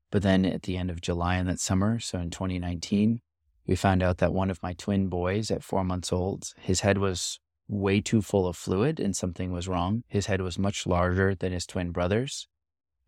But 0.09 0.23
then 0.23 0.45
at 0.45 0.63
the 0.63 0.77
end 0.77 0.89
of 0.89 1.01
July 1.01 1.35
in 1.35 1.47
that 1.47 1.59
summer, 1.59 1.99
so 1.99 2.17
in 2.19 2.29
2019, 2.29 3.19
we 3.67 3.75
found 3.75 4.01
out 4.01 4.17
that 4.19 4.33
one 4.33 4.49
of 4.49 4.63
my 4.63 4.73
twin 4.73 5.07
boys 5.07 5.51
at 5.51 5.63
four 5.63 5.83
months 5.83 6.13
old, 6.13 6.53
his 6.57 6.79
head 6.79 6.97
was 6.97 7.39
way 7.67 7.99
too 7.99 8.21
full 8.21 8.47
of 8.47 8.55
fluid 8.55 8.99
and 8.99 9.15
something 9.15 9.51
was 9.51 9.67
wrong. 9.67 10.03
His 10.07 10.27
head 10.27 10.41
was 10.41 10.57
much 10.57 10.87
larger 10.87 11.35
than 11.35 11.51
his 11.51 11.65
twin 11.65 11.91
brother's. 11.91 12.47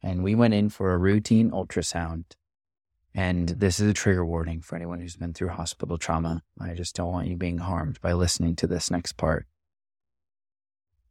And 0.03 0.22
we 0.22 0.36
went 0.36 0.53
in 0.53 0.70
for 0.70 0.93
a 0.93 0.97
routine 0.97 1.51
ultrasound. 1.51 2.26
And 3.16 3.49
this 3.49 3.80
is 3.80 3.89
a 3.89 3.93
trigger 3.93 4.26
warning 4.26 4.62
for 4.62 4.76
anyone 4.76 4.99
who's 4.99 5.16
been 5.16 5.34
through 5.34 5.49
hospital 5.49 5.97
trauma. 5.97 6.43
I 6.60 6.74
just 6.74 6.95
don't 6.95 7.12
want 7.12 7.28
you 7.28 7.38
being 7.38 7.57
harmed 7.60 7.99
by 8.01 8.14
listening 8.14 8.55
to 8.57 8.68
this 8.68 8.91
next 8.91 9.14
part. 9.14 9.47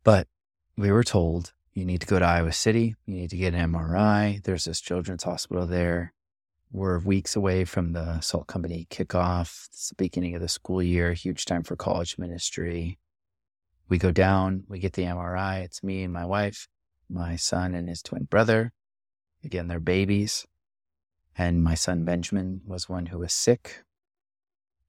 But 0.04 0.28
we 0.76 0.92
were 0.92 1.04
told 1.04 1.54
you 1.72 1.84
need 1.84 2.02
to 2.02 2.06
go 2.06 2.18
to 2.18 2.24
Iowa 2.24 2.52
City, 2.52 2.94
you 3.06 3.14
need 3.14 3.30
to 3.30 3.36
get 3.36 3.54
an 3.54 3.72
MRI. 3.72 4.42
There's 4.42 4.64
this 4.64 4.80
children's 4.80 5.24
hospital 5.24 5.66
there. 5.66 6.12
We're 6.70 6.98
weeks 6.98 7.34
away 7.34 7.64
from 7.64 7.94
the 7.94 8.20
Salt 8.20 8.46
Company 8.46 8.86
kickoff. 8.90 9.68
It's 9.68 9.88
the 9.88 9.94
beginning 9.94 10.34
of 10.34 10.42
the 10.42 10.48
school 10.48 10.82
year, 10.82 11.14
huge 11.14 11.46
time 11.46 11.62
for 11.62 11.76
college 11.76 12.18
ministry. 12.18 12.98
We 13.88 13.96
go 13.96 14.12
down, 14.12 14.64
we 14.68 14.78
get 14.78 14.92
the 14.92 15.04
MRI. 15.04 15.62
It's 15.62 15.82
me 15.82 16.02
and 16.02 16.12
my 16.12 16.26
wife, 16.26 16.68
my 17.08 17.36
son 17.36 17.74
and 17.74 17.88
his 17.88 18.02
twin 18.02 18.24
brother. 18.24 18.72
Again, 19.42 19.68
they're 19.68 19.80
babies. 19.80 20.46
And 21.38 21.64
my 21.64 21.74
son 21.74 22.04
Benjamin 22.04 22.60
was 22.66 22.86
one 22.86 23.06
who 23.06 23.20
was 23.20 23.32
sick. 23.32 23.84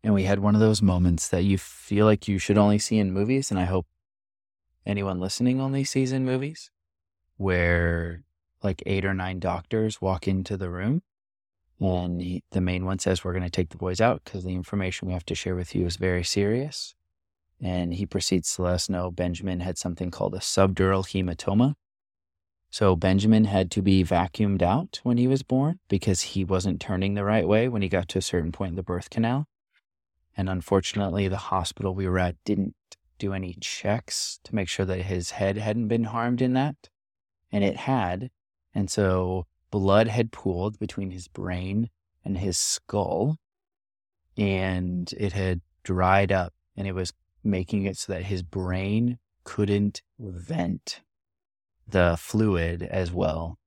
And 0.03 0.13
we 0.13 0.23
had 0.23 0.39
one 0.39 0.55
of 0.55 0.61
those 0.61 0.82
moments 0.82 1.30
that 1.30 1.43
you 1.43 1.57
feel 1.57 2.05
like 2.05 2.27
you 2.27 2.39
should 2.39 2.57
only 2.57 2.80
see 2.80 2.97
in 2.97 3.13
movies. 3.13 3.51
And 3.51 3.59
I 3.59 3.65
hope 3.65 3.88
anyone 4.86 5.21
listening 5.21 5.61
only 5.61 5.86
sees 5.86 6.11
in 6.11 6.25
movies, 6.25 6.71
where 7.38 8.23
like 8.61 8.84
eight 8.86 9.05
or 9.05 9.13
nine 9.13 9.39
doctors 9.39 10.01
walk 10.01 10.27
into 10.27 10.57
the 10.57 10.69
room 10.69 11.03
and 11.80 12.21
he, 12.21 12.43
the 12.51 12.61
main 12.61 12.86
one 12.86 12.99
says, 12.99 13.23
We're 13.23 13.34
going 13.34 13.43
to 13.43 13.49
take 13.49 13.69
the 13.69 13.77
boys 13.77 14.01
out 14.01 14.23
because 14.23 14.43
the 14.43 14.53
information 14.53 15.07
we 15.07 15.13
have 15.13 15.25
to 15.27 15.36
share 15.36 15.55
with 15.55 15.73
you 15.73 15.86
is 15.86 15.95
very 15.95 16.23
serious. 16.23 16.93
And 17.61 17.93
he 17.93 18.05
proceeds 18.05 18.55
to 18.55 18.63
let 18.63 18.75
us 18.75 18.89
know 18.89 19.11
Benjamin 19.11 19.59
had 19.61 19.77
something 19.77 20.11
called 20.11 20.34
a 20.34 20.39
subdural 20.39 21.05
hematoma. 21.05 21.75
So 22.69 22.95
Benjamin 22.95 23.45
had 23.45 23.71
to 23.71 23.82
be 23.82 24.03
vacuumed 24.03 24.61
out 24.61 24.99
when 25.03 25.17
he 25.17 25.27
was 25.27 25.43
born 25.43 25.80
because 25.88 26.21
he 26.21 26.45
wasn't 26.45 26.80
turning 26.80 27.15
the 27.15 27.25
right 27.25 27.47
way 27.47 27.67
when 27.67 27.82
he 27.82 27.89
got 27.89 28.07
to 28.09 28.19
a 28.19 28.21
certain 28.21 28.51
point 28.51 28.71
in 28.71 28.75
the 28.75 28.84
birth 28.84 29.09
canal. 29.09 29.47
And 30.38 30.49
unfortunately, 30.49 31.27
the 31.27 31.38
hospital 31.38 31.95
we 31.95 32.07
were 32.07 32.19
at 32.19 32.36
didn't 32.45 32.75
do 33.17 33.34
any 33.34 33.57
checks 33.59 34.39
to 34.43 34.55
make 34.55 34.69
sure 34.69 34.86
that 34.86 35.01
his 35.01 35.32
head 35.32 35.57
hadn't 35.57 35.88
been 35.88 36.05
harmed 36.05 36.41
in 36.41 36.53
that. 36.53 36.89
And 37.51 37.63
it 37.63 37.75
had. 37.75 38.30
And 38.73 38.89
so 38.89 39.47
blood 39.72 40.07
had 40.07 40.32
pooled 40.32 40.80
between 40.80 41.11
his 41.11 41.28
brain 41.28 41.89
and 42.24 42.38
his 42.38 42.57
skull, 42.57 43.38
and 44.38 45.13
it 45.17 45.34
had 45.34 45.61
dried 45.84 46.32
up, 46.32 46.53
and 46.76 46.88
it 46.88 46.93
was 46.93 47.13
making 47.43 47.86
it 47.86 47.97
so 47.97 48.13
that 48.13 48.24
his 48.24 48.43
brain 48.43 49.17
couldn't 49.43 50.01
vent 50.20 51.01
the 51.88 52.15
fluid 52.20 52.84
as 52.84 53.11
well. 53.11 53.57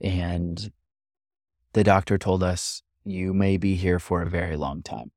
And 0.00 0.72
the 1.72 1.84
doctor 1.84 2.18
told 2.18 2.42
us, 2.42 2.82
You 3.04 3.32
may 3.32 3.56
be 3.56 3.76
here 3.76 3.98
for 3.98 4.22
a 4.22 4.30
very 4.30 4.56
long 4.56 4.82
time. 4.82 5.12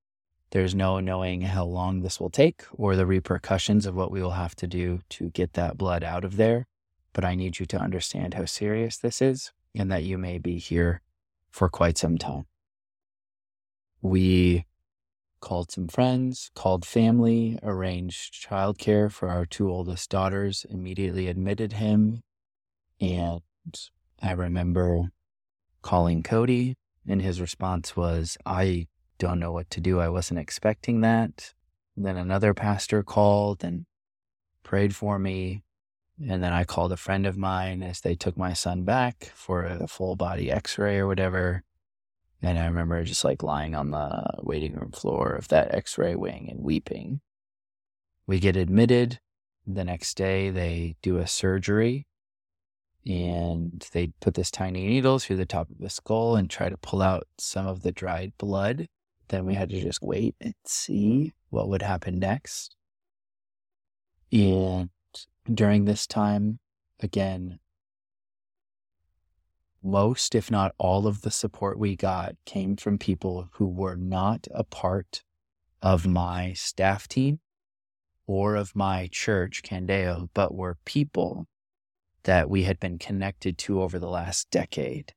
There's 0.52 0.76
no 0.76 1.00
knowing 1.00 1.42
how 1.42 1.66
long 1.66 2.02
this 2.02 2.20
will 2.20 2.30
take 2.30 2.64
or 2.72 2.96
the 2.96 3.08
repercussions 3.08 3.88
of 3.88 3.96
what 3.96 4.12
we 4.12 4.22
will 4.22 4.32
have 4.32 4.56
to 4.58 4.68
do 4.68 5.00
to 5.10 5.30
get 5.32 5.54
that 5.54 5.78
blood 5.78 6.04
out 6.04 6.24
of 6.24 6.38
there. 6.38 6.68
But 7.12 7.26
I 7.26 7.34
need 7.34 7.60
you 7.60 7.66
to 7.68 7.80
understand 7.80 8.36
how 8.36 8.46
serious 8.46 8.98
this 8.98 9.22
is 9.22 9.52
and 9.76 9.92
that 9.92 10.04
you 10.04 10.18
may 10.18 10.38
be 10.38 10.58
here 10.58 11.02
for 11.50 11.70
quite 11.70 11.98
some 11.98 12.18
time. 12.18 12.46
We 14.02 14.66
called 15.40 15.72
some 15.72 15.88
friends, 15.88 16.52
called 16.56 16.86
family, 16.86 17.60
arranged 17.64 18.34
childcare 18.34 19.12
for 19.12 19.30
our 19.30 19.46
two 19.46 19.70
oldest 19.70 20.10
daughters, 20.10 20.66
immediately 20.70 21.28
admitted 21.28 21.74
him. 21.74 22.24
And 23.02 23.42
I 24.22 24.32
remember 24.32 25.12
calling 25.82 26.24
Cody, 26.24 26.78
and 27.08 27.22
his 27.22 27.42
response 27.42 27.96
was, 27.96 28.38
I 28.46 28.88
don't 29.18 29.40
know 29.40 29.52
what 29.52 29.70
to 29.72 29.82
do. 29.82 30.00
I 30.00 30.10
wasn't 30.10 30.40
expecting 30.40 31.02
that. 31.02 31.54
then 31.96 32.18
another 32.18 32.54
pastor 32.54 33.04
called 33.04 33.64
and 33.64 33.86
prayed 34.64 34.96
for 34.96 35.20
me. 35.20 35.62
And 36.20 36.44
then 36.44 36.54
I 36.54 36.64
called 36.64 36.92
a 36.92 36.98
friend 36.98 37.26
of 37.26 37.38
mine 37.38 37.82
as 37.82 38.02
they 38.02 38.16
took 38.16 38.38
my 38.38 38.54
son 38.54 38.84
back 38.84 39.32
for 39.36 39.64
a 39.64 39.88
full 39.88 40.16
body 40.16 40.52
x 40.52 40.78
ray 40.78 40.98
or 40.98 41.08
whatever. 41.08 41.64
And 42.42 42.60
I 42.60 42.66
remember 42.66 43.04
just 43.04 43.24
like 43.24 43.42
lying 43.42 43.74
on 43.74 43.92
the 43.92 44.24
waiting 44.42 44.76
room 44.76 44.92
floor 44.92 45.34
of 45.34 45.48
that 45.48 45.74
x 45.74 45.98
ray 45.98 46.16
wing 46.16 46.50
and 46.52 46.62
weeping. 46.62 47.22
We 48.28 48.40
get 48.40 48.56
admitted. 48.56 49.20
The 49.66 49.86
next 49.86 50.18
day, 50.18 50.50
they 50.50 50.98
do 51.02 51.18
a 51.18 51.28
surgery 51.28 52.06
and 53.06 53.88
they 53.92 54.08
put 54.20 54.34
this 54.34 54.52
tiny 54.52 54.88
needle 54.88 55.20
through 55.20 55.38
the 55.38 55.46
top 55.46 55.70
of 55.70 55.78
the 55.80 55.90
skull 55.90 56.36
and 56.36 56.50
try 56.50 56.70
to 56.70 56.78
pull 56.78 57.02
out 57.02 57.28
some 57.38 57.68
of 57.68 57.82
the 57.82 57.92
dried 57.92 58.34
blood. 58.38 58.88
Then 59.30 59.46
we 59.46 59.56
had 59.56 59.70
to 59.70 59.82
just 59.82 60.02
wait 60.02 60.36
and 60.40 60.54
see 60.66 61.34
what 61.50 61.70
would 61.70 61.82
happen 61.82 62.20
next. 62.20 62.76
And 64.32 64.90
during 65.52 65.86
this 65.86 66.08
time, 66.08 66.60
again, 67.00 67.60
most, 69.84 70.34
if 70.34 70.50
not 70.50 70.74
all, 70.78 71.08
of 71.08 71.22
the 71.22 71.32
support 71.32 71.78
we 71.78 71.96
got 71.96 72.36
came 72.46 72.78
from 72.78 72.98
people 72.98 73.50
who 73.54 73.68
were 73.68 73.98
not 73.98 74.48
a 74.52 74.64
part 74.64 75.24
of 75.82 76.08
my 76.08 76.54
staff 76.54 77.08
team 77.08 77.40
or 78.26 78.56
of 78.56 78.76
my 78.76 79.10
church, 79.12 79.62
Candeo, 79.64 80.30
but 80.34 80.56
were 80.56 80.78
people 80.86 81.48
that 82.24 82.50
we 82.50 82.64
had 82.64 82.80
been 82.80 82.98
connected 82.98 83.58
to 83.58 83.82
over 83.82 84.00
the 84.00 84.08
last 84.08 84.50
decade. 84.50 85.14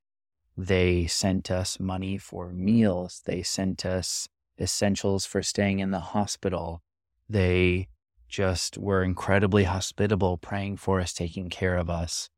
They 0.56 1.06
sent 1.06 1.50
us 1.50 1.78
money 1.78 2.18
for 2.18 2.52
meals. 2.52 3.22
They 3.24 3.42
sent 3.42 3.86
us 3.86 4.28
essentials 4.58 5.24
for 5.24 5.42
staying 5.42 5.78
in 5.78 5.92
the 5.92 6.00
hospital. 6.00 6.82
They 7.28 7.88
just 8.36 8.76
were 8.76 9.02
incredibly 9.02 9.64
hospitable, 9.64 10.36
praying 10.36 10.76
for 10.76 11.00
us, 11.00 11.14
taking 11.14 11.48
care 11.48 11.78
of 11.78 11.88
us. 11.88 12.28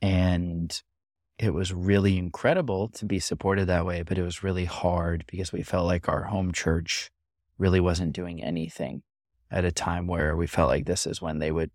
And 0.00 0.82
it 1.38 1.52
was 1.52 1.70
really 1.70 2.16
incredible 2.16 2.88
to 2.88 3.04
be 3.04 3.18
supported 3.18 3.66
that 3.66 3.84
way, 3.84 4.02
but 4.02 4.16
it 4.16 4.22
was 4.22 4.42
really 4.42 4.64
hard 4.64 5.24
because 5.26 5.52
we 5.52 5.62
felt 5.62 5.84
like 5.84 6.08
our 6.08 6.24
home 6.24 6.50
church 6.50 7.10
really 7.58 7.78
wasn't 7.78 8.14
doing 8.14 8.42
anything 8.42 9.02
at 9.50 9.66
a 9.66 9.70
time 9.70 10.06
where 10.06 10.34
we 10.34 10.46
felt 10.46 10.70
like 10.70 10.86
this 10.86 11.06
is 11.06 11.20
when 11.20 11.40
they 11.40 11.52
would 11.52 11.72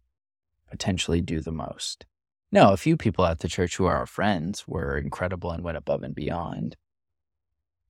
potentially 0.72 1.22
do 1.22 1.40
the 1.40 1.52
most. 1.52 2.08
No, 2.52 2.72
a 2.72 2.78
few 2.78 2.98
people 2.98 3.24
at 3.24 3.40
the 3.40 3.48
church 3.48 3.78
who 3.78 3.86
are 3.86 3.98
our 3.98 4.08
friends 4.08 4.68
were 4.68 4.98
incredible 4.98 5.52
and 5.52 5.64
went 5.64 5.78
above 5.78 6.02
and 6.02 6.16
beyond. 6.16 6.76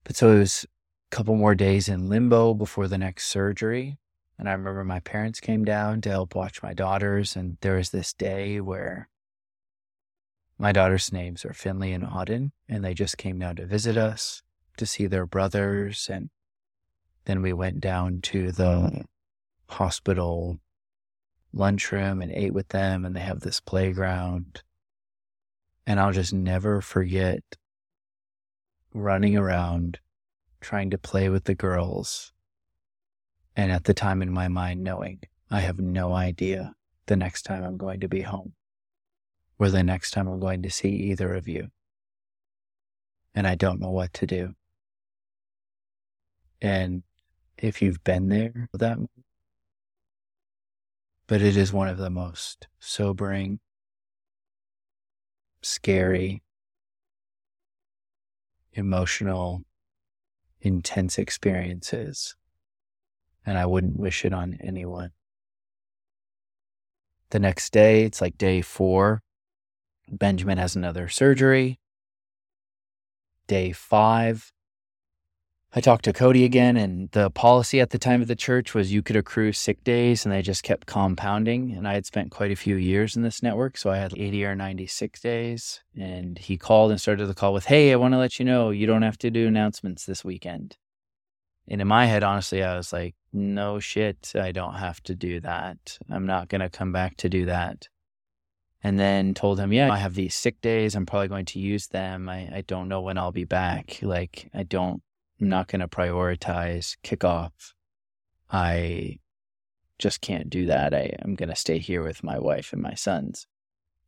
But 0.03 0.17
so 0.17 0.35
it 0.35 0.39
was 0.39 0.65
a 1.09 1.15
couple 1.15 1.37
more 1.37 1.55
days 1.55 1.87
in 1.87 2.09
limbo 2.09 2.53
before 2.53 2.89
the 2.89 2.97
next 2.97 3.27
surgery. 3.27 3.97
And 4.37 4.49
I 4.49 4.53
remember 4.53 4.83
my 4.83 4.99
parents 4.99 5.39
came 5.39 5.63
down 5.63 6.01
to 6.01 6.09
help 6.09 6.35
watch 6.35 6.63
my 6.63 6.73
daughters. 6.73 7.35
And 7.35 7.57
there 7.61 7.75
was 7.75 7.91
this 7.91 8.13
day 8.13 8.59
where 8.59 9.09
my 10.57 10.71
daughters' 10.71 11.13
names 11.13 11.45
are 11.45 11.53
Finley 11.53 11.93
and 11.93 12.03
Auden, 12.03 12.51
and 12.67 12.83
they 12.83 12.93
just 12.93 13.17
came 13.17 13.39
down 13.39 13.55
to 13.57 13.65
visit 13.65 13.97
us 13.97 14.43
to 14.77 14.85
see 14.85 15.07
their 15.07 15.25
brothers. 15.25 16.09
And 16.11 16.29
Then 17.25 17.41
we 17.41 17.53
went 17.53 17.79
down 17.79 18.21
to 18.21 18.51
the 18.51 19.05
hospital 19.69 20.59
lunchroom 21.53 22.21
and 22.21 22.31
ate 22.31 22.53
with 22.53 22.69
them, 22.69 23.05
and 23.05 23.15
they 23.15 23.21
have 23.21 23.41
this 23.41 23.59
playground. 23.59 24.63
And 25.85 25.99
I'll 25.99 26.11
just 26.11 26.33
never 26.33 26.81
forget 26.81 27.43
running 28.93 29.37
around 29.37 29.99
trying 30.61 30.89
to 30.91 30.97
play 30.97 31.29
with 31.29 31.45
the 31.45 31.55
girls. 31.55 32.32
And 33.55 33.71
at 33.71 33.83
the 33.83 33.93
time 33.93 34.21
in 34.21 34.31
my 34.31 34.47
mind, 34.47 34.83
knowing 34.83 35.21
I 35.49 35.61
have 35.61 35.79
no 35.79 36.13
idea 36.13 36.73
the 37.05 37.15
next 37.15 37.43
time 37.43 37.63
I'm 37.63 37.77
going 37.77 37.99
to 37.99 38.07
be 38.07 38.21
home 38.21 38.53
or 39.59 39.69
the 39.69 39.83
next 39.83 40.11
time 40.11 40.27
I'm 40.27 40.39
going 40.39 40.63
to 40.63 40.71
see 40.71 40.89
either 40.89 41.33
of 41.33 41.47
you. 41.47 41.69
And 43.35 43.47
I 43.47 43.55
don't 43.55 43.79
know 43.79 43.91
what 43.91 44.13
to 44.13 44.27
do. 44.27 44.53
And 46.61 47.03
if 47.57 47.81
you've 47.81 48.03
been 48.03 48.29
there, 48.29 48.69
that, 48.73 48.97
but 51.27 51.41
it 51.41 51.57
is 51.57 51.73
one 51.73 51.87
of 51.87 51.97
the 51.97 52.09
most 52.09 52.67
sobering, 52.79 53.59
scary, 55.61 56.41
emotional, 58.73 59.63
intense 60.61 61.17
experiences. 61.17 62.35
And 63.45 63.57
I 63.57 63.65
wouldn't 63.65 63.99
wish 63.99 64.25
it 64.25 64.33
on 64.33 64.57
anyone. 64.61 65.11
The 67.29 67.39
next 67.39 67.73
day, 67.73 68.03
it's 68.03 68.21
like 68.21 68.37
day 68.37 68.61
four. 68.61 69.21
Benjamin 70.09 70.57
has 70.57 70.75
another 70.75 71.09
surgery. 71.09 71.79
Day 73.47 73.71
five, 73.71 74.53
I 75.75 75.81
talked 75.81 76.05
to 76.05 76.13
Cody 76.13 76.43
again, 76.43 76.77
and 76.77 77.09
the 77.11 77.31
policy 77.31 77.81
at 77.81 77.89
the 77.89 77.97
time 77.97 78.21
of 78.21 78.27
the 78.27 78.35
church 78.35 78.75
was 78.75 78.93
you 78.93 79.01
could 79.01 79.15
accrue 79.15 79.51
sick 79.53 79.83
days, 79.83 80.23
and 80.23 80.31
they 80.31 80.43
just 80.43 80.61
kept 80.61 80.85
compounding. 80.85 81.71
And 81.71 81.87
I 81.87 81.95
had 81.95 82.05
spent 82.05 82.29
quite 82.29 82.51
a 82.51 82.55
few 82.55 82.75
years 82.75 83.15
in 83.15 83.23
this 83.23 83.41
network, 83.41 83.77
so 83.77 83.89
I 83.89 83.97
had 83.97 84.13
80 84.15 84.45
or 84.45 84.55
96 84.55 85.19
days. 85.19 85.81
And 85.99 86.37
he 86.37 86.57
called 86.57 86.91
and 86.91 87.01
started 87.01 87.25
the 87.25 87.33
call 87.33 87.53
with, 87.53 87.65
Hey, 87.65 87.91
I 87.91 87.95
want 87.95 88.13
to 88.13 88.19
let 88.19 88.37
you 88.37 88.45
know 88.45 88.69
you 88.69 88.85
don't 88.85 89.01
have 89.01 89.17
to 89.19 89.31
do 89.31 89.47
announcements 89.47 90.05
this 90.05 90.23
weekend. 90.23 90.77
And 91.67 91.81
in 91.81 91.87
my 91.87 92.05
head, 92.05 92.23
honestly, 92.23 92.63
I 92.63 92.75
was 92.75 92.91
like, 92.91 93.15
No 93.31 93.79
shit, 93.79 94.33
I 94.35 94.51
don't 94.51 94.75
have 94.75 95.01
to 95.03 95.15
do 95.15 95.39
that. 95.41 95.97
I'm 96.09 96.25
not 96.25 96.49
going 96.49 96.61
to 96.61 96.69
come 96.69 96.91
back 96.91 97.17
to 97.17 97.29
do 97.29 97.45
that. 97.45 97.87
And 98.85 98.99
then 98.99 99.33
told 99.33 99.59
him, 99.59 99.71
Yeah, 99.71 99.91
I 99.91 99.97
have 99.97 100.15
these 100.15 100.35
sick 100.35 100.61
days. 100.61 100.95
I'm 100.95 101.05
probably 101.05 101.29
going 101.29 101.45
to 101.45 101.59
use 101.59 101.87
them. 101.87 102.27
I, 102.29 102.49
I 102.53 102.63
don't 102.67 102.89
know 102.89 103.01
when 103.01 103.17
I'll 103.17 103.31
be 103.31 103.45
back. 103.45 103.99
Like, 104.01 104.49
I 104.53 104.63
don't 104.63 105.01
I'm 105.43 105.49
not 105.49 105.67
going 105.67 105.81
to 105.81 105.89
prioritize 105.89 106.95
kickoff. 107.03 107.73
I 108.49 109.19
just 109.99 110.21
can't 110.21 110.49
do 110.49 110.65
that. 110.67 110.93
I, 110.93 111.15
am 111.23 111.35
going 111.35 111.49
to 111.49 111.55
stay 111.55 111.79
here 111.79 112.01
with 112.01 112.23
my 112.23 112.39
wife 112.39 112.71
and 112.71 112.81
my 112.81 112.93
sons. 112.93 113.45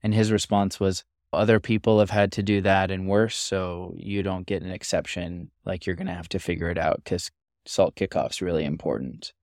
And 0.01 0.13
his 0.13 0.31
response 0.31 0.79
was, 0.79 1.03
Other 1.33 1.59
people 1.59 1.99
have 1.99 2.11
had 2.11 2.31
to 2.33 2.43
do 2.43 2.61
that 2.61 2.89
and 2.89 3.09
worse, 3.09 3.35
so 3.35 3.95
you 3.97 4.23
don't 4.23 4.47
get 4.47 4.61
an 4.61 4.71
exception. 4.71 5.51
Like 5.65 5.85
you're 5.85 5.97
going 5.97 6.07
to 6.07 6.13
have 6.13 6.29
to 6.29 6.39
figure 6.39 6.69
it 6.69 6.77
out 6.77 7.03
because 7.03 7.31
salt 7.65 7.95
kickoff's 7.95 8.41
really 8.41 8.63
important. 8.63 9.33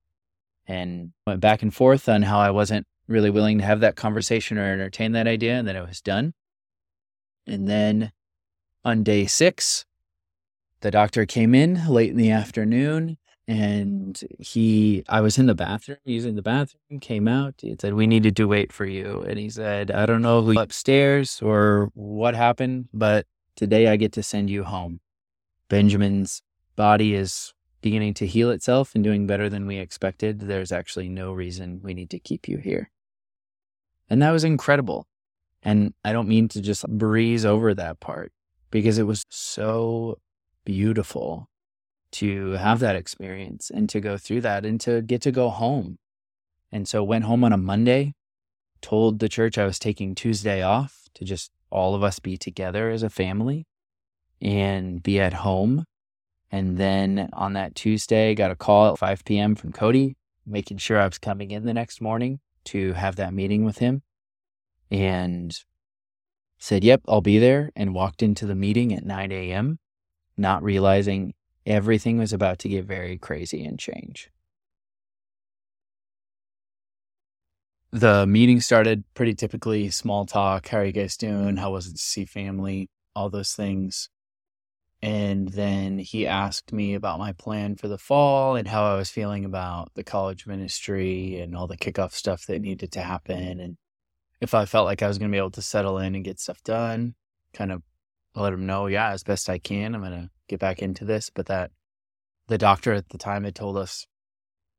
And 0.66 1.12
went 1.26 1.40
back 1.40 1.62
and 1.62 1.74
forth 1.74 2.08
on 2.08 2.22
how 2.22 2.38
I 2.38 2.50
wasn't 2.50 2.86
really 3.08 3.30
willing 3.30 3.58
to 3.58 3.64
have 3.64 3.80
that 3.80 3.96
conversation 3.96 4.58
or 4.58 4.72
entertain 4.72 5.12
that 5.12 5.26
idea, 5.26 5.54
and 5.54 5.66
then 5.66 5.76
it 5.76 5.86
was 5.86 6.00
done. 6.00 6.34
And 7.46 7.68
then 7.68 8.12
on 8.84 9.02
day 9.02 9.26
six, 9.26 9.84
the 10.80 10.90
doctor 10.90 11.26
came 11.26 11.54
in 11.54 11.88
late 11.88 12.10
in 12.10 12.16
the 12.16 12.30
afternoon 12.30 13.18
and 13.48 14.20
he 14.38 15.02
i 15.08 15.20
was 15.20 15.36
in 15.36 15.46
the 15.46 15.54
bathroom 15.54 15.98
using 16.04 16.36
the 16.36 16.42
bathroom 16.42 17.00
came 17.00 17.26
out 17.26 17.54
he 17.58 17.74
said 17.80 17.92
we 17.94 18.06
needed 18.06 18.36
to 18.36 18.46
wait 18.46 18.72
for 18.72 18.84
you 18.84 19.24
and 19.28 19.38
he 19.38 19.50
said 19.50 19.90
i 19.90 20.06
don't 20.06 20.22
know 20.22 20.42
who 20.42 20.58
upstairs 20.58 21.42
or 21.42 21.90
what 21.94 22.36
happened 22.36 22.88
but 22.94 23.26
today 23.56 23.88
i 23.88 23.96
get 23.96 24.12
to 24.12 24.22
send 24.22 24.48
you 24.48 24.62
home 24.62 25.00
benjamin's 25.68 26.40
body 26.76 27.14
is 27.14 27.52
beginning 27.82 28.14
to 28.14 28.26
heal 28.26 28.50
itself 28.50 28.94
and 28.94 29.04
doing 29.04 29.26
better 29.26 29.48
than 29.48 29.66
we 29.66 29.76
expected 29.76 30.40
there's 30.40 30.72
actually 30.72 31.08
no 31.08 31.32
reason 31.32 31.80
we 31.82 31.94
need 31.94 32.10
to 32.10 32.18
keep 32.18 32.48
you 32.48 32.56
here 32.56 32.90
and 34.08 34.22
that 34.22 34.30
was 34.30 34.44
incredible 34.44 35.06
and 35.62 35.92
i 36.04 36.12
don't 36.12 36.28
mean 36.28 36.48
to 36.48 36.60
just 36.60 36.86
breeze 36.88 37.44
over 37.44 37.74
that 37.74 38.00
part 38.00 38.32
because 38.70 38.98
it 38.98 39.06
was 39.06 39.24
so 39.28 40.18
beautiful 40.64 41.48
to 42.12 42.52
have 42.52 42.80
that 42.80 42.96
experience 42.96 43.70
and 43.70 43.88
to 43.88 44.00
go 44.00 44.16
through 44.16 44.42
that 44.42 44.64
and 44.64 44.80
to 44.80 45.02
get 45.02 45.22
to 45.22 45.32
go 45.32 45.48
home. 45.50 45.98
And 46.70 46.86
so 46.86 47.02
went 47.02 47.24
home 47.24 47.42
on 47.44 47.52
a 47.52 47.58
Monday, 47.58 48.14
told 48.80 49.18
the 49.18 49.28
church 49.28 49.58
I 49.58 49.64
was 49.64 49.78
taking 49.78 50.14
Tuesday 50.14 50.62
off 50.62 51.08
to 51.14 51.24
just 51.24 51.50
all 51.70 51.94
of 51.94 52.02
us 52.02 52.18
be 52.18 52.36
together 52.36 52.90
as 52.90 53.02
a 53.02 53.10
family 53.10 53.66
and 54.40 55.02
be 55.02 55.20
at 55.20 55.32
home. 55.32 55.84
And 56.52 56.76
then 56.76 57.30
on 57.32 57.54
that 57.54 57.74
Tuesday, 57.74 58.34
got 58.34 58.50
a 58.50 58.56
call 58.56 58.92
at 58.92 58.98
5 58.98 59.24
p.m. 59.24 59.54
from 59.54 59.72
Cody, 59.72 60.16
making 60.46 60.76
sure 60.76 61.00
I 61.00 61.06
was 61.06 61.18
coming 61.18 61.50
in 61.50 61.64
the 61.64 61.74
next 61.74 62.00
morning 62.00 62.40
to 62.64 62.92
have 62.92 63.16
that 63.16 63.32
meeting 63.34 63.64
with 63.64 63.78
him. 63.78 64.02
And 64.90 65.56
said, 66.58 66.84
Yep, 66.84 67.02
I'll 67.08 67.22
be 67.22 67.38
there. 67.38 67.70
And 67.74 67.94
walked 67.94 68.22
into 68.22 68.46
the 68.46 68.54
meeting 68.54 68.92
at 68.92 69.04
9 69.04 69.32
a.m 69.32 69.78
not 70.36 70.62
realizing 70.62 71.34
everything 71.66 72.18
was 72.18 72.32
about 72.32 72.58
to 72.60 72.68
get 72.68 72.84
very 72.84 73.18
crazy 73.18 73.64
and 73.64 73.78
change. 73.78 74.30
The 77.92 78.26
meeting 78.26 78.60
started 78.60 79.04
pretty 79.14 79.34
typically 79.34 79.90
small 79.90 80.24
talk. 80.24 80.68
How 80.68 80.78
are 80.78 80.84
you 80.84 80.92
guys 80.92 81.16
doing? 81.16 81.58
How 81.58 81.72
was 81.72 81.86
it 81.86 81.92
to 81.92 81.98
see 81.98 82.24
family? 82.24 82.88
All 83.14 83.28
those 83.28 83.52
things. 83.52 84.08
And 85.02 85.48
then 85.48 85.98
he 85.98 86.28
asked 86.28 86.72
me 86.72 86.94
about 86.94 87.18
my 87.18 87.32
plan 87.32 87.74
for 87.74 87.88
the 87.88 87.98
fall 87.98 88.54
and 88.54 88.68
how 88.68 88.84
I 88.84 88.96
was 88.96 89.10
feeling 89.10 89.44
about 89.44 89.90
the 89.94 90.04
college 90.04 90.46
ministry 90.46 91.40
and 91.40 91.56
all 91.56 91.66
the 91.66 91.76
kickoff 91.76 92.12
stuff 92.12 92.46
that 92.46 92.62
needed 92.62 92.92
to 92.92 93.02
happen. 93.02 93.58
And 93.58 93.76
if 94.40 94.54
I 94.54 94.64
felt 94.64 94.86
like 94.86 95.02
I 95.02 95.08
was 95.08 95.18
going 95.18 95.28
to 95.30 95.34
be 95.34 95.38
able 95.38 95.50
to 95.52 95.62
settle 95.62 95.98
in 95.98 96.14
and 96.14 96.24
get 96.24 96.38
stuff 96.38 96.62
done, 96.62 97.16
kind 97.52 97.72
of 97.72 97.82
let 98.36 98.52
him 98.52 98.64
know, 98.64 98.86
yeah, 98.86 99.10
as 99.10 99.24
best 99.24 99.50
I 99.50 99.58
can, 99.58 99.96
I'm 99.96 100.02
going 100.02 100.12
to 100.12 100.30
get 100.48 100.60
back 100.60 100.80
into 100.80 101.04
this. 101.04 101.30
But 101.30 101.46
that 101.46 101.72
the 102.46 102.58
doctor 102.58 102.92
at 102.92 103.08
the 103.08 103.18
time 103.18 103.42
had 103.42 103.56
told 103.56 103.76
us, 103.76 104.06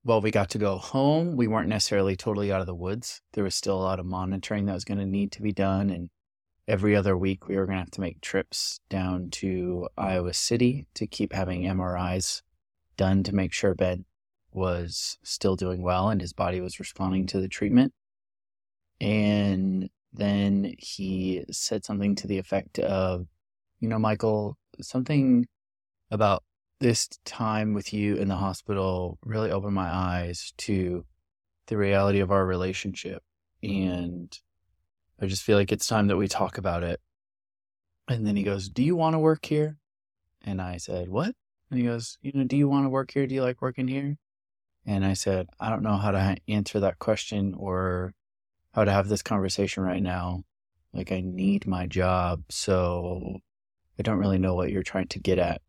well, 0.05 0.21
we 0.21 0.31
got 0.31 0.49
to 0.51 0.57
go 0.57 0.77
home. 0.77 1.35
We 1.35 1.47
weren't 1.47 1.69
necessarily 1.69 2.15
totally 2.15 2.51
out 2.51 2.61
of 2.61 2.67
the 2.67 2.75
woods. 2.75 3.21
There 3.33 3.43
was 3.43 3.55
still 3.55 3.77
a 3.77 3.83
lot 3.83 3.99
of 3.99 4.05
monitoring 4.05 4.65
that 4.65 4.73
was 4.73 4.85
going 4.85 4.99
to 4.99 5.05
need 5.05 5.33
to 5.33 5.41
be 5.41 5.51
done. 5.51 5.89
And 5.89 6.09
every 6.67 6.95
other 6.95 7.17
week, 7.17 7.47
we 7.47 7.55
were 7.55 7.65
going 7.65 7.77
to 7.77 7.83
have 7.83 7.91
to 7.91 8.01
make 8.01 8.21
trips 8.21 8.79
down 8.89 9.29
to 9.31 9.87
Iowa 9.97 10.33
City 10.33 10.87
to 10.95 11.07
keep 11.07 11.33
having 11.33 11.63
MRIs 11.63 12.41
done 12.97 13.23
to 13.23 13.35
make 13.35 13.53
sure 13.53 13.73
Ben 13.73 14.05
was 14.51 15.17
still 15.23 15.55
doing 15.55 15.81
well 15.81 16.09
and 16.09 16.21
his 16.21 16.33
body 16.33 16.61
was 16.61 16.79
responding 16.79 17.25
to 17.27 17.41
the 17.41 17.47
treatment. 17.47 17.93
And 19.01 19.89
then 20.13 20.75
he 20.77 21.43
said 21.51 21.83
something 21.83 22.15
to 22.15 22.27
the 22.27 22.37
effect 22.37 22.79
of, 22.79 23.27
you 23.79 23.89
know, 23.89 23.99
Michael, 23.99 24.57
something 24.79 25.47
about 26.11 26.43
this 26.79 27.09
time 27.25 27.73
with 27.73 27.93
you 27.93 28.15
in 28.15 28.27
the 28.27 28.35
hospital 28.35 29.17
really 29.25 29.51
opened 29.51 29.73
my 29.73 29.93
eyes 29.93 30.53
to 30.57 31.05
the 31.67 31.77
reality 31.77 32.19
of 32.19 32.31
our 32.31 32.45
relationship. 32.45 33.23
And 33.63 34.37
I 35.23 35.27
just 35.27 35.43
feel 35.43 35.57
like 35.57 35.71
it's 35.71 35.87
time 35.87 36.07
that 36.07 36.17
we 36.17 36.27
talk 36.27 36.57
about 36.57 36.83
it. 36.83 36.99
And 38.09 38.27
then 38.27 38.35
he 38.35 38.43
goes, 38.43 38.67
Do 38.67 38.83
you 38.83 38.97
want 38.97 39.13
to 39.13 39.19
work 39.19 39.45
here? 39.45 39.77
And 40.43 40.61
I 40.61 40.75
said, 40.75 41.07
What? 41.07 41.33
And 41.71 41.79
he 41.79 41.85
goes, 41.85 42.17
You 42.21 42.33
know, 42.33 42.43
do 42.43 42.57
you 42.57 42.67
want 42.67 42.85
to 42.85 42.89
work 42.89 43.11
here? 43.11 43.25
Do 43.25 43.33
you 43.33 43.41
like 43.41 43.61
working 43.61 43.87
here? 43.87 44.17
And 44.85 45.05
I 45.05 45.13
said, 45.13 45.47
I 45.61 45.69
don't 45.69 45.81
know 45.81 45.95
how 45.95 46.11
to 46.11 46.35
answer 46.49 46.81
that 46.81 46.99
question 46.99 47.55
or 47.57 48.13
how 48.73 48.83
to 48.83 48.91
have 48.91 49.07
this 49.07 49.21
conversation 49.21 49.83
right 49.83 50.03
now. 50.03 50.43
Like, 50.91 51.13
I 51.13 51.21
need 51.21 51.65
my 51.65 51.87
job. 51.87 52.43
So 52.49 53.37
I 53.97 54.03
don't 54.03 54.19
really 54.19 54.39
know 54.39 54.55
what 54.55 54.71
you're 54.71 54.83
trying 54.83 55.07
to 55.07 55.19
get 55.19 55.39
at. 55.39 55.61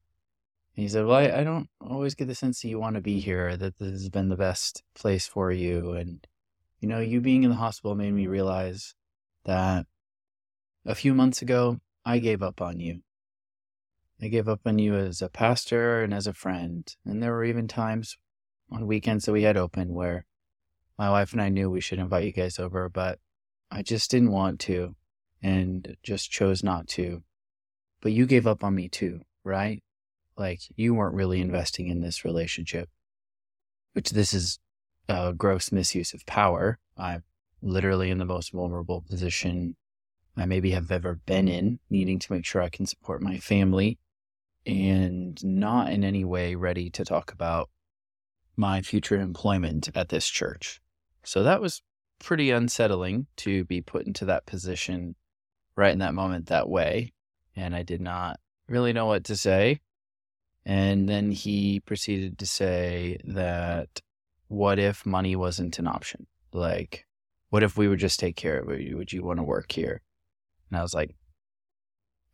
And 0.75 0.83
he 0.83 0.89
said, 0.89 1.07
Well, 1.07 1.19
I, 1.19 1.31
I 1.31 1.45
don't 1.45 1.69
always 1.81 2.17
get 2.17 2.27
the 2.27 2.35
sense 2.35 2.61
that 2.61 2.69
you 2.69 2.81
want 2.81 2.97
to 2.97 3.01
be 3.01 3.21
here, 3.21 3.57
that 3.57 3.79
this 3.79 3.93
has 3.93 4.09
been 4.09 4.31
the 4.31 4.37
best 4.37 4.83
place 4.97 5.29
for 5.29 5.53
you. 5.53 5.93
And, 5.93 6.27
you 6.81 6.89
know, 6.89 6.99
you 6.99 7.21
being 7.21 7.45
in 7.45 7.51
the 7.51 7.57
hospital 7.57 7.95
made 7.95 8.13
me 8.13 8.27
realize 8.27 8.97
that 9.45 9.87
a 10.85 10.95
few 10.95 11.15
months 11.15 11.43
ago, 11.43 11.81
I 12.05 12.19
gave 12.19 12.43
up 12.43 12.61
on 12.61 12.81
you. 12.81 13.03
I 14.21 14.29
gave 14.29 14.49
up 14.49 14.61
on 14.67 14.79
you 14.79 14.95
as 14.95 15.23
a 15.23 15.29
pastor 15.29 16.03
and 16.03 16.15
as 16.15 16.27
a 16.27 16.35
friend. 16.35 16.95
And 17.05 17.23
there 17.23 17.33
were 17.33 17.45
even 17.45 17.69
times 17.69 18.17
on 18.71 18.87
weekends 18.87 19.25
that 19.25 19.33
we 19.33 19.43
had 19.43 19.57
open 19.57 19.93
where 19.95 20.25
my 20.99 21.11
wife 21.11 21.33
and 21.33 21.43
I 21.43 21.49
knew 21.49 21.71
we 21.71 21.81
should 21.81 21.99
invite 21.99 22.25
you 22.25 22.33
guys 22.33 22.59
over, 22.59 22.89
but 22.89 23.19
I 23.71 23.83
just 23.83 24.11
didn't 24.11 24.31
want 24.33 24.61
to 24.61 24.95
and 25.43 25.97
just 26.03 26.31
chose 26.31 26.63
not 26.63 26.89
to 26.89 27.23
but 28.05 28.13
you 28.13 28.27
gave 28.27 28.47
up 28.47 28.63
on 28.63 28.75
me 28.75 28.87
too, 28.87 29.23
right? 29.45 29.83
Like 30.37 30.61
you 30.77 30.95
weren't 30.95 31.15
really 31.15 31.41
investing 31.41 31.89
in 31.89 32.03
this 32.03 32.25
relationship. 32.25 32.91
which 33.95 34.11
this 34.11 34.35
is 34.35 34.59
a 35.09 35.33
gross 35.33 35.73
misuse 35.73 36.13
of 36.13 36.27
power. 36.27 36.79
I'm 36.99 37.23
literally 37.65 38.11
in 38.11 38.19
the 38.19 38.25
most 38.25 38.53
vulnerable 38.53 39.01
position 39.09 39.77
I 40.37 40.47
maybe 40.47 40.73
have 40.73 40.91
ever 40.91 41.15
been 41.27 41.49
in, 41.49 41.79
needing 41.91 42.19
to 42.19 42.33
make 42.33 42.45
sure 42.45 42.61
I 42.61 42.69
can 42.69 42.87
support 42.87 43.23
my 43.23 43.39
family 43.39 43.99
and 44.67 45.43
not 45.45 45.93
in 45.93 46.05
any 46.05 46.25
way 46.25 46.55
ready 46.55 46.91
to 46.91 47.05
talk 47.05 47.33
about 47.33 47.71
my 48.57 48.83
future 48.83 49.21
employment 49.21 49.89
at 49.95 50.09
this 50.09 50.27
church. 50.27 50.81
So 51.23 51.43
that 51.43 51.61
was 51.61 51.83
pretty 52.19 52.51
unsettling 52.51 53.27
to 53.37 53.65
be 53.65 53.81
put 53.81 54.07
into 54.07 54.25
that 54.27 54.47
position 54.47 55.15
right 55.77 55.93
in 55.93 55.99
that 55.99 56.15
moment 56.15 56.47
that 56.47 56.69
way. 56.69 57.13
And 57.57 57.75
I 57.75 57.83
did 57.83 58.01
not 58.01 58.41
really 58.69 58.93
know 58.93 59.07
what 59.07 59.25
to 59.25 59.37
say. 59.37 59.81
And 60.65 61.09
then 61.09 61.31
he 61.31 61.81
proceeded 61.81 62.39
to 62.39 62.47
say 62.47 63.19
that 63.25 64.01
what 64.49 64.79
if 64.79 65.05
money 65.05 65.37
wasn't 65.37 65.79
an 65.79 65.87
option? 65.87 66.27
Like, 66.53 67.07
what 67.55 67.63
if 67.63 67.77
we 67.77 67.87
would 67.87 68.01
just 68.01 68.19
take 68.19 68.35
care 68.35 68.59
of 68.59 68.69
it? 68.69 68.97
Would 68.97 69.13
you 69.13 69.23
want 69.23 69.39
to 69.39 69.45
work 69.45 69.71
here? 69.71 70.03
And 70.69 70.77
I 70.77 70.83
was 70.83 70.93
like, 70.93 71.15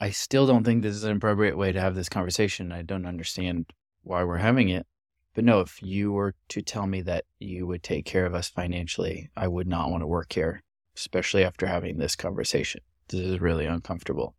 I 0.00 0.08
still 0.08 0.46
don't 0.46 0.64
think 0.64 0.82
this 0.82 0.96
is 0.96 1.04
an 1.04 1.14
appropriate 1.14 1.58
way 1.58 1.72
to 1.72 1.80
have 1.80 1.94
this 1.94 2.08
conversation. 2.08 2.72
I 2.72 2.80
don't 2.80 3.04
understand 3.04 3.66
why 4.02 4.24
we're 4.24 4.38
having 4.38 4.70
it. 4.70 4.86
But 5.34 5.44
no, 5.44 5.60
if 5.60 5.82
you 5.82 6.10
were 6.10 6.36
to 6.48 6.62
tell 6.62 6.86
me 6.86 7.02
that 7.02 7.26
you 7.38 7.66
would 7.66 7.82
take 7.82 8.06
care 8.06 8.24
of 8.24 8.34
us 8.34 8.48
financially, 8.48 9.28
I 9.36 9.46
would 9.46 9.66
not 9.66 9.90
want 9.90 10.00
to 10.00 10.06
work 10.06 10.32
here, 10.32 10.62
especially 10.96 11.44
after 11.44 11.66
having 11.66 11.98
this 11.98 12.16
conversation. 12.16 12.80
This 13.08 13.20
is 13.20 13.42
really 13.42 13.66
uncomfortable. 13.66 14.34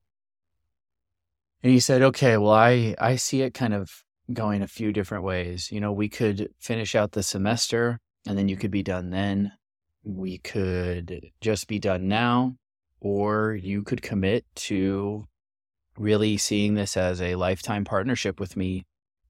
And 1.61 1.71
he 1.71 1.79
said, 1.79 2.01
okay, 2.01 2.37
well, 2.37 2.53
I, 2.53 2.95
I 2.97 3.17
see 3.17 3.43
it 3.43 3.53
kind 3.53 3.75
of 3.75 4.03
going 4.33 4.63
a 4.63 4.67
few 4.67 4.91
different 4.91 5.25
ways. 5.25 5.71
You 5.71 5.79
know, 5.79 5.91
we 5.91 6.09
could 6.09 6.49
finish 6.57 6.95
out 6.95 7.11
the 7.11 7.21
semester 7.21 7.99
and 8.25 8.35
then 8.35 8.49
you 8.49 8.57
could 8.57 8.71
be 8.71 8.81
done 8.81 9.11
then. 9.11 9.51
We 10.03 10.39
could 10.39 11.31
just 11.41 11.67
be 11.67 11.79
done 11.79 12.07
now, 12.07 12.55
or 12.99 13.53
you 13.53 13.83
could 13.83 14.01
commit 14.01 14.45
to 14.55 15.27
really 15.97 16.37
seeing 16.37 16.73
this 16.73 16.97
as 16.97 17.21
a 17.21 17.35
lifetime 17.35 17.83
partnership 17.83 18.39
with 18.39 18.55
me 18.55 18.85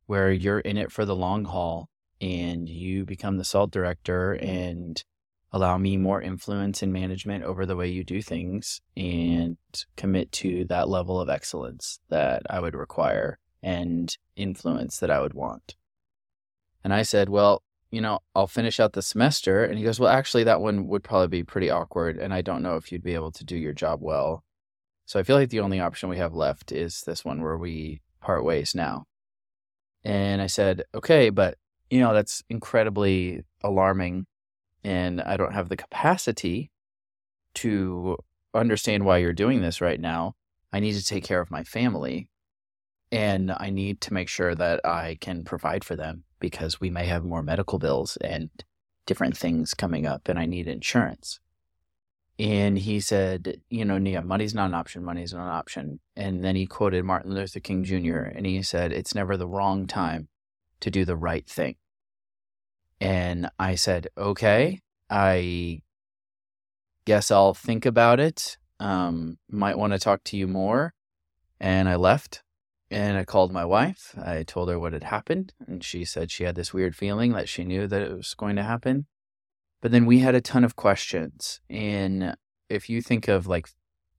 where 0.06 0.32
you're 0.32 0.60
in 0.60 0.78
it 0.78 0.92
for 0.92 1.06
the 1.06 1.16
long 1.16 1.46
haul 1.46 1.90
and 2.20 2.70
you 2.70 3.06
become 3.06 3.38
the 3.38 3.44
SALT 3.44 3.72
director 3.72 4.34
and 4.34 5.04
allow 5.52 5.78
me 5.78 5.98
more 5.98 6.22
influence 6.22 6.82
and 6.82 6.94
management 6.94 7.44
over 7.44 7.66
the 7.66 7.76
way 7.76 7.88
you 7.88 8.04
do 8.04 8.22
things 8.22 8.82
and 8.96 9.58
commit 9.98 10.32
to 10.32 10.66
that 10.66 10.88
level 10.88 11.20
of 11.20 11.30
excellence 11.30 12.00
that 12.10 12.44
I 12.50 12.60
would 12.60 12.76
require 12.76 13.40
and 13.62 14.16
influence 14.36 15.00
that 15.00 15.12
I 15.12 15.20
would 15.20 15.34
want. 15.34 15.76
And 16.84 16.94
I 16.94 17.04
said, 17.04 17.30
Well, 17.30 17.64
you 17.92 18.00
know, 18.00 18.20
I'll 18.34 18.48
finish 18.48 18.80
out 18.80 18.94
the 18.94 19.02
semester. 19.02 19.64
And 19.66 19.78
he 19.78 19.84
goes, 19.84 20.00
Well, 20.00 20.10
actually, 20.10 20.46
that 20.46 20.62
one 20.62 20.88
would 20.88 21.04
probably 21.04 21.28
be 21.28 21.44
pretty 21.44 21.70
awkward. 21.70 22.18
And 22.18 22.34
I 22.34 22.42
don't 22.42 22.64
know 22.64 22.78
if 22.78 22.92
you'd 22.92 23.04
be 23.04 23.14
able 23.14 23.32
to 23.34 23.44
do 23.44 23.58
your 23.58 23.74
job 23.74 24.00
well. 24.02 24.44
So 25.06 25.20
I 25.20 25.24
feel 25.24 25.36
like 25.36 25.50
the 25.50 25.60
only 25.60 25.80
option 25.80 26.10
we 26.10 26.18
have 26.18 26.34
left 26.34 26.72
is 26.72 27.02
this 27.02 27.26
one 27.26 27.42
where 27.42 27.58
we 27.58 28.02
part 28.22 28.46
ways 28.46 28.74
now. 28.74 29.06
And 30.06 30.42
I 30.42 30.48
said, 30.48 30.84
okay, 30.96 31.30
but 31.30 31.58
you 31.90 32.00
know, 32.00 32.14
that's 32.14 32.42
incredibly 32.50 33.44
alarming. 33.62 34.26
And 34.84 35.22
I 35.22 35.36
don't 35.36 35.54
have 35.54 35.68
the 35.68 35.78
capacity 35.78 36.72
to 37.56 38.18
understand 38.54 39.06
why 39.06 39.18
you're 39.18 39.34
doing 39.34 39.62
this 39.62 39.82
right 39.82 40.00
now. 40.00 40.36
I 40.72 40.80
need 40.80 40.94
to 40.94 41.04
take 41.04 41.26
care 41.26 41.42
of 41.42 41.52
my 41.52 41.66
family. 41.66 42.30
And 43.12 43.52
I 43.52 43.70
need 43.70 44.00
to 44.02 44.14
make 44.14 44.30
sure 44.30 44.56
that 44.56 44.86
I 44.86 45.18
can 45.20 45.44
provide 45.44 45.84
for 45.84 45.98
them 45.98 46.24
because 46.42 46.82
we 46.82 46.90
may 46.90 47.06
have 47.06 47.24
more 47.24 47.42
medical 47.42 47.80
bills 47.80 48.18
and 48.18 48.50
different 49.06 49.38
things 49.38 49.74
coming 49.74 50.06
up, 50.06 50.28
and 50.28 50.38
I 50.38 50.46
need 50.46 50.68
insurance. 50.68 51.40
And 52.42 52.80
he 52.80 53.00
said, 53.00 53.62
you 53.70 53.86
know, 53.86 54.00
Nia, 54.00 54.24
money's 54.24 54.56
not 54.56 54.66
an 54.66 54.74
option. 54.74 55.04
Money's 55.04 55.34
not 55.34 55.44
an 55.44 55.54
option. 55.54 56.00
And 56.16 56.44
then 56.44 56.56
he 56.56 56.66
quoted 56.66 57.06
Martin 57.06 57.36
Luther 57.36 57.60
King 57.60 57.84
Jr. 57.84 58.18
and 58.18 58.48
he 58.48 58.64
said, 58.64 58.92
it's 58.92 59.14
never 59.14 59.38
the 59.38 59.48
wrong 59.48 59.86
time 59.86 60.28
to 60.80 60.90
do 60.90 61.06
the 61.06 61.16
right 61.16 61.48
thing. 61.48 61.76
And 63.00 63.50
I 63.60 63.76
said, 63.76 64.08
okay, 64.18 64.82
I 65.08 65.82
guess 67.06 67.30
I'll 67.30 67.54
think 67.54 67.86
about 67.86 68.20
it. 68.20 68.58
Um, 68.80 69.38
might 69.48 69.78
want 69.78 69.94
to 69.94 70.00
talk 70.00 70.24
to 70.26 70.38
you 70.38 70.48
more. 70.48 70.96
And 71.60 71.88
I 71.88 71.96
left 71.96 72.42
and 72.92 73.18
I 73.18 73.24
called 73.24 73.54
my 73.54 73.64
wife. 73.64 74.14
I 74.22 74.44
told 74.44 74.68
her 74.68 74.78
what 74.78 74.92
had 74.92 75.06
happened. 75.06 75.54
And 75.66 75.82
she 75.82 76.04
said 76.04 76.30
she 76.30 76.44
had 76.44 76.56
this 76.56 76.74
weird 76.74 76.94
feeling 76.94 77.32
that 77.32 77.48
she 77.48 77.64
knew 77.64 77.88
that 77.88 78.02
it 78.02 78.16
was 78.16 78.34
going 78.34 78.58
to 78.58 78.64
happen. 78.64 79.06
But 79.82 79.92
then 79.92 80.06
we 80.06 80.20
had 80.20 80.36
a 80.36 80.42
ton 80.42 80.66
of 80.66 80.76
questions. 80.76 81.62
And 81.70 82.36
if 82.70 82.90
you 82.90 83.02
think 83.02 83.30
of 83.30 83.48
like 83.48 83.70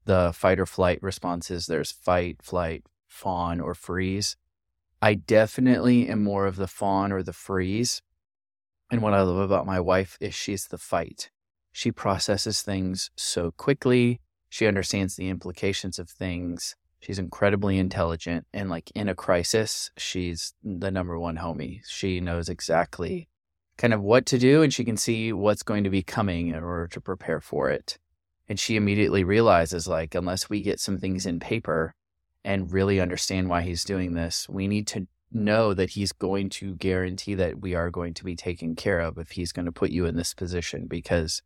the 0.06 0.32
fight 0.34 0.58
or 0.58 0.64
flight 0.64 1.00
responses, 1.02 1.66
there's 1.66 1.92
fight, 1.92 2.42
flight, 2.42 2.84
fawn, 3.06 3.60
or 3.60 3.74
freeze. 3.74 4.36
I 5.02 5.14
definitely 5.14 6.08
am 6.08 6.24
more 6.24 6.46
of 6.46 6.56
the 6.56 6.66
fawn 6.66 7.12
or 7.12 7.22
the 7.22 7.34
freeze. 7.34 8.00
And 8.90 9.02
what 9.02 9.12
I 9.12 9.20
love 9.20 9.36
about 9.36 9.66
my 9.66 9.80
wife 9.80 10.16
is 10.18 10.34
she's 10.34 10.66
the 10.68 10.78
fight. 10.78 11.30
She 11.72 11.92
processes 11.92 12.62
things 12.62 13.10
so 13.16 13.50
quickly. 13.50 14.20
She 14.48 14.66
understands 14.66 15.16
the 15.16 15.28
implications 15.28 15.98
of 15.98 16.08
things. 16.08 16.74
She's 17.02 17.18
incredibly 17.18 17.78
intelligent. 17.78 18.46
And 18.54 18.70
like 18.70 18.90
in 18.94 19.08
a 19.08 19.14
crisis, 19.14 19.90
she's 19.96 20.54
the 20.62 20.90
number 20.90 21.18
one 21.18 21.36
homie. 21.36 21.80
She 21.86 22.20
knows 22.20 22.48
exactly 22.48 23.28
kind 23.76 23.92
of 23.92 24.00
what 24.00 24.26
to 24.26 24.38
do 24.38 24.62
and 24.62 24.72
she 24.72 24.84
can 24.84 24.96
see 24.96 25.32
what's 25.32 25.64
going 25.64 25.82
to 25.82 25.90
be 25.90 26.02
coming 26.02 26.48
in 26.48 26.62
order 26.62 26.86
to 26.86 27.00
prepare 27.00 27.40
for 27.40 27.70
it. 27.70 27.98
And 28.48 28.58
she 28.60 28.76
immediately 28.76 29.24
realizes 29.24 29.88
like 29.88 30.14
unless 30.14 30.48
we 30.48 30.62
get 30.62 30.78
some 30.78 30.98
things 30.98 31.26
in 31.26 31.40
paper 31.40 31.94
and 32.44 32.72
really 32.72 33.00
understand 33.00 33.48
why 33.48 33.62
he's 33.62 33.82
doing 33.82 34.14
this, 34.14 34.48
we 34.48 34.68
need 34.68 34.86
to 34.88 35.08
know 35.32 35.74
that 35.74 35.90
he's 35.90 36.12
going 36.12 36.50
to 36.50 36.76
guarantee 36.76 37.34
that 37.34 37.60
we 37.60 37.74
are 37.74 37.90
going 37.90 38.14
to 38.14 38.24
be 38.24 38.36
taken 38.36 38.76
care 38.76 39.00
of 39.00 39.18
if 39.18 39.32
he's 39.32 39.52
going 39.52 39.66
to 39.66 39.72
put 39.72 39.90
you 39.90 40.04
in 40.06 40.16
this 40.16 40.34
position 40.34 40.86
because 40.86 41.42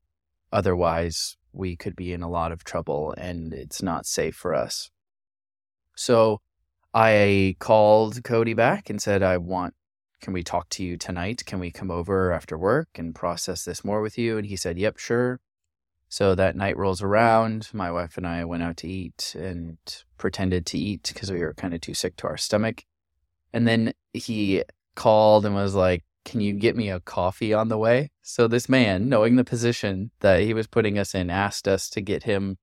otherwise 0.52 1.38
we 1.52 1.76
could 1.76 1.96
be 1.96 2.12
in 2.12 2.22
a 2.22 2.28
lot 2.28 2.52
of 2.52 2.64
trouble 2.64 3.14
and 3.16 3.54
it's 3.54 3.82
not 3.82 4.04
safe 4.04 4.36
for 4.36 4.54
us. 4.54 4.90
So 5.96 6.40
I 6.94 7.56
called 7.58 8.22
Cody 8.22 8.54
back 8.54 8.88
and 8.88 9.02
said, 9.02 9.22
I 9.22 9.38
want 9.38 9.74
can 10.20 10.32
we 10.32 10.42
talk 10.42 10.68
to 10.70 10.82
you 10.82 10.96
tonight? 10.96 11.44
Can 11.46 11.60
we 11.60 11.70
come 11.70 11.90
over 11.90 12.32
after 12.32 12.56
work 12.56 12.88
and 12.94 13.14
process 13.14 13.64
this 13.64 13.84
more 13.84 14.00
with 14.00 14.16
you? 14.16 14.38
And 14.38 14.46
he 14.46 14.56
said, 14.56 14.78
Yep, 14.78 14.98
sure. 14.98 15.40
So 16.08 16.34
that 16.34 16.56
night 16.56 16.76
rolls 16.76 17.02
around. 17.02 17.68
My 17.72 17.90
wife 17.90 18.16
and 18.16 18.26
I 18.26 18.44
went 18.44 18.62
out 18.62 18.76
to 18.78 18.88
eat 18.88 19.34
and 19.38 19.78
pretended 20.18 20.64
to 20.66 20.78
eat 20.78 21.10
because 21.12 21.30
we 21.30 21.40
were 21.40 21.54
kind 21.54 21.74
of 21.74 21.80
too 21.80 21.94
sick 21.94 22.16
to 22.16 22.28
our 22.28 22.36
stomach. 22.36 22.84
And 23.52 23.66
then 23.66 23.92
he 24.12 24.62
called 24.94 25.44
and 25.44 25.54
was 25.54 25.74
like, 25.74 26.04
Can 26.24 26.40
you 26.40 26.54
get 26.54 26.76
me 26.76 26.88
a 26.90 27.00
coffee 27.00 27.52
on 27.52 27.68
the 27.68 27.78
way? 27.78 28.10
So 28.22 28.48
this 28.48 28.68
man, 28.68 29.08
knowing 29.08 29.36
the 29.36 29.44
position 29.44 30.10
that 30.20 30.40
he 30.40 30.54
was 30.54 30.66
putting 30.66 30.98
us 30.98 31.14
in, 31.14 31.30
asked 31.30 31.68
us 31.68 31.90
to 31.90 32.00
get 32.00 32.22
him 32.22 32.56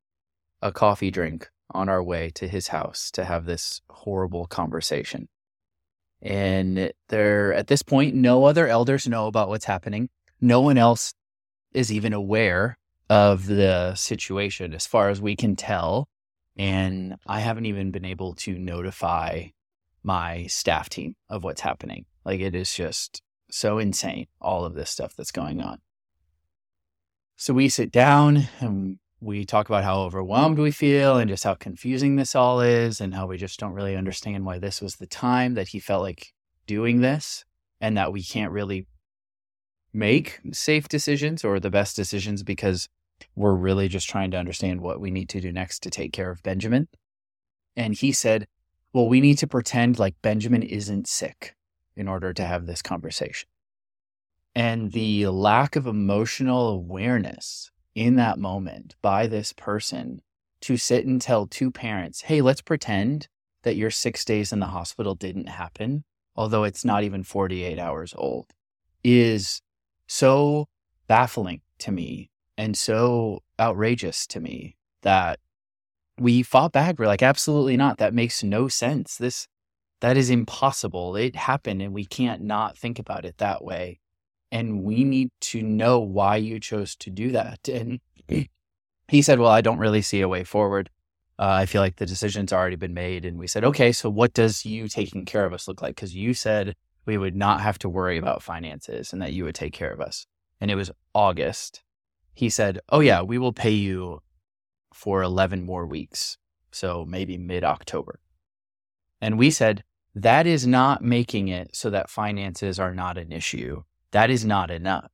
a 0.61 0.71
coffee 0.71 1.11
drink 1.11 1.49
on 1.73 1.89
our 1.89 2.03
way 2.03 2.29
to 2.35 2.47
his 2.47 2.69
house 2.69 3.11
to 3.11 3.25
have 3.25 3.45
this 3.45 3.81
horrible 3.89 4.45
conversation. 4.47 5.27
And 6.21 6.93
there, 7.09 7.53
at 7.53 7.67
this 7.67 7.83
point, 7.83 8.15
no 8.15 8.45
other 8.45 8.67
elders 8.67 9.07
know 9.07 9.27
about 9.27 9.49
what's 9.49 9.65
happening. 9.65 10.09
No 10.39 10.61
one 10.61 10.77
else 10.77 11.13
is 11.73 11.91
even 11.91 12.13
aware 12.13 12.77
of 13.09 13.45
the 13.45 13.93
situation 13.95 14.73
as 14.73 14.87
far 14.87 15.09
as 15.09 15.21
we 15.21 15.35
can 15.35 15.55
tell. 15.55 16.07
And 16.55 17.17
I 17.27 17.39
haven't 17.39 17.65
even 17.65 17.91
been 17.91 18.05
able 18.05 18.35
to 18.35 18.57
notify 18.57 19.47
my 20.03 20.45
staff 20.47 20.89
team 20.89 21.15
of 21.29 21.43
what's 21.43 21.61
happening. 21.61 22.05
Like 22.23 22.39
it 22.39 22.55
is 22.55 22.73
just 22.73 23.21
so 23.49 23.77
insane, 23.77 24.27
all 24.39 24.65
of 24.65 24.75
this 24.75 24.89
stuff 24.89 25.15
that's 25.15 25.31
going 25.31 25.61
on. 25.61 25.79
So 27.35 27.53
we 27.53 27.67
sit 27.69 27.91
down 27.91 28.47
and 28.59 28.99
we 29.23 29.45
talk 29.45 29.69
about 29.69 29.83
how 29.83 30.01
overwhelmed 30.01 30.59
we 30.59 30.71
feel 30.71 31.17
and 31.17 31.29
just 31.29 31.45
how 31.45 31.53
confusing 31.53 32.17
this 32.17 32.35
all 32.35 32.59
is 32.59 32.99
and 32.99 33.13
how 33.13 33.25
we 33.25 33.37
just 33.37 33.59
don't 33.59 33.73
really 33.73 33.95
understand 33.95 34.45
why 34.45 34.59
this 34.59 34.81
was 34.81 34.97
the 34.97 35.07
time 35.07 35.53
that 35.53 35.69
he 35.69 35.79
felt 35.79 36.01
like 36.01 36.33
doing 36.67 37.01
this 37.01 37.45
and 37.79 37.97
that 37.97 38.11
we 38.11 38.21
can't 38.21 38.51
really 38.51 38.85
make 39.93 40.39
safe 40.51 40.89
decisions 40.89 41.43
or 41.43 41.59
the 41.59 41.69
best 41.69 41.95
decisions 41.95 42.43
because 42.43 42.89
we're 43.35 43.53
really 43.53 43.87
just 43.87 44.09
trying 44.09 44.31
to 44.31 44.37
understand 44.37 44.81
what 44.81 44.99
we 44.99 45.09
need 45.09 45.29
to 45.29 45.39
do 45.39 45.51
next 45.51 45.79
to 45.83 45.89
take 45.89 46.11
care 46.11 46.29
of 46.29 46.43
Benjamin. 46.43 46.89
And 47.75 47.93
he 47.93 48.11
said, 48.11 48.47
Well, 48.91 49.07
we 49.07 49.21
need 49.21 49.37
to 49.37 49.47
pretend 49.47 49.99
like 49.99 50.21
Benjamin 50.21 50.63
isn't 50.63 51.07
sick 51.07 51.55
in 51.95 52.07
order 52.07 52.33
to 52.33 52.43
have 52.43 52.65
this 52.65 52.81
conversation. 52.81 53.47
And 54.55 54.91
the 54.91 55.27
lack 55.27 55.75
of 55.75 55.87
emotional 55.87 56.67
awareness 56.67 57.71
in 57.95 58.15
that 58.15 58.39
moment 58.39 58.95
by 59.01 59.27
this 59.27 59.53
person 59.53 60.21
to 60.61 60.77
sit 60.77 61.05
and 61.05 61.21
tell 61.21 61.45
two 61.45 61.71
parents, 61.71 62.21
hey, 62.21 62.41
let's 62.41 62.61
pretend 62.61 63.27
that 63.63 63.75
your 63.75 63.91
six 63.91 64.23
days 64.23 64.51
in 64.51 64.59
the 64.59 64.67
hospital 64.67 65.15
didn't 65.15 65.47
happen, 65.47 66.03
although 66.35 66.63
it's 66.63 66.85
not 66.85 67.03
even 67.03 67.23
48 67.23 67.79
hours 67.79 68.13
old. 68.17 68.47
is 69.03 69.61
so 70.07 70.67
baffling 71.07 71.61
to 71.79 71.91
me 71.91 72.29
and 72.57 72.77
so 72.77 73.41
outrageous 73.59 74.25
to 74.27 74.39
me 74.39 74.77
that 75.01 75.39
we 76.17 76.43
fought 76.43 76.71
back. 76.71 76.97
We're 76.97 77.07
like, 77.07 77.23
absolutely 77.23 77.75
not. 77.75 77.97
That 77.97 78.13
makes 78.13 78.43
no 78.43 78.67
sense. 78.67 79.17
This, 79.17 79.47
that 80.01 80.15
is 80.15 80.29
impossible. 80.29 81.15
It 81.15 81.35
happened 81.35 81.81
and 81.81 81.93
we 81.93 82.05
can't 82.05 82.41
not 82.41 82.77
think 82.77 82.99
about 82.99 83.25
it 83.25 83.37
that 83.39 83.63
way. 83.63 83.99
And 84.53 84.83
we 84.83 85.03
need 85.03 85.31
to 85.41 85.63
know 85.63 85.99
why 85.99 86.35
you 86.35 86.59
chose 86.59 86.95
to 86.97 87.09
do 87.09 87.31
that. 87.31 87.67
And 87.67 87.99
he 89.07 89.21
said, 89.23 89.39
well, 89.39 89.49
I 89.49 89.61
don't 89.61 89.79
really 89.79 90.03
see 90.03 90.21
a 90.21 90.27
way 90.27 90.43
forward. 90.43 90.91
Uh, 91.39 91.49
I 91.49 91.65
feel 91.65 91.81
like 91.81 91.95
the 91.95 92.05
decision's 92.05 92.53
already 92.53 92.75
been 92.75 92.93
made. 92.93 93.25
And 93.25 93.39
we 93.39 93.47
said, 93.47 93.63
okay, 93.63 93.91
so 93.91 94.11
what 94.11 94.31
does 94.31 94.63
you 94.63 94.87
taking 94.87 95.25
care 95.25 95.43
of 95.43 95.53
us 95.53 95.67
look 95.67 95.81
like? 95.81 95.95
Because 95.95 96.13
you 96.13 96.35
said 96.35 96.75
we 97.07 97.17
would 97.17 97.35
not 97.35 97.61
have 97.61 97.79
to 97.79 97.89
worry 97.89 98.19
about 98.19 98.43
finances 98.43 99.11
and 99.11 99.23
that 99.23 99.33
you 99.33 99.43
would 99.43 99.55
take 99.55 99.73
care 99.73 99.91
of 99.91 99.99
us. 99.99 100.27
And 100.61 100.69
it 100.69 100.75
was 100.75 100.91
August. 101.15 101.81
He 102.35 102.47
said, 102.47 102.79
oh, 102.89 102.99
yeah, 102.99 103.23
we 103.23 103.39
will 103.39 103.53
pay 103.53 103.71
you 103.71 104.19
for 104.93 105.23
11 105.23 105.65
more 105.65 105.87
weeks. 105.87 106.37
So 106.71 107.05
maybe 107.07 107.39
mid 107.39 107.63
October. 107.63 108.19
And 109.19 109.39
we 109.39 109.49
said, 109.49 109.83
that 110.13 110.45
is 110.45 110.67
not 110.67 111.01
making 111.01 111.47
it 111.47 111.75
so 111.75 111.89
that 111.89 112.11
finances 112.11 112.77
are 112.77 112.93
not 112.93 113.17
an 113.17 113.31
issue. 113.31 113.81
That 114.13 114.29
is 114.29 114.45
not 114.45 114.71
enough. 114.71 115.11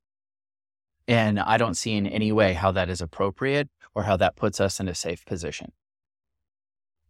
And 1.07 1.39
I 1.39 1.57
don't 1.57 1.75
see 1.75 1.93
in 1.93 2.05
any 2.05 2.31
way 2.31 2.53
how 2.53 2.71
that 2.73 2.89
is 2.89 3.01
appropriate 3.01 3.69
or 3.95 4.03
how 4.03 4.17
that 4.17 4.35
puts 4.35 4.61
us 4.61 4.79
in 4.79 4.87
a 4.87 4.93
safe 4.93 5.25
position. 5.25 5.71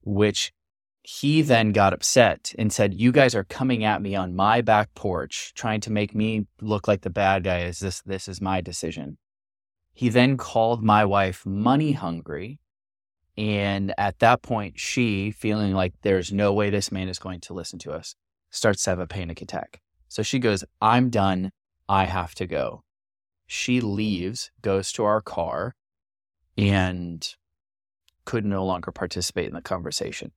Which 0.04 0.54
he 1.02 1.42
then 1.42 1.72
got 1.72 1.94
upset 1.94 2.54
and 2.60 2.72
said, 2.72 2.94
You 2.94 3.12
guys 3.12 3.34
are 3.34 3.44
coming 3.44 3.84
at 3.84 4.02
me 4.02 4.16
on 4.16 4.36
my 4.36 4.62
back 4.62 4.94
porch, 4.94 5.52
trying 5.56 5.82
to 5.82 5.92
make 5.92 6.14
me 6.14 6.46
look 6.62 6.88
like 6.88 7.02
the 7.02 7.10
bad 7.10 7.44
guy. 7.44 7.62
Is 7.62 7.80
this 7.80 8.02
this 8.04 8.28
is 8.28 8.40
my 8.40 8.62
decision? 8.62 9.18
He 9.94 10.10
then 10.10 10.38
called 10.38 10.84
my 10.84 11.04
wife 11.04 11.46
money 11.46 11.94
hungry. 11.94 12.60
And 13.36 13.94
at 13.98 14.20
that 14.20 14.42
point, 14.44 14.80
she, 14.80 15.32
feeling 15.32 15.74
like 15.74 15.94
there's 16.04 16.32
no 16.32 16.54
way 16.54 16.70
this 16.70 16.92
man 16.92 17.10
is 17.10 17.20
going 17.20 17.40
to 17.42 17.54
listen 17.54 17.80
to 17.80 17.92
us, 17.92 18.16
starts 18.52 18.84
to 18.84 18.92
have 18.92 19.00
a 19.00 19.08
panic 19.08 19.42
attack. 19.42 19.82
So 20.08 20.24
she 20.24 20.40
goes, 20.40 20.64
I'm 20.82 21.10
done. 21.10 21.52
I 21.90 22.06
have 22.06 22.36
to 22.36 22.46
go. 22.46 22.84
She 23.48 23.82
leaves, 23.82 24.52
goes 24.62 24.92
to 24.94 25.04
our 25.04 25.22
car, 25.22 25.74
and 26.56 27.28
could 28.26 28.46
no 28.46 28.64
longer 28.64 28.92
participate 28.92 29.48
in 29.48 29.56
the 29.56 29.62
conversation. 29.62 30.32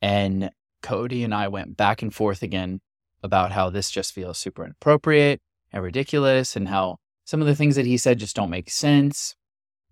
And 0.00 0.50
Cody 0.82 1.24
and 1.24 1.34
I 1.34 1.48
went 1.48 1.76
back 1.76 2.00
and 2.00 2.12
forth 2.12 2.42
again 2.42 2.80
about 3.22 3.52
how 3.52 3.68
this 3.68 3.90
just 3.90 4.14
feels 4.14 4.38
super 4.38 4.64
inappropriate 4.64 5.40
and 5.72 5.82
ridiculous 5.82 6.56
and 6.56 6.68
how 6.68 6.96
some 7.24 7.42
of 7.42 7.46
the 7.46 7.54
things 7.54 7.76
that 7.76 7.86
he 7.86 7.98
said 7.98 8.18
just 8.18 8.34
don't 8.34 8.50
make 8.50 8.70
sense. 8.70 9.36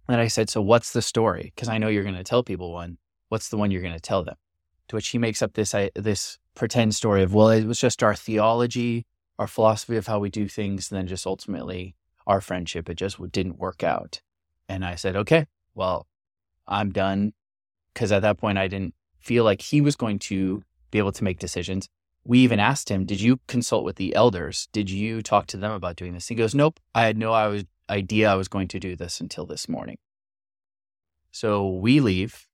And 0.08 0.18
I 0.18 0.28
said, 0.28 0.48
So 0.48 0.62
what's 0.62 0.94
the 0.94 1.02
story? 1.02 1.52
Because 1.54 1.68
I 1.68 1.76
know 1.76 1.88
you're 1.88 2.02
going 2.02 2.14
to 2.14 2.24
tell 2.24 2.42
people 2.42 2.72
one. 2.72 2.96
What's 3.28 3.50
the 3.50 3.58
one 3.58 3.70
you're 3.70 3.82
going 3.82 3.94
to 3.94 4.00
tell 4.00 4.24
them? 4.24 4.36
To 4.88 4.96
which 4.96 5.08
he 5.08 5.18
makes 5.18 5.42
up 5.42 5.52
this, 5.52 5.74
uh, 5.74 5.90
this 5.94 6.38
pretend 6.56 6.94
story 6.94 7.22
of, 7.22 7.34
well, 7.34 7.50
it 7.50 7.66
was 7.66 7.78
just 7.78 8.02
our 8.02 8.16
theology, 8.16 9.06
our 9.40 9.48
philosophy 9.48 9.96
of 9.96 10.06
how 10.06 10.20
we 10.20 10.30
do 10.30 10.46
things, 10.46 10.90
and 10.90 10.98
then 10.98 11.08
just 11.08 11.26
ultimately 11.26 11.96
our 12.28 12.40
friendship. 12.40 12.88
It 12.88 12.94
just 12.94 13.18
didn't 13.32 13.58
work 13.58 13.82
out. 13.82 14.20
And 14.68 14.84
I 14.84 14.94
said, 14.94 15.16
okay, 15.16 15.46
well, 15.74 16.06
I'm 16.68 16.92
done. 16.92 17.32
Because 17.92 18.12
at 18.12 18.22
that 18.22 18.38
point, 18.38 18.56
I 18.56 18.68
didn't 18.68 18.94
feel 19.18 19.42
like 19.42 19.60
he 19.60 19.80
was 19.80 19.96
going 19.96 20.20
to 20.20 20.62
be 20.92 20.98
able 20.98 21.10
to 21.10 21.24
make 21.24 21.40
decisions 21.40 21.88
we 22.24 22.40
even 22.40 22.60
asked 22.60 22.88
him, 22.90 23.04
Did 23.04 23.20
you 23.20 23.40
consult 23.48 23.84
with 23.84 23.96
the 23.96 24.14
elders? 24.14 24.68
Did 24.72 24.90
you 24.90 25.22
talk 25.22 25.46
to 25.48 25.56
them 25.56 25.72
about 25.72 25.96
doing 25.96 26.14
this? 26.14 26.28
He 26.28 26.34
goes, 26.34 26.54
Nope, 26.54 26.78
I 26.94 27.04
had 27.04 27.16
no 27.16 27.62
idea 27.88 28.30
I 28.30 28.34
was 28.34 28.48
going 28.48 28.68
to 28.68 28.80
do 28.80 28.96
this 28.96 29.20
until 29.20 29.46
this 29.46 29.68
morning. 29.68 29.98
So 31.32 31.68
we 31.68 32.00
leave. 32.00 32.46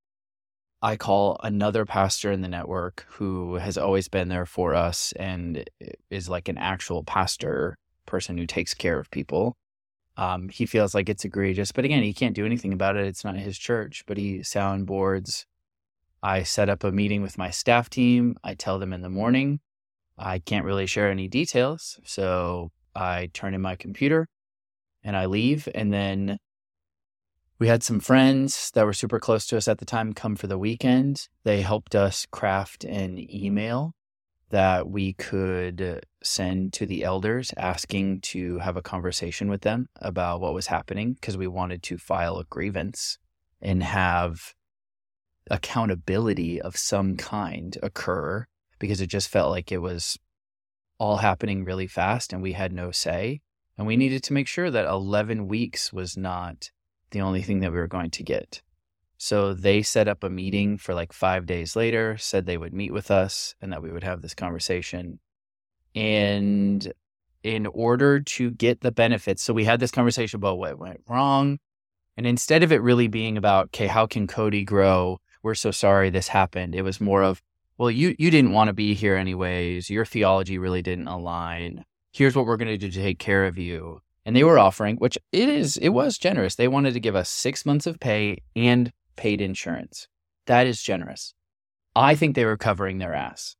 I 0.86 0.96
call 0.96 1.36
another 1.42 1.84
pastor 1.84 2.30
in 2.30 2.42
the 2.42 2.48
network 2.48 3.04
who 3.08 3.56
has 3.56 3.76
always 3.76 4.06
been 4.06 4.28
there 4.28 4.46
for 4.46 4.72
us 4.72 5.12
and 5.16 5.68
is 6.10 6.28
like 6.28 6.48
an 6.48 6.58
actual 6.58 7.02
pastor 7.02 7.76
person 8.06 8.38
who 8.38 8.46
takes 8.46 8.72
care 8.72 8.96
of 9.00 9.10
people. 9.10 9.56
Um, 10.16 10.48
he 10.48 10.64
feels 10.64 10.94
like 10.94 11.08
it's 11.08 11.24
egregious, 11.24 11.72
but 11.72 11.84
again, 11.84 12.04
he 12.04 12.12
can't 12.12 12.36
do 12.36 12.46
anything 12.46 12.72
about 12.72 12.94
it. 12.94 13.04
It's 13.04 13.24
not 13.24 13.34
his 13.34 13.58
church, 13.58 14.04
but 14.06 14.16
he 14.16 14.38
soundboards 14.38 15.44
I 16.22 16.44
set 16.44 16.68
up 16.68 16.84
a 16.84 16.92
meeting 16.92 17.20
with 17.20 17.36
my 17.36 17.50
staff 17.50 17.90
team. 17.90 18.36
I 18.44 18.54
tell 18.54 18.78
them 18.78 18.92
in 18.92 19.02
the 19.02 19.10
morning. 19.10 19.58
I 20.16 20.38
can't 20.38 20.64
really 20.64 20.86
share 20.86 21.10
any 21.10 21.26
details. 21.26 21.98
So 22.04 22.70
I 22.94 23.30
turn 23.32 23.54
in 23.54 23.60
my 23.60 23.74
computer 23.74 24.28
and 25.02 25.16
I 25.16 25.26
leave. 25.26 25.68
And 25.74 25.92
then 25.92 26.38
we 27.58 27.68
had 27.68 27.82
some 27.82 28.00
friends 28.00 28.70
that 28.74 28.84
were 28.84 28.92
super 28.92 29.18
close 29.18 29.46
to 29.46 29.56
us 29.56 29.68
at 29.68 29.78
the 29.78 29.86
time 29.86 30.12
come 30.12 30.36
for 30.36 30.46
the 30.46 30.58
weekend. 30.58 31.28
They 31.44 31.62
helped 31.62 31.94
us 31.94 32.26
craft 32.30 32.84
an 32.84 33.18
email 33.34 33.94
that 34.50 34.88
we 34.88 35.14
could 35.14 36.04
send 36.22 36.72
to 36.74 36.86
the 36.86 37.02
elders 37.02 37.52
asking 37.56 38.20
to 38.20 38.58
have 38.58 38.76
a 38.76 38.82
conversation 38.82 39.48
with 39.48 39.62
them 39.62 39.88
about 40.00 40.40
what 40.40 40.54
was 40.54 40.66
happening 40.66 41.14
because 41.14 41.36
we 41.36 41.46
wanted 41.46 41.82
to 41.84 41.98
file 41.98 42.38
a 42.38 42.44
grievance 42.44 43.18
and 43.60 43.82
have 43.82 44.54
accountability 45.50 46.60
of 46.60 46.76
some 46.76 47.16
kind 47.16 47.78
occur 47.82 48.46
because 48.78 49.00
it 49.00 49.08
just 49.08 49.28
felt 49.28 49.50
like 49.50 49.72
it 49.72 49.78
was 49.78 50.18
all 50.98 51.16
happening 51.18 51.64
really 51.64 51.86
fast 51.86 52.32
and 52.32 52.42
we 52.42 52.52
had 52.52 52.72
no 52.72 52.90
say. 52.90 53.40
And 53.78 53.86
we 53.86 53.96
needed 53.96 54.22
to 54.24 54.32
make 54.32 54.48
sure 54.48 54.70
that 54.70 54.86
11 54.86 55.48
weeks 55.48 55.92
was 55.92 56.16
not 56.16 56.70
the 57.10 57.20
only 57.20 57.42
thing 57.42 57.60
that 57.60 57.72
we 57.72 57.78
were 57.78 57.86
going 57.86 58.10
to 58.10 58.22
get. 58.22 58.62
So 59.18 59.54
they 59.54 59.82
set 59.82 60.08
up 60.08 60.22
a 60.22 60.30
meeting 60.30 60.76
for 60.76 60.94
like 60.94 61.12
five 61.12 61.46
days 61.46 61.74
later, 61.74 62.18
said 62.18 62.44
they 62.44 62.58
would 62.58 62.74
meet 62.74 62.92
with 62.92 63.10
us 63.10 63.54
and 63.60 63.72
that 63.72 63.82
we 63.82 63.90
would 63.90 64.04
have 64.04 64.20
this 64.20 64.34
conversation. 64.34 65.18
And 65.94 66.92
in 67.42 67.66
order 67.66 68.20
to 68.20 68.50
get 68.50 68.82
the 68.82 68.92
benefits, 68.92 69.42
so 69.42 69.54
we 69.54 69.64
had 69.64 69.80
this 69.80 69.90
conversation 69.90 70.36
about 70.36 70.58
what 70.58 70.78
went 70.78 71.00
wrong. 71.08 71.58
And 72.16 72.26
instead 72.26 72.62
of 72.62 72.72
it 72.72 72.82
really 72.82 73.08
being 73.08 73.38
about, 73.38 73.66
okay, 73.66 73.86
how 73.86 74.06
can 74.06 74.26
Cody 74.26 74.64
grow 74.64 75.20
we're 75.46 75.54
so 75.54 75.70
sorry 75.70 76.10
this 76.10 76.26
happened. 76.26 76.74
It 76.74 76.82
was 76.82 77.00
more 77.00 77.22
of, 77.22 77.40
well, 77.78 77.88
you 77.88 78.16
you 78.18 78.32
didn't 78.32 78.50
want 78.50 78.66
to 78.66 78.74
be 78.74 78.94
here 78.94 79.14
anyways. 79.14 79.88
Your 79.88 80.04
theology 80.04 80.58
really 80.58 80.82
didn't 80.82 81.06
align. 81.06 81.84
Here's 82.10 82.34
what 82.34 82.46
we're 82.46 82.56
going 82.56 82.66
to 82.66 82.76
do 82.76 82.90
to 82.90 83.00
take 83.00 83.20
care 83.20 83.46
of 83.46 83.56
you. 83.56 84.00
And 84.26 84.34
they 84.34 84.42
were 84.42 84.58
offering, 84.58 84.96
which 84.96 85.16
it 85.30 85.48
is, 85.48 85.76
it 85.76 85.90
was 85.90 86.18
generous. 86.18 86.56
They 86.56 86.66
wanted 86.66 86.94
to 86.94 87.00
give 87.00 87.14
us 87.14 87.30
six 87.30 87.64
months 87.64 87.86
of 87.86 88.00
pay 88.00 88.42
and 88.56 88.92
paid 89.14 89.40
insurance. 89.40 90.08
That 90.46 90.66
is 90.66 90.82
generous. 90.82 91.32
I 91.94 92.16
think 92.16 92.34
they 92.34 92.44
were 92.44 92.56
covering 92.56 92.98
their 92.98 93.14
ass. 93.14 93.54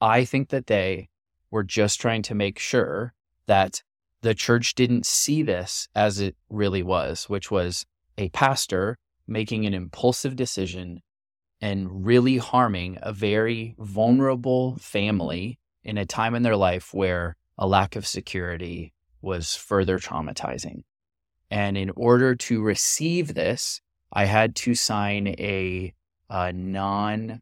I 0.00 0.24
think 0.24 0.48
that 0.48 0.66
they 0.66 1.10
were 1.52 1.62
just 1.62 2.00
trying 2.00 2.22
to 2.22 2.34
make 2.34 2.58
sure 2.58 3.14
that 3.46 3.84
the 4.22 4.34
church 4.34 4.74
didn't 4.74 5.06
see 5.06 5.42
this 5.44 5.86
as 5.94 6.18
it 6.18 6.34
really 6.50 6.82
was, 6.82 7.28
which 7.28 7.52
was 7.52 7.86
a 8.18 8.30
pastor 8.30 8.98
making 9.28 9.64
an 9.64 9.74
impulsive 9.74 10.34
decision 10.34 11.02
and 11.60 12.04
really 12.04 12.38
harming 12.38 12.98
a 13.00 13.12
very 13.12 13.76
vulnerable 13.78 14.76
family 14.80 15.60
in 15.84 15.98
a 15.98 16.04
time 16.04 16.34
in 16.34 16.42
their 16.42 16.56
life 16.56 16.92
where 16.92 17.36
a 17.56 17.66
lack 17.66 17.94
of 17.94 18.06
security 18.06 18.93
was 19.24 19.56
further 19.56 19.98
traumatizing. 19.98 20.82
And 21.50 21.76
in 21.76 21.90
order 21.96 22.34
to 22.34 22.62
receive 22.62 23.34
this, 23.34 23.80
I 24.12 24.26
had 24.26 24.54
to 24.56 24.74
sign 24.74 25.28
a, 25.28 25.94
a 26.30 26.52
non 26.52 27.40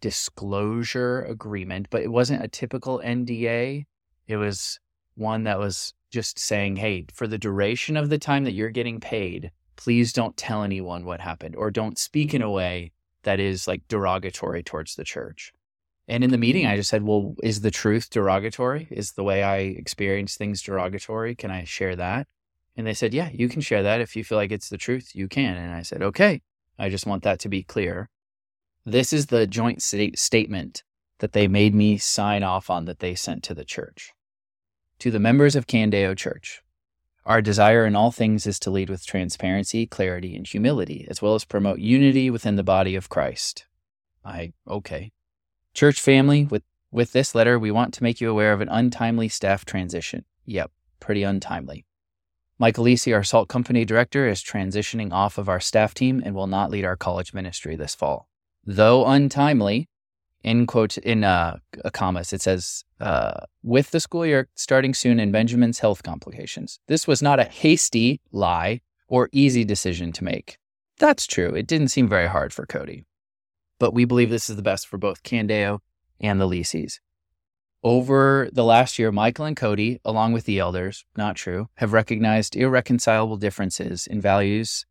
disclosure 0.00 1.22
agreement, 1.22 1.88
but 1.88 2.02
it 2.02 2.12
wasn't 2.12 2.44
a 2.44 2.48
typical 2.48 3.00
NDA. 3.02 3.86
It 4.28 4.36
was 4.36 4.78
one 5.14 5.44
that 5.44 5.58
was 5.58 5.94
just 6.10 6.38
saying, 6.38 6.76
hey, 6.76 7.06
for 7.14 7.26
the 7.26 7.38
duration 7.38 7.96
of 7.96 8.10
the 8.10 8.18
time 8.18 8.44
that 8.44 8.52
you're 8.52 8.68
getting 8.68 9.00
paid, 9.00 9.50
please 9.76 10.12
don't 10.12 10.36
tell 10.36 10.62
anyone 10.62 11.06
what 11.06 11.22
happened 11.22 11.56
or 11.56 11.70
don't 11.70 11.98
speak 11.98 12.34
in 12.34 12.42
a 12.42 12.50
way 12.50 12.92
that 13.22 13.40
is 13.40 13.66
like 13.66 13.88
derogatory 13.88 14.62
towards 14.62 14.94
the 14.94 15.04
church. 15.04 15.53
And 16.06 16.22
in 16.22 16.30
the 16.30 16.38
meeting, 16.38 16.66
I 16.66 16.74
mm. 16.74 16.76
just 16.76 16.90
said, 16.90 17.02
Well, 17.02 17.34
is 17.42 17.60
the 17.60 17.70
truth 17.70 18.10
derogatory? 18.10 18.88
Is 18.90 19.12
the 19.12 19.24
way 19.24 19.42
I 19.42 19.58
experience 19.58 20.36
things 20.36 20.62
derogatory? 20.62 21.34
Can 21.34 21.50
I 21.50 21.64
share 21.64 21.96
that? 21.96 22.26
And 22.76 22.86
they 22.86 22.94
said, 22.94 23.14
Yeah, 23.14 23.30
you 23.32 23.48
can 23.48 23.60
share 23.60 23.82
that. 23.82 24.00
If 24.00 24.16
you 24.16 24.24
feel 24.24 24.36
like 24.36 24.52
it's 24.52 24.68
the 24.68 24.78
truth, 24.78 25.12
you 25.14 25.28
can. 25.28 25.56
And 25.56 25.74
I 25.74 25.82
said, 25.82 26.02
Okay, 26.02 26.42
I 26.78 26.88
just 26.90 27.06
want 27.06 27.22
that 27.22 27.40
to 27.40 27.48
be 27.48 27.62
clear. 27.62 28.10
This 28.84 29.12
is 29.12 29.26
the 29.26 29.46
joint 29.46 29.80
state 29.82 30.18
statement 30.18 30.82
that 31.20 31.32
they 31.32 31.48
made 31.48 31.74
me 31.74 31.96
sign 31.96 32.42
off 32.42 32.68
on 32.68 32.84
that 32.84 32.98
they 32.98 33.14
sent 33.14 33.42
to 33.44 33.54
the 33.54 33.64
church. 33.64 34.12
To 34.98 35.10
the 35.10 35.20
members 35.20 35.56
of 35.56 35.66
Candeo 35.66 36.14
Church, 36.16 36.62
our 37.24 37.40
desire 37.40 37.86
in 37.86 37.96
all 37.96 38.10
things 38.10 38.46
is 38.46 38.58
to 38.60 38.70
lead 38.70 38.90
with 38.90 39.06
transparency, 39.06 39.86
clarity, 39.86 40.36
and 40.36 40.46
humility, 40.46 41.06
as 41.08 41.22
well 41.22 41.34
as 41.34 41.46
promote 41.46 41.78
unity 41.78 42.28
within 42.28 42.56
the 42.56 42.62
body 42.62 42.94
of 42.94 43.08
Christ. 43.08 43.64
I, 44.22 44.52
okay. 44.68 45.12
Church 45.74 46.00
family, 46.00 46.44
with, 46.44 46.62
with 46.92 47.12
this 47.12 47.34
letter, 47.34 47.58
we 47.58 47.72
want 47.72 47.92
to 47.94 48.02
make 48.02 48.20
you 48.20 48.30
aware 48.30 48.52
of 48.52 48.60
an 48.60 48.68
untimely 48.68 49.28
staff 49.28 49.64
transition. 49.64 50.24
Yep, 50.46 50.70
pretty 51.00 51.24
untimely. 51.24 51.84
Michael 52.58 52.84
Lisi, 52.84 53.12
our 53.12 53.24
salt 53.24 53.48
company 53.48 53.84
director, 53.84 54.28
is 54.28 54.40
transitioning 54.40 55.12
off 55.12 55.36
of 55.36 55.48
our 55.48 55.58
staff 55.58 55.92
team 55.92 56.22
and 56.24 56.34
will 56.34 56.46
not 56.46 56.70
lead 56.70 56.84
our 56.84 56.96
college 56.96 57.34
ministry 57.34 57.74
this 57.74 57.96
fall. 57.96 58.28
Though 58.64 59.04
untimely, 59.04 59.88
in 60.44 60.66
quote 60.66 60.96
in 60.98 61.24
uh, 61.24 61.58
commas, 61.92 62.32
it 62.32 62.40
says, 62.40 62.84
uh, 63.00 63.40
"With 63.64 63.90
the 63.90 63.98
school 63.98 64.24
year 64.24 64.48
starting 64.54 64.94
soon 64.94 65.18
and 65.18 65.32
Benjamin's 65.32 65.80
health 65.80 66.04
complications, 66.04 66.78
this 66.86 67.08
was 67.08 67.20
not 67.20 67.40
a 67.40 67.44
hasty 67.44 68.20
lie 68.30 68.80
or 69.08 69.28
easy 69.32 69.64
decision 69.64 70.12
to 70.12 70.24
make. 70.24 70.58
That's 70.98 71.26
true. 71.26 71.50
It 71.54 71.66
didn't 71.66 71.88
seem 71.88 72.08
very 72.08 72.28
hard 72.28 72.52
for 72.52 72.66
Cody, 72.66 73.04
but 73.84 73.92
we 73.92 74.06
believe 74.06 74.30
this 74.30 74.48
is 74.48 74.56
the 74.56 74.62
best 74.62 74.86
for 74.86 74.96
both 74.96 75.22
Candeo 75.22 75.80
and 76.18 76.40
the 76.40 76.48
Lisis. 76.48 77.00
Over 77.82 78.48
the 78.50 78.64
last 78.64 78.98
year, 78.98 79.12
Michael 79.12 79.44
and 79.44 79.54
Cody, 79.54 80.00
along 80.06 80.32
with 80.32 80.46
the 80.46 80.58
elders, 80.58 81.04
not 81.18 81.36
true, 81.36 81.68
have 81.74 81.92
recognized 81.92 82.56
irreconcilable 82.56 83.36
differences 83.36 84.06
in 84.06 84.22
values 84.22 84.86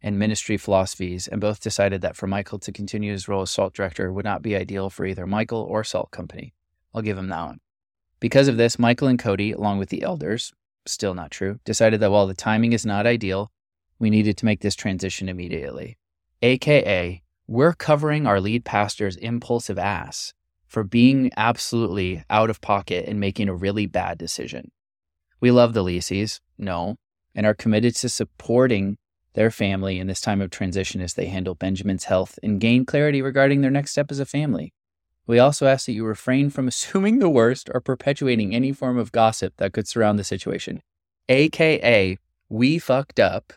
and 0.00 0.18
ministry 0.18 0.56
philosophies, 0.56 1.28
and 1.28 1.38
both 1.38 1.60
decided 1.60 2.00
that 2.00 2.16
for 2.16 2.26
Michael 2.26 2.58
to 2.60 2.72
continue 2.72 3.12
his 3.12 3.28
role 3.28 3.42
as 3.42 3.50
SALT 3.50 3.74
director 3.74 4.10
would 4.10 4.24
not 4.24 4.40
be 4.40 4.56
ideal 4.56 4.88
for 4.88 5.04
either 5.04 5.26
Michael 5.26 5.60
or 5.60 5.84
SALT 5.84 6.10
Company. 6.10 6.54
I'll 6.94 7.02
give 7.02 7.18
him 7.18 7.28
that 7.28 7.44
one. 7.44 7.60
Because 8.20 8.48
of 8.48 8.56
this, 8.56 8.78
Michael 8.78 9.08
and 9.08 9.18
Cody, 9.18 9.52
along 9.52 9.76
with 9.76 9.90
the 9.90 10.00
elders, 10.00 10.54
still 10.86 11.12
not 11.12 11.30
true, 11.30 11.60
decided 11.66 12.00
that 12.00 12.10
while 12.10 12.26
the 12.26 12.32
timing 12.32 12.72
is 12.72 12.86
not 12.86 13.04
ideal, 13.04 13.52
we 13.98 14.08
needed 14.08 14.38
to 14.38 14.46
make 14.46 14.62
this 14.62 14.76
transition 14.76 15.28
immediately. 15.28 15.98
AKA, 16.40 17.22
we're 17.50 17.72
covering 17.72 18.28
our 18.28 18.40
lead 18.40 18.64
pastor's 18.64 19.16
impulsive 19.16 19.76
ass 19.76 20.32
for 20.68 20.84
being 20.84 21.32
absolutely 21.36 22.22
out 22.30 22.48
of 22.48 22.60
pocket 22.60 23.04
and 23.08 23.18
making 23.18 23.48
a 23.48 23.54
really 23.54 23.86
bad 23.86 24.16
decision. 24.16 24.70
We 25.40 25.50
love 25.50 25.72
the 25.72 25.82
Lisis, 25.82 26.38
no, 26.56 26.94
and 27.34 27.44
are 27.44 27.54
committed 27.54 27.96
to 27.96 28.08
supporting 28.08 28.98
their 29.32 29.50
family 29.50 29.98
in 29.98 30.06
this 30.06 30.20
time 30.20 30.40
of 30.40 30.50
transition 30.50 31.00
as 31.00 31.14
they 31.14 31.26
handle 31.26 31.56
Benjamin's 31.56 32.04
health 32.04 32.38
and 32.40 32.60
gain 32.60 32.86
clarity 32.86 33.20
regarding 33.20 33.62
their 33.62 33.70
next 33.72 33.90
step 33.90 34.12
as 34.12 34.20
a 34.20 34.24
family. 34.24 34.72
We 35.26 35.40
also 35.40 35.66
ask 35.66 35.86
that 35.86 35.92
you 35.92 36.04
refrain 36.04 36.50
from 36.50 36.68
assuming 36.68 37.18
the 37.18 37.28
worst 37.28 37.68
or 37.74 37.80
perpetuating 37.80 38.54
any 38.54 38.70
form 38.70 38.96
of 38.96 39.10
gossip 39.10 39.54
that 39.56 39.72
could 39.72 39.88
surround 39.88 40.20
the 40.20 40.24
situation. 40.24 40.82
AKA, 41.28 42.16
we 42.48 42.78
fucked 42.78 43.18
up 43.18 43.52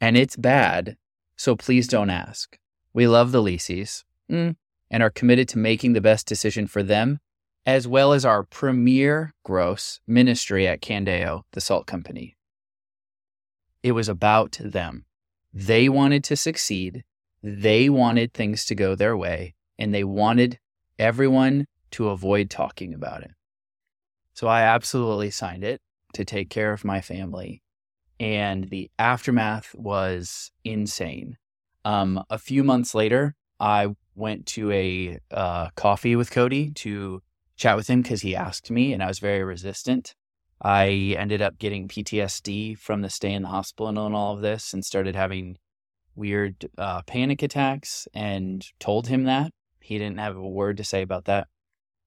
and 0.00 0.16
it's 0.16 0.36
bad, 0.36 0.96
so 1.36 1.56
please 1.56 1.88
don't 1.88 2.10
ask. 2.10 2.56
We 2.94 3.06
love 3.06 3.32
the 3.32 3.42
Lisis. 3.42 4.04
Mm, 4.30 4.56
and 4.92 5.02
are 5.02 5.10
committed 5.10 5.48
to 5.48 5.58
making 5.58 5.94
the 5.94 6.00
best 6.00 6.26
decision 6.26 6.66
for 6.66 6.82
them, 6.82 7.18
as 7.64 7.88
well 7.88 8.12
as 8.12 8.24
our 8.24 8.44
premier 8.44 9.32
gross 9.42 10.00
ministry 10.06 10.68
at 10.68 10.82
Candeo, 10.82 11.42
the 11.52 11.60
salt 11.60 11.86
company. 11.86 12.36
It 13.82 13.92
was 13.92 14.08
about 14.08 14.58
them. 14.60 15.06
They 15.52 15.88
wanted 15.88 16.22
to 16.24 16.36
succeed. 16.36 17.04
They 17.42 17.88
wanted 17.88 18.32
things 18.32 18.66
to 18.66 18.74
go 18.74 18.94
their 18.94 19.16
way, 19.16 19.54
and 19.78 19.92
they 19.92 20.04
wanted 20.04 20.58
everyone 20.98 21.66
to 21.92 22.10
avoid 22.10 22.50
talking 22.50 22.94
about 22.94 23.22
it. 23.22 23.32
So 24.34 24.46
I 24.46 24.62
absolutely 24.62 25.30
signed 25.30 25.64
it 25.64 25.80
to 26.14 26.24
take 26.24 26.50
care 26.50 26.72
of 26.72 26.84
my 26.84 27.00
family. 27.00 27.62
And 28.20 28.68
the 28.68 28.90
aftermath 28.98 29.74
was 29.74 30.52
insane. 30.64 31.38
Um, 31.84 32.22
a 32.30 32.38
few 32.38 32.62
months 32.62 32.94
later, 32.94 33.34
I 33.58 33.88
went 34.14 34.46
to 34.46 34.70
a 34.72 35.18
uh, 35.30 35.68
coffee 35.74 36.16
with 36.16 36.30
Cody 36.30 36.70
to 36.72 37.22
chat 37.56 37.76
with 37.76 37.88
him 37.88 38.02
because 38.02 38.22
he 38.22 38.36
asked 38.36 38.70
me, 38.70 38.92
and 38.92 39.02
I 39.02 39.08
was 39.08 39.18
very 39.18 39.42
resistant. 39.42 40.14
I 40.60 41.16
ended 41.18 41.42
up 41.42 41.58
getting 41.58 41.88
PTSD 41.88 42.78
from 42.78 43.02
the 43.02 43.10
stay 43.10 43.32
in 43.32 43.42
the 43.42 43.48
hospital 43.48 43.88
and 43.88 44.14
all 44.14 44.34
of 44.34 44.42
this, 44.42 44.72
and 44.72 44.84
started 44.84 45.16
having 45.16 45.58
weird 46.14 46.68
uh, 46.78 47.02
panic 47.02 47.42
attacks. 47.42 48.06
And 48.14 48.64
told 48.78 49.08
him 49.08 49.24
that 49.24 49.52
he 49.80 49.98
didn't 49.98 50.18
have 50.18 50.36
a 50.36 50.48
word 50.48 50.76
to 50.76 50.84
say 50.84 51.02
about 51.02 51.24
that. 51.24 51.48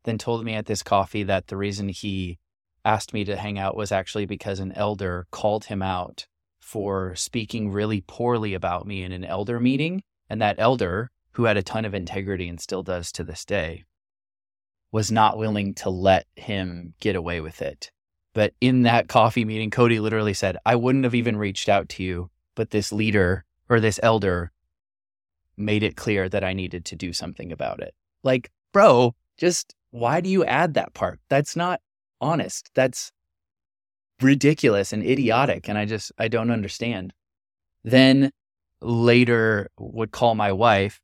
Then 0.04 0.18
told 0.18 0.46
me 0.46 0.54
at 0.54 0.68
this 0.68 0.84
coffee 0.84 1.24
that 1.24 1.48
the 1.48 1.58
reason 1.58 1.90
he 1.90 2.38
asked 2.86 3.14
me 3.14 3.26
to 3.26 3.36
hang 3.36 3.58
out 3.58 3.76
was 3.76 3.92
actually 3.92 4.26
because 4.26 4.60
an 4.60 4.72
elder 4.74 5.26
called 5.32 5.66
him 5.66 5.82
out 5.82 6.28
for 6.66 7.14
speaking 7.14 7.72
really 7.72 8.02
poorly 8.02 8.56
about 8.56 8.88
me 8.88 9.04
in 9.04 9.12
an 9.12 9.24
elder 9.24 9.60
meeting. 9.60 10.02
And 10.28 10.42
that 10.42 10.56
elder 10.58 11.12
who 11.34 11.44
had 11.44 11.58
a 11.58 11.62
ton 11.62 11.86
of 11.86 11.94
integrity 11.94 12.50
and 12.50 12.60
still 12.60 12.82
does 12.82 13.12
to 13.12 13.24
this 13.24 13.46
day, 13.46 13.84
was 14.92 15.12
not 15.12 15.38
willing 15.38 15.76
to 15.76 15.92
let 15.92 16.26
him 16.36 16.96
get 17.00 17.16
away 17.16 17.40
with 17.40 17.62
it. 17.62 17.92
But 18.34 18.54
in 18.60 18.82
that 18.82 19.08
coffee 19.10 19.46
meeting, 19.46 19.70
Cody 19.70 20.00
literally 20.00 20.34
said, 20.34 20.58
I 20.66 20.76
wouldn't 20.76 21.04
have 21.04 21.14
even 21.14 21.38
reached 21.38 21.70
out 21.70 21.88
to 21.90 22.04
you, 22.04 22.32
but 22.56 22.72
this 22.72 22.92
leader 22.92 23.46
or 23.70 23.80
this 23.80 24.00
elder 24.02 24.52
made 25.56 25.84
it 25.84 25.96
clear 25.96 26.28
that 26.30 26.44
I 26.44 26.54
needed 26.54 26.84
to 26.86 26.96
do 26.96 27.14
something 27.14 27.52
about 27.52 27.80
it. 27.80 27.94
Like, 28.24 28.50
bro, 28.74 29.14
just 29.38 29.76
why 29.92 30.20
do 30.20 30.30
you 30.30 30.44
add 30.46 30.74
that 30.74 30.96
part? 30.96 31.20
That's 31.30 31.56
not 31.56 31.80
honest. 32.20 32.72
That's 32.74 33.12
ridiculous 34.22 34.94
and 34.94 35.04
idiotic. 35.04 35.68
And 35.68 35.78
I 35.78 35.86
just, 35.86 36.12
I 36.18 36.28
don't 36.28 36.52
understand. 36.52 37.14
Then 37.84 38.32
later 38.82 39.70
would 39.78 40.12
call 40.12 40.36
my 40.36 40.52
wife 40.52 41.02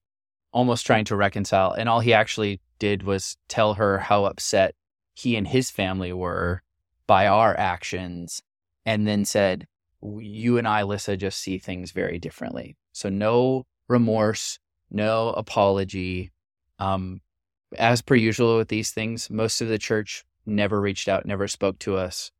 almost 0.51 0.85
trying 0.85 1.05
to 1.05 1.15
reconcile. 1.15 1.71
And 1.71 1.87
all 1.87 1.99
he 1.99 2.13
actually 2.13 2.59
did 2.79 3.03
was 3.03 3.37
tell 3.47 3.75
her 3.75 3.99
how 3.99 4.25
upset 4.25 4.75
he 5.13 5.35
and 5.35 5.47
his 5.47 5.69
family 5.69 6.13
were 6.13 6.61
by 7.07 7.27
our 7.27 7.57
actions, 7.57 8.41
and 8.85 9.05
then 9.05 9.25
said, 9.25 9.67
You 10.01 10.57
and 10.57 10.67
I, 10.67 10.83
Lissa, 10.83 11.17
just 11.17 11.39
see 11.39 11.57
things 11.57 11.91
very 11.91 12.17
differently. 12.19 12.77
So, 12.93 13.09
no 13.09 13.65
remorse, 13.87 14.59
no 14.89 15.29
apology. 15.29 16.31
Um, 16.79 17.21
as 17.77 18.01
per 18.01 18.15
usual 18.15 18.57
with 18.57 18.69
these 18.69 18.91
things, 18.91 19.29
most 19.29 19.61
of 19.61 19.67
the 19.67 19.77
church 19.77 20.23
never 20.45 20.79
reached 20.79 21.07
out, 21.07 21.25
never 21.25 21.47
spoke 21.47 21.79
to 21.79 21.97
us. 21.97 22.31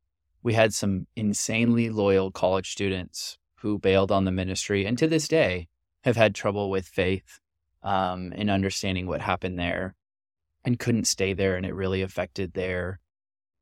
We 0.44 0.54
had 0.54 0.74
some 0.74 1.08
insanely 1.16 1.90
loyal 1.90 2.32
college 2.32 2.72
students 2.72 3.38
who 3.60 3.78
bailed 3.78 4.12
on 4.12 4.26
the 4.26 4.32
ministry 4.32 4.86
and 4.86 4.98
to 4.98 5.08
this 5.08 5.28
day 5.28 5.68
have 6.04 6.16
had 6.16 6.34
trouble 6.34 6.70
with 6.70 6.88
faith 6.88 7.40
um, 7.84 8.34
in 8.34 8.50
understanding 8.50 9.08
what 9.08 9.22
happened 9.22 9.60
there 9.60 9.96
and 10.64 10.80
couldn't 10.80 11.06
stay 11.06 11.34
there. 11.34 11.56
And 11.56 11.66
it 11.66 11.76
really 11.76 12.02
affected 12.02 12.54
their 12.54 13.00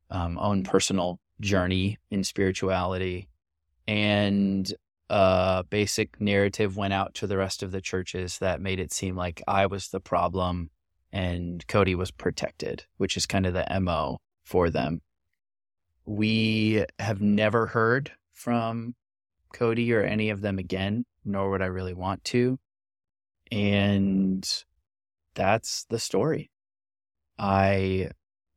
um, 0.09 0.37
own 0.37 0.63
personal 0.63 1.19
journey 1.41 1.97
in 2.09 2.23
spirituality. 2.23 3.29
And 3.87 4.71
a 5.09 5.65
basic 5.69 6.21
narrative 6.21 6.77
went 6.77 6.93
out 6.93 7.13
to 7.15 7.27
the 7.27 7.37
rest 7.37 7.63
of 7.63 7.71
the 7.71 7.81
churches 7.81 8.37
that 8.39 8.61
made 8.61 8.79
it 8.79 8.93
seem 8.93 9.15
like 9.15 9.41
I 9.47 9.65
was 9.65 9.89
the 9.89 9.99
problem 9.99 10.69
and 11.11 11.65
Cody 11.67 11.95
was 11.95 12.11
protected, 12.11 12.85
which 12.97 13.17
is 13.17 13.25
kind 13.25 13.45
of 13.45 13.53
the 13.53 13.65
MO 13.81 14.19
for 14.43 14.69
them. 14.69 15.01
We 16.05 16.85
have 16.97 17.21
never 17.21 17.67
heard 17.67 18.11
from 18.33 18.95
Cody 19.53 19.93
or 19.93 20.01
any 20.01 20.29
of 20.29 20.41
them 20.41 20.59
again, 20.59 21.05
nor 21.25 21.49
would 21.51 21.61
I 21.61 21.67
really 21.67 21.93
want 21.93 22.23
to. 22.25 22.59
And 23.51 24.47
that's 25.35 25.85
the 25.89 25.99
story. 25.99 26.51
I 27.37 28.11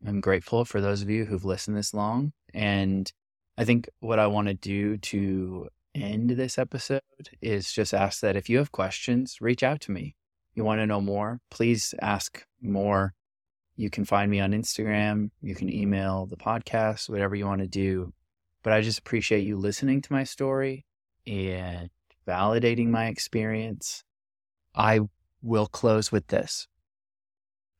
am 0.06 0.20
grateful 0.20 0.64
for 0.64 0.80
those 0.80 1.02
of 1.02 1.10
you 1.10 1.24
who've 1.24 1.44
listened 1.44 1.76
this 1.76 1.94
long. 1.94 2.32
And 2.52 3.10
I 3.56 3.64
think 3.64 3.88
what 4.00 4.18
I 4.18 4.26
want 4.26 4.48
to 4.48 4.54
do 4.54 4.96
to 4.98 5.68
end 5.94 6.30
this 6.30 6.58
episode 6.58 7.02
is 7.40 7.72
just 7.72 7.94
ask 7.94 8.20
that 8.20 8.36
if 8.36 8.48
you 8.48 8.58
have 8.58 8.72
questions, 8.72 9.38
reach 9.40 9.62
out 9.62 9.80
to 9.82 9.92
me. 9.92 10.16
You 10.54 10.64
want 10.64 10.80
to 10.80 10.86
know 10.86 11.00
more, 11.00 11.40
please 11.50 11.94
ask 12.02 12.44
more. 12.60 13.14
You 13.82 13.90
can 13.90 14.04
find 14.04 14.30
me 14.30 14.38
on 14.38 14.52
Instagram. 14.52 15.30
You 15.40 15.56
can 15.56 15.68
email 15.68 16.26
the 16.26 16.36
podcast, 16.36 17.10
whatever 17.10 17.34
you 17.34 17.46
want 17.46 17.62
to 17.62 17.66
do. 17.66 18.12
But 18.62 18.72
I 18.72 18.80
just 18.80 19.00
appreciate 19.00 19.44
you 19.44 19.56
listening 19.56 20.00
to 20.02 20.12
my 20.12 20.22
story 20.22 20.86
and 21.26 21.90
validating 22.24 22.90
my 22.90 23.06
experience 23.06 24.04
I 24.72 25.00
will 25.42 25.66
close 25.66 26.12
with 26.12 26.28
this. 26.28 26.68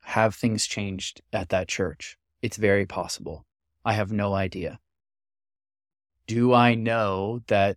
Have 0.01 0.35
things 0.35 0.67
changed 0.67 1.23
at 1.33 1.51
that 1.51 1.69
church? 1.69 2.19
It's 2.43 2.57
very 2.57 2.85
possible. 2.85 3.47
I 3.85 3.93
have 3.93 4.11
no 4.11 4.35
idea. 4.35 4.81
Do 6.27 6.53
I 6.53 6.75
know 6.75 7.43
that 7.47 7.77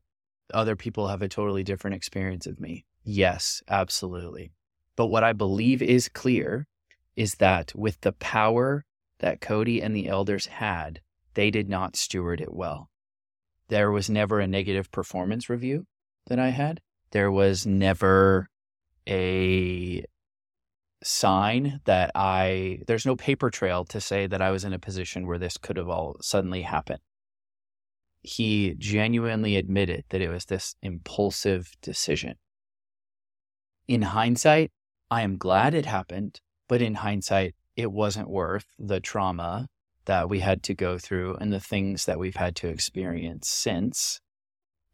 other 0.51 0.75
people 0.75 1.09
have 1.09 1.21
a 1.21 1.29
totally 1.29 1.63
different 1.63 1.95
experience 1.95 2.47
of 2.47 2.59
me? 2.59 2.85
Yes, 3.03 3.61
absolutely. 3.67 4.51
But 4.95 5.07
what 5.07 5.23
I 5.23 5.33
believe 5.33 5.83
is 5.83 6.09
clear 6.09 6.67
is 7.15 7.35
that 7.35 7.73
with 7.75 8.01
the 8.01 8.11
power 8.13 8.85
that 9.19 9.41
Cody 9.41 9.81
and 9.81 9.95
the 9.95 10.07
elders 10.07 10.47
had, 10.47 11.01
they 11.33 11.51
did 11.51 11.69
not 11.69 11.95
steward 11.95 12.41
it 12.41 12.53
well. 12.53 12.89
There 13.69 13.91
was 13.91 14.09
never 14.09 14.39
a 14.39 14.47
negative 14.47 14.91
performance 14.91 15.49
review 15.49 15.85
that 16.27 16.39
I 16.39 16.49
had. 16.49 16.81
There 17.11 17.31
was 17.31 17.65
never 17.65 18.49
a 19.07 20.03
sign 21.03 21.81
that 21.85 22.11
I 22.15 22.79
there's 22.87 23.05
no 23.05 23.15
paper 23.15 23.49
trail 23.51 23.85
to 23.85 24.01
say 24.01 24.27
that 24.27 24.41
I 24.41 24.49
was 24.51 24.63
in 24.63 24.73
a 24.73 24.79
position 24.79 25.27
where 25.27 25.37
this 25.37 25.57
could 25.57 25.77
have 25.77 25.89
all 25.89 26.17
suddenly 26.21 26.63
happened. 26.63 27.01
he 28.25 28.73
genuinely 28.79 29.55
admitted 29.55 30.03
that 30.09 30.21
it 30.21 30.29
was 30.29 30.45
this 30.45 30.75
impulsive 30.81 31.71
decision. 31.81 32.35
In 33.87 34.01
hindsight, 34.01 34.71
I 35.11 35.21
am 35.21 35.37
glad 35.37 35.75
it 35.75 35.85
happened, 35.85 36.41
but 36.67 36.81
in 36.81 36.95
hindsight, 36.95 37.55
it 37.75 37.91
wasn't 37.91 38.29
worth 38.29 38.65
the 38.79 38.99
trauma 38.99 39.67
that 40.05 40.29
we 40.29 40.39
had 40.39 40.63
to 40.63 40.73
go 40.73 40.97
through 40.97 41.35
and 41.35 41.51
the 41.51 41.59
things 41.59 42.05
that 42.05 42.19
we've 42.19 42.35
had 42.35 42.55
to 42.57 42.67
experience 42.67 43.49
since. 43.49 44.21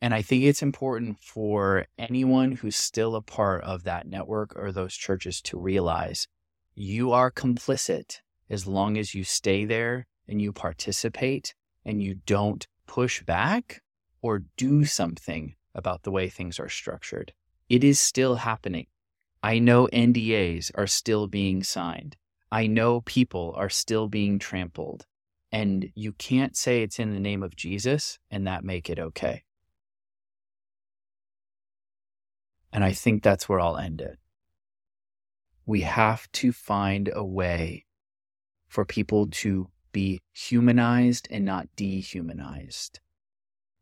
And 0.01 0.13
I 0.13 0.21
think 0.21 0.43
it's 0.43 0.63
important 0.63 1.19
for 1.19 1.85
anyone 1.97 2.53
who's 2.53 2.75
still 2.75 3.15
a 3.15 3.21
part 3.21 3.63
of 3.63 3.83
that 3.83 4.07
network 4.07 4.55
or 4.55 4.71
those 4.71 4.95
churches 4.95 5.41
to 5.43 5.59
realize 5.59 6.27
you 6.73 7.11
are 7.11 7.29
complicit 7.29 8.19
as 8.49 8.65
long 8.65 8.97
as 8.97 9.13
you 9.13 9.23
stay 9.23 9.65
there 9.65 10.07
and 10.27 10.41
you 10.41 10.51
participate 10.51 11.53
and 11.85 12.01
you 12.01 12.15
don't 12.25 12.67
push 12.87 13.21
back 13.23 13.81
or 14.21 14.43
do 14.57 14.85
something 14.85 15.55
about 15.75 16.03
the 16.03 16.11
way 16.11 16.29
things 16.29 16.59
are 16.59 16.69
structured. 16.69 17.33
It 17.69 17.83
is 17.83 17.99
still 17.99 18.35
happening. 18.35 18.87
I 19.43 19.59
know 19.59 19.87
NDAs 19.91 20.71
are 20.75 20.87
still 20.87 21.27
being 21.27 21.63
signed. 21.63 22.15
I 22.51 22.67
know 22.67 23.01
people 23.01 23.53
are 23.57 23.69
still 23.69 24.07
being 24.07 24.37
trampled. 24.39 25.05
And 25.51 25.91
you 25.95 26.13
can't 26.13 26.55
say 26.55 26.81
it's 26.81 26.99
in 26.99 27.13
the 27.13 27.19
name 27.19 27.43
of 27.43 27.55
Jesus 27.55 28.19
and 28.29 28.47
that 28.47 28.63
make 28.63 28.89
it 28.89 28.99
okay. 28.99 29.43
And 32.71 32.83
I 32.83 32.93
think 32.93 33.21
that's 33.21 33.49
where 33.49 33.59
I'll 33.59 33.77
end 33.77 33.99
it. 33.99 34.17
We 35.65 35.81
have 35.81 36.31
to 36.33 36.51
find 36.51 37.09
a 37.13 37.25
way 37.25 37.85
for 38.67 38.85
people 38.85 39.27
to 39.27 39.67
be 39.91 40.21
humanized 40.31 41.27
and 41.29 41.43
not 41.43 41.67
dehumanized, 41.75 43.01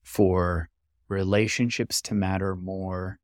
for 0.01 0.70
relationships 1.07 2.01
to 2.01 2.16
matter 2.16 2.55
more, 2.55 3.20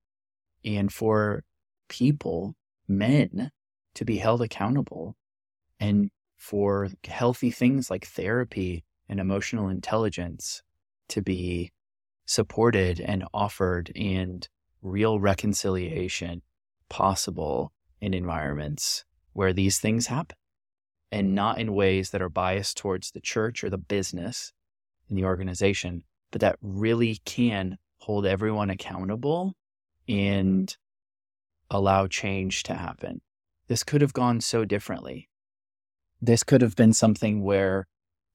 and 0.63 0.93
for 0.93 1.43
people, 1.87 2.55
men, 2.87 3.51
to 3.95 4.05
be 4.05 4.17
held 4.17 4.41
accountable, 4.41 5.15
and 5.79 6.09
for 6.35 6.89
healthy 7.05 7.51
things 7.51 7.89
like 7.89 8.05
therapy 8.05 8.83
and 9.07 9.19
emotional 9.19 9.69
intelligence 9.69 10.61
to 11.07 11.21
be 11.21 11.71
supported 12.25 12.99
and 12.99 13.23
offered 13.33 13.91
and 13.95 14.47
real 14.81 15.19
reconciliation 15.19 16.41
possible 16.89 17.71
in 18.01 18.13
environments 18.13 19.05
where 19.33 19.53
these 19.53 19.79
things 19.79 20.07
happen 20.07 20.37
and 21.11 21.33
not 21.33 21.59
in 21.59 21.73
ways 21.73 22.09
that 22.09 22.21
are 22.21 22.29
biased 22.29 22.77
towards 22.77 23.11
the 23.11 23.21
church 23.21 23.63
or 23.63 23.69
the 23.69 23.77
business 23.77 24.53
and 25.09 25.17
the 25.17 25.25
organization, 25.25 26.03
but 26.31 26.41
that 26.41 26.57
really 26.61 27.19
can 27.25 27.77
hold 27.99 28.25
everyone 28.25 28.69
accountable 28.69 29.53
and 30.07 30.77
allow 31.69 32.07
change 32.07 32.63
to 32.63 32.73
happen. 32.73 33.21
This 33.67 33.83
could 33.83 34.01
have 34.01 34.13
gone 34.13 34.41
so 34.41 34.65
differently. 34.65 35.29
This 36.21 36.43
could 36.43 36.61
have 36.61 36.75
been 36.75 36.93
something 36.93 37.43
where 37.43 37.87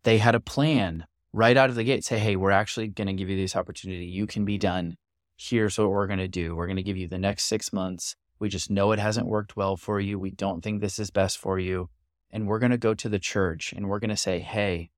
they 0.05 0.19
had 0.19 0.35
a 0.35 0.41
plan 0.41 1.07
right 1.33 1.57
out 1.57 1.71
of 1.71 1.77
the 1.77 1.85
gate 1.85 2.05
say, 2.05 2.19
hey, 2.19 2.37
we're 2.37 2.51
actually 2.51 2.89
going 2.89 3.07
to 3.07 3.13
give 3.13 3.29
you 3.29 3.37
this 3.37 3.57
opportunity. 3.57 4.07
You 4.07 4.27
can 4.27 4.45
be 4.45 4.59
done. 4.59 4.97
Here's 5.37 5.79
what 5.79 5.91
we're 5.91 6.07
going 6.07 6.19
to 6.19 6.29
do. 6.29 6.55
We're 6.55 6.67
going 6.67 6.77
to 6.77 6.83
give 6.83 6.97
you 6.97 7.09
the 7.09 7.19
next 7.19 7.45
six 7.45 7.73
months. 7.73 8.17
We 8.39 8.49
just 8.49 8.71
know 8.71 8.93
it 8.93 8.99
hasn't 8.99 9.27
worked 9.27 9.57
well 9.57 9.77
for 9.77 10.01
you. 10.01 10.19
We 10.19 10.31
don't 10.31 10.63
think 10.63 10.81
this 10.81 10.99
is 10.99 11.11
best 11.11 11.39
for 11.39 11.59
you 11.59 11.89
and 12.33 12.47
we're 12.47 12.59
going 12.59 12.71
to 12.71 12.79
go 12.79 12.95
to 12.95 13.09
the 13.09 13.19
church 13.19 13.73
and 13.73 13.89
we're 13.89 13.99
going 13.99 14.11
to 14.11 14.17
say, 14.17 14.39
hey, 14.39 14.91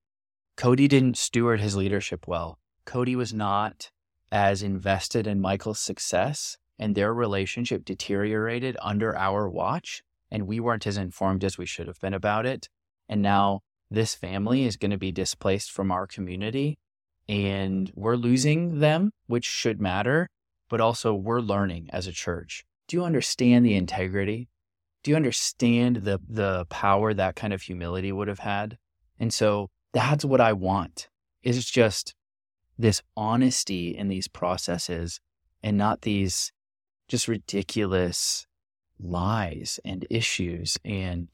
Cody 0.57 0.87
didn't 0.87 1.17
steward 1.17 1.61
his 1.61 1.77
leadership 1.77 2.27
well. 2.29 2.59
Cody 2.85 3.17
was 3.17 3.33
not 3.33 3.91
as 4.31 4.63
invested 4.63 5.27
in 5.27 5.41
Michael's 5.41 5.79
success, 5.79 6.57
and 6.79 6.95
their 6.95 7.13
relationship 7.13 7.85
deteriorated 7.85 8.77
under 8.81 9.17
our 9.17 9.49
watch, 9.49 10.03
and 10.31 10.47
we 10.47 10.61
weren't 10.61 10.87
as 10.87 10.97
informed 10.97 11.45
as 11.45 11.59
we 11.59 11.67
should 11.67 11.87
have 11.87 12.01
been 12.01 12.15
about 12.15 12.47
it. 12.47 12.69
And 13.09 13.23
now 13.23 13.61
this 13.91 14.15
family 14.15 14.65
is 14.65 14.77
going 14.77 14.91
to 14.91 14.99
be 14.99 15.13
displaced 15.13 15.71
from 15.71 15.91
our 15.91 16.07
community, 16.07 16.79
and 17.29 17.93
we're 17.95 18.17
losing 18.17 18.81
them, 18.81 19.13
which 19.27 19.45
should 19.45 19.81
matter, 19.81 20.29
but 20.69 20.81
also 20.81 21.15
we're 21.15 21.41
learning 21.41 21.89
as 21.93 22.07
a 22.07 22.13
church. 22.13 22.65
Do 22.89 22.97
you 22.97 23.05
understand 23.05 23.65
the 23.65 23.75
integrity 23.75 24.49
do 25.03 25.11
you 25.11 25.17
understand 25.17 25.97
the 25.97 26.21
the 26.29 26.67
power 26.67 27.13
that 27.13 27.37
kind 27.37 27.53
of 27.53 27.63
humility 27.63 28.13
would 28.13 28.29
have 28.29 28.41
had? 28.41 28.79
And 29.19 29.33
so 29.33 29.71
that's 29.93 30.25
what 30.25 30.41
I 30.41 30.53
want. 30.53 31.09
Is 31.43 31.69
just 31.69 32.15
this 32.79 33.03
honesty 33.17 33.97
in 33.97 34.09
these 34.09 34.29
processes 34.29 35.21
and 35.63 35.77
not 35.77 36.03
these 36.03 36.53
just 37.09 37.29
ridiculous 37.29 38.47
lies 38.99 39.81
and 39.85 40.07
issues 40.11 40.79
and 40.85 41.29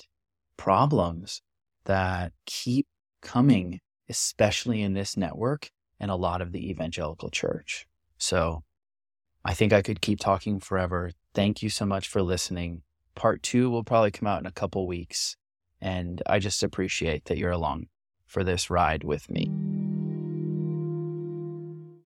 problems 0.57 1.43
that 1.85 2.33
keep 2.47 2.87
coming, 3.23 3.81
especially 4.09 4.83
in 4.83 4.95
this 4.95 5.17
network 5.17 5.71
and 6.01 6.11
a 6.11 6.17
lot 6.17 6.41
of 6.41 6.53
the 6.53 6.71
evangelical 6.71 7.31
church. 7.31 7.87
So 8.19 8.63
I 9.45 9.55
think 9.55 9.73
I 9.73 9.83
could 9.83 10.01
keep 10.01 10.21
talking 10.21 10.61
forever. 10.61 11.13
Thank 11.35 11.63
you 11.63 11.71
so 11.71 11.87
much 11.87 12.09
for 12.09 12.23
listening. 12.23 12.83
Part 13.15 13.43
two 13.43 13.71
will 13.71 13.85
probably 13.85 14.11
come 14.11 14.27
out 14.27 14.41
in 14.41 14.47
a 14.47 14.53
couple 14.53 14.87
weeks. 14.87 15.37
And 15.81 16.23
I 16.27 16.39
just 16.39 16.63
appreciate 16.63 17.27
that 17.27 17.39
you're 17.39 17.51
along 17.51 17.87
for 18.27 18.45
this 18.45 18.69
ride 18.69 19.05
with 19.05 19.31
me. 19.31 19.88